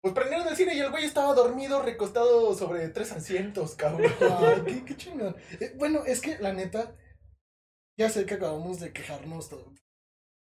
Pues 0.00 0.14
prendieron 0.14 0.46
el 0.46 0.54
cine 0.56 0.74
y 0.74 0.80
el 0.80 0.90
güey 0.90 1.04
estaba 1.04 1.34
dormido, 1.34 1.82
recostado 1.82 2.54
sobre 2.54 2.88
tres 2.90 3.10
asientos, 3.10 3.74
cabrón. 3.74 4.12
Ay, 4.20 4.62
qué, 4.64 4.84
qué 4.84 4.96
chingón. 4.96 5.34
Eh, 5.60 5.72
bueno, 5.76 6.04
es 6.06 6.20
que 6.20 6.38
la 6.38 6.52
neta, 6.52 6.94
ya 7.98 8.08
sé 8.10 8.24
que 8.26 8.34
acabamos 8.34 8.78
de 8.78 8.92
quejarnos 8.92 9.48
todo- 9.48 9.74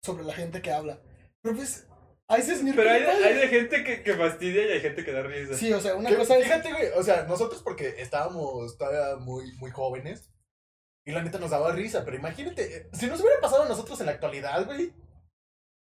sobre 0.04 0.24
la 0.24 0.34
gente 0.34 0.62
que 0.62 0.71
habla. 0.71 1.02
Pero 1.41 1.56
pues, 1.56 1.88
a 2.30 2.38
ese 2.38 2.56
señor. 2.58 2.76
Pero 2.76 2.89
¿qué 2.89 3.06
hay, 3.08 3.34
de 3.36 3.48
gente 3.48 3.84
que, 3.84 4.04
que 4.04 4.13
fastidia 4.13 4.67
y 4.67 4.71
hay 4.74 4.82
gente 4.82 5.04
que 5.04 5.12
da 5.12 5.24
risa. 5.24 5.56
Sí, 5.56 5.74
o 5.74 5.82
sea, 5.82 5.95
una 5.95 6.10
Que, 6.12 6.17
cosa 6.17 6.38
es. 6.38 6.43
fíjate, 6.43 6.71
güey, 6.71 6.89
o 6.95 7.02
sea, 7.02 7.24
nosotros 7.24 7.63
porque 7.63 7.95
estábamos 7.98 8.78
todavía 8.78 9.15
muy, 9.17 9.52
muy 9.58 9.71
jóvenes 9.71 10.30
y 11.06 11.12
la 11.12 11.22
neta 11.22 11.38
nos 11.39 11.52
daba 11.52 11.72
risa, 11.72 12.04
pero 12.04 12.18
imagínate, 12.18 12.78
eh, 12.78 12.89
si 12.94 13.08
nos 13.08 13.20
hubiera 13.22 13.39
pasado 13.39 13.63
a 13.63 13.68
nosotros 13.70 14.00
en 14.00 14.08
la 14.08 14.13
actualidad, 14.13 14.65
güey, 14.65 14.91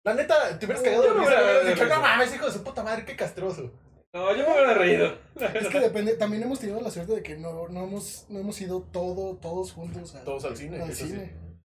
la 0.04 0.14
neta, 0.14 0.58
te 0.58 0.66
hubieras 0.66 0.84
cagado 0.84 1.04
de 1.04 1.20
risa, 1.20 1.60
dicho, 1.70 1.86
no 1.86 2.02
mames, 2.02 2.34
hijo 2.36 2.46
de 2.46 2.52
su 2.52 2.64
puta 2.64 2.84
madre, 2.84 3.06
qué 3.06 3.16
castroso. 3.16 3.72
No, 4.14 4.32
yo 4.36 4.44
me 4.48 4.52
hubiera 4.54 4.74
reído. 4.74 5.18
Es 5.54 5.68
que 5.68 5.80
depende, 5.80 6.14
también 6.16 6.44
hemos 6.44 6.60
tenido 6.60 6.80
la 6.82 6.90
suerte 6.92 7.16
de 7.16 7.24
que 7.24 7.36
no, 7.36 7.68
no, 7.68 7.84
hemos, 7.84 8.26
no 8.30 8.40
hemos 8.40 8.60
ido 8.62 8.82
todo, 8.92 9.36
todos 9.38 9.74
juntos 9.74 10.16
a- 10.16 10.24
Todos 10.24 10.46
al 10.46 10.56
cine, 10.58 10.82
al 10.82 10.94
sí. 10.94 11.14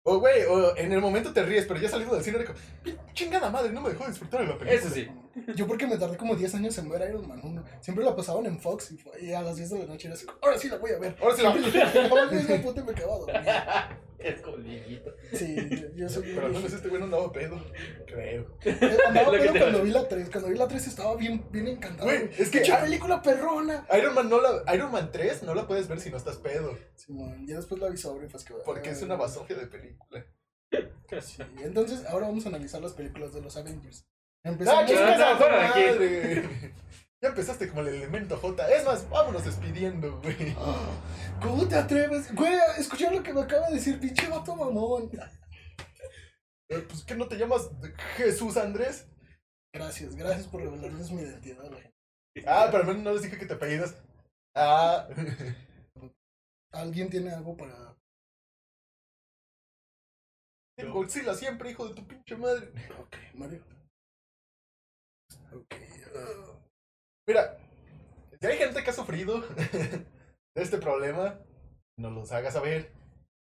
O, 0.03 0.17
güey, 0.19 0.43
o 0.45 0.75
en 0.77 0.91
el 0.93 0.99
momento 0.99 1.31
te 1.31 1.43
ríes, 1.43 1.65
pero 1.67 1.79
ya 1.79 1.87
saliendo 1.87 2.15
del 2.15 2.23
cine, 2.23 2.39
digo, 2.83 2.97
chingada 3.13 3.51
madre, 3.51 3.71
no 3.71 3.81
me 3.81 3.89
dejó 3.89 4.07
disfrutar 4.07 4.41
de 4.41 4.47
la 4.47 4.57
película. 4.57 4.81
Eso 4.81 4.89
sí. 4.89 5.07
Yo 5.55 5.67
porque 5.67 5.87
me 5.87 5.97
tardé 5.97 6.17
como 6.17 6.35
10 6.35 6.55
años 6.55 6.77
en 6.77 6.89
ver 6.89 7.09
Iron 7.09 7.27
Man 7.27 7.39
1. 7.43 7.63
Siempre 7.81 8.03
la 8.03 8.15
pasaban 8.15 8.45
en 8.45 8.59
Fox 8.59 8.91
y, 8.91 8.97
fue- 8.97 9.21
y 9.23 9.31
a 9.33 9.41
las 9.41 9.55
10 9.55 9.69
de 9.69 9.79
la 9.79 9.85
noche 9.85 10.07
era 10.07 10.15
así, 10.15 10.25
ahora 10.41 10.57
sí 10.57 10.67
la 10.69 10.77
voy 10.77 10.91
a 10.91 10.99
ver. 10.99 11.15
Ahora 11.21 11.35
sí 11.35 11.41
la 11.43 11.49
Acababa 11.51 12.23
el 12.23 12.31
mismo 12.37 12.61
puto 12.61 12.81
y 12.81 12.83
me 12.83 12.93
quedaba 12.93 13.17
dormido. 13.17 13.41
Es 14.21 14.39
coliguito. 14.41 15.11
Sí, 15.33 15.55
yo- 15.71 15.87
yo 15.95 16.07
soy 16.07 16.21
Pero 16.35 16.49
menos 16.49 16.71
este 16.71 16.87
güey 16.89 16.99
no 16.99 17.05
andaba 17.05 17.31
pedo, 17.31 17.59
creo. 18.05 18.55
Eh, 18.63 18.97
Andaba 19.07 19.31
pedo 19.39 19.51
cuando 19.57 19.81
vi 19.81 19.89
la 19.89 20.07
3. 20.07 20.29
Cuando 20.29 20.49
vi 20.49 20.57
la 20.59 20.67
3 20.67 20.87
estaba 20.87 21.15
bien, 21.15 21.43
bien 21.49 21.67
encantado. 21.67 22.07
Güey, 22.07 22.29
es 22.37 22.51
que- 22.51 22.59
¡Pinche 22.59 22.75
película 22.77 23.19
perrona! 23.23 23.83
Iron 23.97 24.13
Man, 24.13 24.29
no 24.29 24.39
la, 24.39 24.75
Iron 24.75 24.91
Man 24.91 25.09
3 25.11 25.41
no 25.41 25.55
la 25.55 25.65
puedes 25.65 25.87
ver 25.87 25.99
si 25.99 26.11
no 26.11 26.17
estás 26.17 26.37
pedo, 26.37 26.77
Simón, 26.95 27.47
ya 27.47 27.55
después 27.55 27.81
la 27.81 27.89
vi 27.89 27.97
sobre, 27.97 28.27
pues 28.27 28.43
que. 28.43 28.53
porque 28.63 28.91
es 28.91 29.01
una 29.01 29.15
basofia 29.15 29.55
de 29.57 29.65
película. 29.65 30.23
Sí, 31.19 31.41
entonces 31.63 32.05
ahora 32.05 32.27
vamos 32.27 32.45
a 32.45 32.49
analizar 32.49 32.79
las 32.79 32.93
películas 32.93 33.33
de 33.33 33.41
los 33.41 33.57
Avengers. 33.57 34.05
¡Ah, 34.43 34.49
Empezamos. 34.49 34.91
no, 34.91 35.25
a 35.25 35.37
fuera 35.37 35.73
de 35.73 36.39
aquí. 36.39 36.71
Ya 37.23 37.29
empezaste 37.29 37.69
como 37.69 37.81
el 37.81 37.89
elemento 37.89 38.35
J. 38.37 38.67
Es 38.71 38.83
más, 38.83 39.07
vámonos 39.09 39.45
despidiendo, 39.45 40.19
güey. 40.21 40.55
¿Cómo 41.41 41.67
te 41.67 41.75
atreves? 41.75 42.33
Güey, 42.33 42.53
escuchar 42.79 43.13
lo 43.13 43.21
que 43.21 43.33
me 43.33 43.41
acaba 43.41 43.67
de 43.67 43.75
decir, 43.75 43.99
pinche 43.99 44.27
vato 44.27 44.55
mamón. 44.55 45.11
Eh, 46.69 46.79
Pues 46.87 47.03
que 47.03 47.15
no 47.15 47.27
te 47.27 47.37
llamas 47.37 47.69
Jesús 48.17 48.57
Andrés. 48.57 49.07
Gracias, 49.73 50.15
gracias 50.15 50.47
por 50.47 50.61
revelarles 50.61 51.11
mi 51.11 51.21
identidad 51.21 51.65
a 51.65 51.69
la 51.69 51.75
gente. 51.81 51.93
Ah, 52.47 52.67
pero 52.71 52.83
al 52.83 52.87
menos 52.87 53.03
no 53.03 53.13
les 53.13 53.21
dije 53.21 53.37
que 53.37 53.45
te 53.45 53.53
apellidas. 53.53 53.95
Ah. 54.55 55.07
¿Alguien 56.73 57.09
tiene 57.09 57.31
algo 57.31 57.55
para.? 57.55 57.95
El 60.77 60.91
Godzilla 60.91 61.35
siempre, 61.35 61.69
hijo 61.69 61.87
de 61.87 61.93
tu 61.95 62.07
pinche 62.07 62.35
madre. 62.35 62.71
Ok, 62.99 63.15
Mario. 63.35 63.63
Ok. 65.53 65.75
ah, 66.15 66.59
Mira, 67.27 67.57
si 68.39 68.47
hay 68.47 68.57
gente 68.57 68.83
que 68.83 68.89
ha 68.89 68.93
sufrido 68.93 69.41
de 69.51 70.05
este 70.55 70.77
problema, 70.77 71.39
nos 71.97 72.13
los 72.13 72.31
haga 72.31 72.51
saber. 72.51 72.91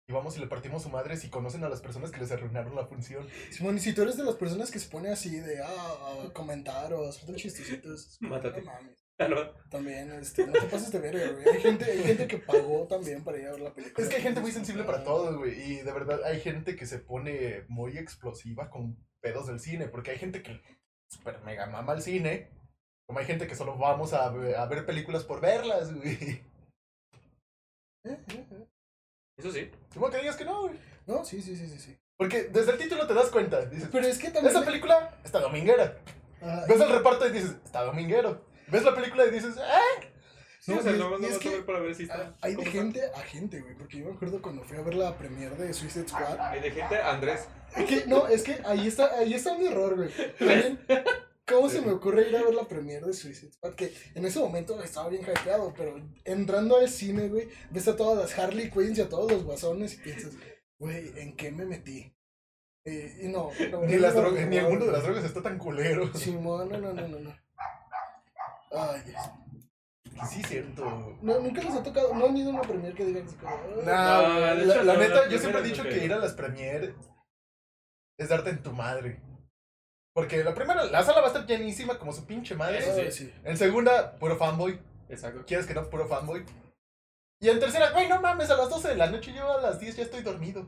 Y 0.08 0.12
vamos 0.12 0.36
y 0.36 0.40
le 0.40 0.48
partimos 0.48 0.82
su 0.82 0.88
madre 0.90 1.16
si 1.16 1.30
conocen 1.30 1.62
a 1.62 1.68
las 1.68 1.80
personas 1.80 2.10
que 2.10 2.18
les 2.18 2.32
arruinaron 2.32 2.74
la 2.74 2.86
función. 2.86 3.28
Simón, 3.50 3.76
y 3.76 3.80
si 3.80 3.94
tú 3.94 4.02
eres 4.02 4.16
de 4.16 4.24
las 4.24 4.34
personas 4.34 4.70
que 4.72 4.80
se 4.80 4.88
pone 4.90 5.10
así 5.10 5.36
de 5.36 5.62
ah, 5.62 6.24
a 6.26 6.32
comentar 6.32 6.92
o 6.92 7.06
a 7.06 7.08
hacer 7.10 7.34
chistecitos, 7.36 8.18
Mátate. 8.20 8.62
no 8.62 8.72
mames. 8.72 9.02
Claro. 9.16 9.54
También, 9.70 10.10
este, 10.12 10.46
no 10.46 10.52
te 10.52 10.62
pases 10.62 10.90
de 10.90 10.98
verga, 10.98 11.30
güey. 11.32 11.48
Hay 11.48 11.60
gente, 11.60 11.84
hay 11.84 12.02
gente 12.02 12.26
que 12.26 12.38
pagó 12.38 12.86
también 12.88 13.22
para 13.22 13.38
ir 13.38 13.46
a 13.46 13.52
ver 13.52 13.60
la 13.60 13.74
película. 13.74 14.04
Es 14.04 14.10
que 14.10 14.16
hay 14.16 14.22
gente 14.22 14.40
muy 14.40 14.50
sensible 14.50 14.82
para 14.84 15.04
todo, 15.04 15.38
güey. 15.38 15.72
Y 15.72 15.76
de 15.82 15.92
verdad 15.92 16.24
hay 16.24 16.40
gente 16.40 16.74
que 16.74 16.86
se 16.86 16.98
pone 16.98 17.64
muy 17.68 17.96
explosiva 17.96 18.70
con 18.70 18.96
pedos 19.20 19.46
del 19.46 19.60
cine. 19.60 19.86
Porque 19.86 20.10
hay 20.10 20.18
gente 20.18 20.42
que 20.42 20.60
super 21.12 21.40
mega 21.42 21.66
mama 21.66 21.92
al 21.92 22.02
cine. 22.02 22.48
Como 23.06 23.18
hay 23.18 23.26
gente 23.26 23.46
que 23.46 23.54
solo 23.56 23.76
vamos 23.76 24.12
a, 24.12 24.26
a 24.26 24.66
ver 24.66 24.86
películas 24.86 25.24
por 25.24 25.40
verlas, 25.40 25.92
güey. 25.94 26.42
Eso 29.38 29.50
sí. 29.52 29.70
¿Cómo 29.94 30.10
que 30.10 30.18
digas 30.18 30.36
que 30.36 30.44
no, 30.44 30.62
güey? 30.62 30.78
No, 31.06 31.24
sí, 31.24 31.42
sí, 31.42 31.56
sí, 31.56 31.66
sí, 31.68 31.78
sí. 31.78 31.98
Porque 32.16 32.44
desde 32.44 32.72
el 32.72 32.78
título 32.78 33.06
te 33.06 33.14
das 33.14 33.30
cuenta. 33.30 33.64
Dices, 33.66 33.88
Pero 33.90 34.06
es 34.06 34.18
que 34.18 34.30
también. 34.30 34.54
esa 34.54 34.64
película 34.64 35.18
está 35.24 35.40
dominguera. 35.40 35.98
Ah, 36.40 36.64
Ves 36.68 36.80
el 36.80 36.90
reparto 36.90 37.26
y 37.26 37.32
dices, 37.32 37.56
está 37.64 37.82
dominguero. 37.82 38.44
Ves 38.68 38.84
la 38.84 38.94
película 38.94 39.24
y 39.26 39.30
dices, 39.30 39.56
¡eh! 39.56 40.11
Sí, 40.64 40.70
No, 40.70 40.78
o 40.78 40.82
sea, 40.82 40.92
a 40.92 41.38
que 41.40 41.48
ver 41.48 41.66
para 41.66 41.80
ver 41.80 41.92
si 41.92 42.04
está. 42.04 42.36
hay 42.40 42.54
de 42.54 42.64
gente 42.66 43.00
a 43.16 43.20
gente, 43.22 43.60
güey. 43.60 43.74
Porque 43.76 43.98
yo 43.98 44.04
me 44.06 44.12
acuerdo 44.12 44.40
cuando 44.40 44.62
fui 44.62 44.76
a 44.76 44.82
ver 44.82 44.94
la 44.94 45.18
premiere 45.18 45.56
de 45.56 45.72
Suicide 45.74 46.06
Squad. 46.06 46.38
Hay 46.38 46.60
de 46.60 46.70
gente, 46.70 46.94
Andrés. 47.02 47.48
Es 47.76 47.84
que, 47.86 48.06
no, 48.06 48.28
es 48.28 48.44
que 48.44 48.58
ahí 48.64 48.86
está, 48.86 49.18
ahí 49.18 49.34
está 49.34 49.58
mi 49.58 49.66
error, 49.66 49.96
güey. 49.96 50.10
¿Cómo 51.48 51.68
se 51.68 51.80
me 51.82 51.90
ocurre 51.90 52.28
ir 52.28 52.36
a 52.36 52.44
ver 52.44 52.54
la 52.54 52.68
premiere 52.68 53.04
de 53.04 53.12
Suicide 53.12 53.50
Squad? 53.50 53.74
Que 53.74 53.92
en 54.14 54.24
ese 54.24 54.38
momento 54.38 54.80
estaba 54.80 55.08
bien 55.08 55.22
hypeado, 55.22 55.74
pero 55.76 56.00
entrando 56.24 56.76
al 56.78 56.88
cine, 56.88 57.28
güey, 57.28 57.48
ves 57.70 57.88
a 57.88 57.96
todas 57.96 58.16
las 58.16 58.38
Harley 58.38 58.70
Quinns 58.70 58.98
y 58.98 59.00
a 59.00 59.08
todos 59.08 59.32
los 59.32 59.42
guasones 59.42 59.94
y 59.94 59.96
piensas, 59.96 60.32
güey, 60.78 61.12
¿en 61.20 61.34
qué 61.36 61.50
me 61.50 61.64
metí? 61.64 62.14
Eh, 62.84 63.18
y 63.22 63.26
no, 63.28 63.50
no, 63.72 63.80
Ni, 63.82 63.96
las 63.96 64.14
drogas- 64.14 64.46
ni 64.46 64.58
el 64.58 64.68
mundo 64.68 64.86
de 64.86 64.92
las 64.92 65.02
drogas 65.02 65.24
está 65.24 65.42
tan 65.42 65.58
culero. 65.58 66.12
Simón, 66.14 66.68
no, 66.68 66.78
no, 66.78 66.92
no, 66.92 67.08
no, 67.08 67.18
no. 67.18 67.36
Ay, 68.70 69.02
Dios. 69.06 69.20
Sí, 70.28 70.42
cierto. 70.42 71.16
No, 71.22 71.40
nunca 71.40 71.62
les 71.62 71.74
ha 71.74 71.82
tocado, 71.82 72.14
no 72.14 72.26
han 72.26 72.36
ido 72.36 72.50
a 72.50 72.54
una 72.54 72.62
premiere 72.62 72.94
que 72.94 73.04
digan 73.04 73.26
así 73.26 73.36
como, 73.36 73.56
No, 73.56 73.80
de 73.80 73.84
la, 73.84 74.54
hecho, 74.54 74.82
la 74.84 74.92
no, 74.94 74.98
neta, 75.00 75.28
yo 75.28 75.38
siempre 75.38 75.60
he 75.60 75.64
dicho 75.64 75.82
que 75.82 76.04
ir 76.04 76.12
a 76.12 76.18
las 76.18 76.32
premiere 76.34 76.94
es 78.18 78.28
darte 78.28 78.50
en 78.50 78.62
tu 78.62 78.72
madre. 78.72 79.20
Porque 80.14 80.44
la 80.44 80.54
primera, 80.54 80.84
la 80.84 81.02
sala 81.02 81.20
va 81.20 81.24
a 81.24 81.28
estar 81.28 81.46
llenísima 81.46 81.98
como 81.98 82.12
su 82.12 82.26
pinche 82.26 82.54
madre. 82.54 82.78
Eso 82.78 82.92
Ay, 83.00 83.10
sí. 83.10 83.32
En 83.44 83.56
segunda, 83.56 84.16
puro 84.18 84.36
fanboy. 84.36 84.78
Exacto. 85.08 85.42
¿Quieres 85.46 85.66
que 85.66 85.74
no? 85.74 85.88
Puro 85.88 86.06
fanboy. 86.06 86.44
Y 87.40 87.48
en 87.48 87.58
tercera, 87.58 87.90
güey, 87.90 88.08
no 88.08 88.20
mames, 88.20 88.50
a 88.50 88.56
las 88.56 88.68
12 88.68 88.88
de 88.88 88.96
la 88.96 89.10
noche 89.10 89.32
yo 89.34 89.50
a 89.58 89.60
las 89.60 89.80
10 89.80 89.96
ya 89.96 90.02
estoy 90.04 90.22
dormido. 90.22 90.66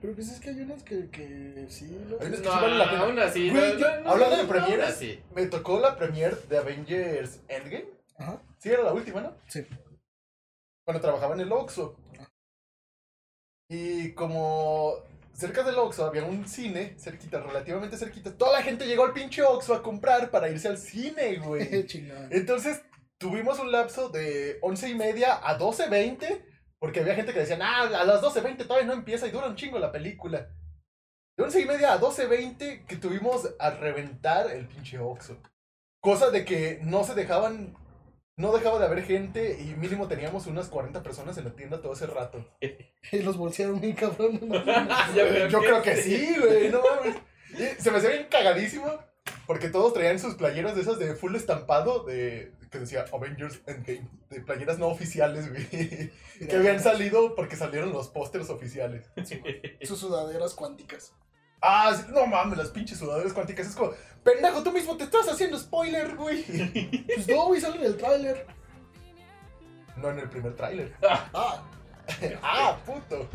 Pero 0.00 0.14
pues 0.14 0.30
es 0.30 0.38
que 0.40 0.50
hay 0.50 0.60
unas 0.60 0.82
que, 0.84 1.10
que 1.10 1.66
sí, 1.68 1.86
¿no? 2.08 2.16
Hay 2.20 2.26
unas 2.28 2.40
que 2.40 2.46
No, 2.46 2.52
sí 2.54 2.58
vale 2.62 2.76
la 2.78 2.90
pena. 2.90 3.02
aún 3.02 3.18
así. 3.18 3.50
Güey, 3.50 3.72
no, 3.74 3.78
yo- 3.78 4.00
no, 4.02 4.10
hablando 4.10 4.36
de 4.36 4.44
premieres. 4.44 5.04
Me 5.34 5.46
tocó 5.46 5.80
la 5.80 5.96
premiere 5.96 6.36
de 6.48 6.58
Avengers 6.58 7.40
Endgame. 7.48 7.86
Ajá, 8.18 8.40
Sí, 8.58 8.70
era 8.70 8.82
la 8.82 8.92
última, 8.92 9.20
¿no? 9.20 9.34
sí. 9.46 9.64
Cuando 10.84 11.00
trabajaba 11.00 11.34
en 11.34 11.40
el 11.40 11.52
Oxxo. 11.52 11.96
Y 13.68 14.12
como 14.12 14.94
cerca 15.32 15.64
del 15.64 15.78
Oxxo 15.78 16.06
había 16.06 16.24
un 16.24 16.46
cine, 16.46 16.94
cerquita, 16.98 17.40
relativamente 17.40 17.96
cerquita, 17.96 18.36
toda 18.36 18.52
la 18.52 18.62
gente 18.62 18.86
llegó 18.86 19.04
al 19.04 19.12
pinche 19.12 19.42
Oxxo 19.42 19.74
a 19.74 19.82
comprar 19.82 20.30
para 20.30 20.48
irse 20.48 20.68
al 20.68 20.78
cine, 20.78 21.38
güey. 21.38 21.68
Entonces 22.30 22.82
tuvimos 23.18 23.58
un 23.58 23.72
lapso 23.72 24.08
de 24.08 24.58
once 24.62 24.88
y 24.88 24.94
media 24.94 25.34
a 25.34 25.58
12.20, 25.58 26.44
porque 26.78 27.00
había 27.00 27.14
gente 27.14 27.32
que 27.32 27.40
decía, 27.40 27.58
ah, 27.60 27.82
a 27.82 28.04
las 28.04 28.22
12.20 28.22 28.66
todavía 28.66 28.86
no 28.86 28.92
empieza 28.92 29.26
y 29.26 29.30
dura 29.30 29.48
un 29.48 29.56
chingo 29.56 29.78
la 29.78 29.92
película. 29.92 30.48
De 31.36 31.44
11 31.44 31.60
y 31.60 31.64
media 31.66 31.92
a 31.92 32.00
12.20 32.00 32.86
que 32.86 32.96
tuvimos 32.96 33.52
a 33.58 33.70
reventar 33.70 34.50
el 34.52 34.66
pinche 34.66 34.98
Oxxo. 34.98 35.36
Cosa 36.00 36.30
de 36.30 36.44
que 36.44 36.78
no 36.82 37.02
se 37.04 37.14
dejaban... 37.14 37.76
No 38.36 38.52
dejaba 38.52 38.78
de 38.78 38.84
haber 38.84 39.02
gente 39.02 39.58
y 39.58 39.74
mínimo 39.76 40.08
teníamos 40.08 40.46
unas 40.46 40.68
40 40.68 41.02
personas 41.02 41.38
en 41.38 41.44
la 41.44 41.56
tienda 41.56 41.80
todo 41.80 41.94
ese 41.94 42.06
rato. 42.06 42.44
Y 43.12 43.20
los 43.20 43.36
bolsearon 43.36 43.80
bien 43.80 43.94
cabrón. 43.94 44.40
Yo 45.50 45.60
creo 45.60 45.80
que 45.80 45.96
sí, 45.96 46.34
güey, 46.40 46.70
no 46.70 46.80
mames. 46.82 47.16
Y 47.52 47.80
Se 47.80 47.92
me 47.92 47.98
hacía 47.98 48.10
bien 48.10 48.26
cagadísimo 48.28 48.98
porque 49.46 49.68
todos 49.68 49.94
traían 49.94 50.18
sus 50.18 50.34
playeras 50.34 50.74
de 50.74 50.82
esas 50.82 50.98
de 50.98 51.14
full 51.14 51.36
estampado 51.36 52.02
de 52.02 52.52
que 52.70 52.80
decía 52.80 53.04
Avengers 53.12 53.60
Endgame, 53.66 54.08
de 54.28 54.40
playeras 54.40 54.78
no 54.78 54.88
oficiales, 54.88 55.48
güey, 55.48 55.68
que 56.48 56.56
habían 56.56 56.80
salido 56.80 57.36
porque 57.36 57.54
salieron 57.54 57.92
los 57.92 58.08
pósters 58.08 58.50
oficiales. 58.50 59.06
Sus 59.82 60.00
sudaderas 60.00 60.54
cuánticas. 60.54 61.12
Ah, 61.68 61.92
sí, 61.96 62.04
no 62.12 62.26
mames, 62.26 62.58
las 62.58 62.68
pinches 62.68 62.98
sudaderas 62.98 63.32
cuánticas. 63.32 63.66
Es 63.66 63.74
como, 63.74 63.92
pendejo, 64.22 64.62
tú 64.62 64.70
mismo 64.72 64.96
te 64.96 65.04
estás 65.04 65.28
haciendo 65.28 65.58
spoiler, 65.58 66.14
güey. 66.16 66.44
Pues 67.06 67.26
no, 67.28 67.46
güey, 67.46 67.60
sale 67.60 67.76
en 67.78 67.84
el 67.86 67.96
tráiler. 67.96 68.46
No 69.96 70.10
en 70.10 70.18
el 70.20 70.28
primer 70.28 70.54
tráiler. 70.54 70.92
Ah, 71.02 71.62
Ah, 72.42 72.78
puto. 72.86 73.28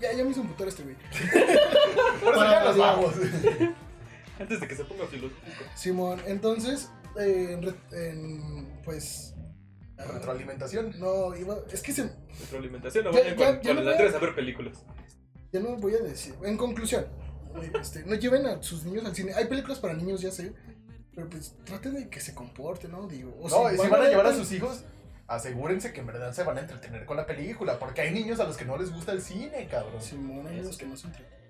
ya, 0.00 0.12
ya 0.12 0.24
me 0.24 0.30
hizo 0.30 0.40
un 0.40 0.48
putar 0.48 0.66
este 0.68 0.82
güey. 0.82 0.96
Por 2.20 2.32
eso 2.32 2.40
Para 2.40 2.50
ya 2.50 2.64
nos 2.64 2.76
vamos. 2.78 3.14
Antes 4.40 4.60
de 4.60 4.66
que 4.68 4.74
se 4.74 4.84
ponga 4.84 5.06
filosófico. 5.06 5.64
Simón, 5.76 6.20
entonces, 6.26 6.90
eh, 7.20 7.58
en 7.60 7.96
en, 7.96 8.80
pues... 8.84 9.34
ah, 9.98 10.04
Retroalimentación. 10.14 10.98
No, 10.98 11.36
iba, 11.36 11.58
es 11.70 11.80
que 11.82 11.92
se, 11.92 12.10
Retroalimentación, 12.40 13.04
no 13.04 13.12
Ya- 13.12 13.20
vayan 13.20 13.36
ya- 13.38 13.46
con, 13.46 13.54
ya 13.62 13.62
con 13.62 13.74
no 13.84 13.90
el 13.90 13.96
voy 13.98 14.06
a- 14.12 14.16
a 14.16 14.20
ver 14.20 14.34
películas. 14.34 14.84
Ya 15.52 15.60
no 15.60 15.76
voy 15.76 15.94
a 15.94 15.98
decir. 15.98 16.34
En 16.42 16.56
conclusión, 16.56 17.06
este, 17.80 18.04
no 18.04 18.14
lleven 18.14 18.46
a 18.46 18.62
sus 18.62 18.84
niños 18.84 19.04
al 19.04 19.14
cine. 19.14 19.32
Hay 19.34 19.46
películas 19.46 19.78
para 19.78 19.94
niños, 19.94 20.20
ya 20.20 20.30
sé. 20.30 20.52
Pero 21.14 21.28
pues 21.28 21.54
traten 21.64 21.94
de 21.94 22.08
que 22.08 22.20
se 22.20 22.34
comporten, 22.34 22.90
¿no? 22.90 23.06
Digo, 23.06 23.36
o 23.38 23.48
No, 23.48 23.68
si 23.70 23.88
van 23.88 24.02
a 24.02 24.08
llevar 24.08 24.26
a 24.26 24.34
sus 24.34 24.50
hijos, 24.52 24.84
asegúrense 25.26 25.92
que 25.92 26.00
en 26.00 26.06
verdad 26.06 26.32
se 26.32 26.42
van 26.42 26.56
a 26.56 26.60
entretener 26.60 27.04
con 27.04 27.18
la 27.18 27.26
película. 27.26 27.78
Porque 27.78 28.00
hay 28.00 28.12
niños 28.12 28.40
a 28.40 28.44
los 28.44 28.56
que 28.56 28.64
no 28.64 28.78
les 28.78 28.90
gusta 28.90 29.12
el 29.12 29.20
cine, 29.20 29.68
cabrón. 29.70 30.00
Simón, 30.00 30.46
hay 30.46 30.56
niños 30.56 30.78
que 30.78 30.86
no 30.86 30.96
se 30.96 31.08
entretienen. 31.08 31.42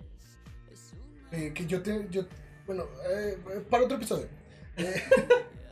Eh, 1.30 1.52
que 1.54 1.64
yo 1.66 1.82
te. 1.82 2.08
Yo, 2.10 2.24
bueno, 2.66 2.84
eh, 3.08 3.38
para 3.70 3.84
otro 3.84 3.96
episodio. 3.96 4.26
Eh, 4.76 5.02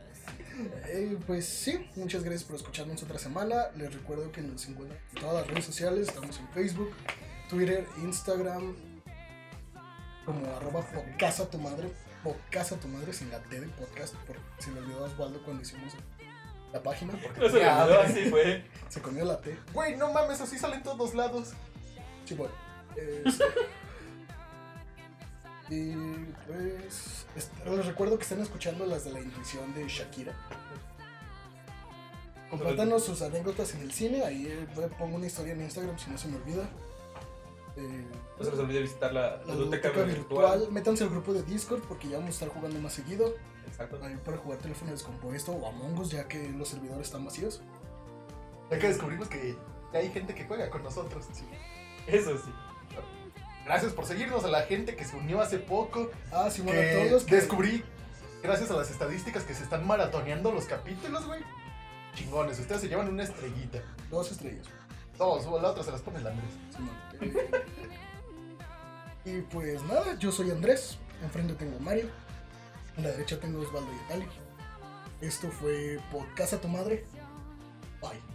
eh, 0.87 1.17
pues 1.27 1.45
sí, 1.45 1.87
muchas 1.95 2.23
gracias 2.23 2.43
por 2.43 2.55
escucharnos 2.55 3.03
otra 3.03 3.19
semana. 3.19 3.69
Les 3.75 3.93
recuerdo 3.93 4.31
que 4.31 4.41
nos 4.41 4.67
encuentran 4.67 4.99
en 5.13 5.21
todas 5.21 5.35
las 5.35 5.47
redes 5.47 5.65
sociales. 5.65 6.07
Estamos 6.07 6.39
en 6.39 6.47
Facebook, 6.49 6.91
Twitter, 7.51 7.85
Instagram, 8.01 8.73
como 10.25 10.55
arroba 10.55 10.79
podcasa 10.83 11.49
tu 11.49 11.57
madre. 11.57 11.91
Podcasa 12.23 12.79
tu 12.79 12.87
madre 12.87 13.11
sin 13.11 13.29
la 13.29 13.39
T 13.39 13.59
de 13.59 13.67
podcast. 13.67 14.15
Porque 14.25 14.41
se 14.59 14.71
me 14.71 14.79
olvidó 14.79 15.03
a 15.03 15.09
Osvaldo 15.09 15.43
cuando 15.43 15.61
hicimos 15.61 15.91
la 16.71 16.81
página. 16.81 17.11
Porque 17.21 17.41
No 17.41 17.49
se 17.49 17.69
olvidó, 17.69 17.99
así 17.99 18.29
comió 19.01 19.25
la 19.25 19.41
T. 19.41 19.57
Güey, 19.73 19.97
no 19.97 20.13
mames, 20.13 20.39
así 20.39 20.57
salen 20.57 20.81
todos 20.81 21.13
lados. 21.13 21.49
Eh, 22.95 23.23
sí. 23.29 23.43
y 25.75 25.93
pues 26.47 27.25
les 27.65 27.85
recuerdo 27.85 28.15
que 28.17 28.23
están 28.23 28.39
escuchando 28.39 28.85
las 28.85 29.03
de 29.03 29.11
la 29.11 29.19
intuición 29.19 29.73
de 29.73 29.89
Shakira. 29.89 30.33
Compártanos 32.49 33.03
sus 33.03 33.21
anécdotas 33.21 33.73
en 33.73 33.81
el 33.81 33.91
cine. 33.91 34.23
Ahí 34.23 34.47
eh, 34.47 34.89
pongo 34.97 35.17
una 35.17 35.25
historia 35.25 35.51
en 35.51 35.63
Instagram 35.63 35.99
si 35.99 36.09
no 36.09 36.17
se 36.17 36.29
me 36.29 36.37
olvida. 36.37 36.69
Eh, 37.77 38.05
No 38.37 38.43
se 38.45 38.51
les 38.51 38.59
olvide 38.59 38.81
visitar 38.81 39.13
la, 39.13 39.37
la 39.37 39.37
biblioteca 39.37 39.89
biblioteca 39.89 40.03
virtual. 40.03 40.51
virtual. 40.59 40.71
Métanse 40.73 41.03
al 41.03 41.09
grupo 41.09 41.33
de 41.33 41.43
Discord 41.43 41.81
porque 41.83 42.07
ya 42.09 42.17
vamos 42.17 42.29
a 42.29 42.33
estar 42.33 42.49
jugando 42.49 42.79
más 42.79 42.93
seguido. 42.93 43.33
Exacto. 43.67 43.99
Ahí 44.03 44.17
para 44.25 44.37
jugar 44.37 44.57
teléfono 44.59 44.91
descompuesto 44.91 45.51
o 45.53 45.67
Among 45.67 45.99
Us 45.99 46.09
ya 46.11 46.27
que 46.27 46.49
los 46.51 46.67
servidores 46.67 47.07
están 47.07 47.23
vacíos. 47.25 47.61
Ya 48.69 48.79
que 48.79 48.87
descubrimos 48.87 49.27
que 49.27 49.55
hay 49.93 50.09
gente 50.09 50.33
que 50.35 50.45
juega 50.45 50.69
con 50.69 50.83
nosotros. 50.83 51.25
sí. 51.33 51.45
Eso 52.07 52.37
sí. 52.37 52.51
Gracias 53.63 53.93
por 53.93 54.05
seguirnos 54.05 54.43
a 54.43 54.47
la 54.47 54.63
gente 54.63 54.95
que 54.95 55.05
se 55.05 55.15
unió 55.15 55.39
hace 55.39 55.59
poco. 55.59 56.09
Ah, 56.31 56.49
sí, 56.49 56.61
bueno, 56.63 56.79
a 56.79 56.83
Que 56.83 57.07
todos 57.09 57.23
que... 57.25 57.35
descubrí, 57.35 57.83
gracias 58.41 58.71
a 58.71 58.73
las 58.75 58.89
estadísticas, 58.89 59.43
que 59.43 59.53
se 59.53 59.63
están 59.63 59.85
maratoneando 59.85 60.51
los 60.51 60.65
capítulos, 60.65 61.25
güey. 61.27 61.41
Chingones, 62.15 62.59
ustedes 62.59 62.81
se 62.81 62.87
llevan 62.89 63.07
una 63.07 63.23
estrellita. 63.23 63.79
Dos 64.09 64.31
estrellas. 64.31 64.67
Dos, 65.21 65.45
o 65.45 65.61
la 65.61 65.69
otra 65.69 65.83
se 65.83 65.91
las 65.91 66.01
pone 66.01 66.17
el 66.17 66.25
Andrés. 66.25 66.49
Y 69.23 69.41
pues 69.41 69.83
nada, 69.83 70.17
yo 70.17 70.31
soy 70.31 70.49
Andrés. 70.49 70.97
Enfrente 71.21 71.53
tengo 71.53 71.77
a 71.77 71.79
Mario. 71.79 72.09
A 72.97 73.01
la 73.01 73.09
derecha 73.09 73.39
tengo 73.39 73.59
a 73.59 73.61
Osvaldo 73.61 73.91
y 73.93 74.03
a 74.03 74.07
Cali. 74.07 74.25
Esto 75.21 75.51
fue 75.51 75.99
Podcast 76.11 76.53
a 76.53 76.61
tu 76.61 76.67
madre. 76.67 77.05
Bye. 78.01 78.30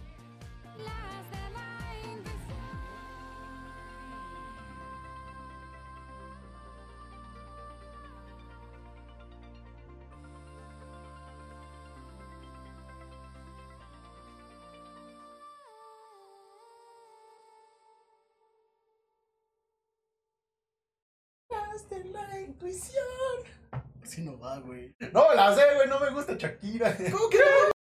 Intuición. 22.57 23.03
Así 24.03 24.21
no 24.21 24.39
va, 24.39 24.59
güey. 24.59 24.95
No, 25.13 25.33
la 25.35 25.53
sé, 25.53 25.63
güey, 25.75 25.87
no 25.87 25.99
me 25.99 26.09
gusta 26.09 26.35
Shakira. 26.37 26.95
¿Cómo 27.11 27.29
que 27.29 27.37
no? 27.37 27.76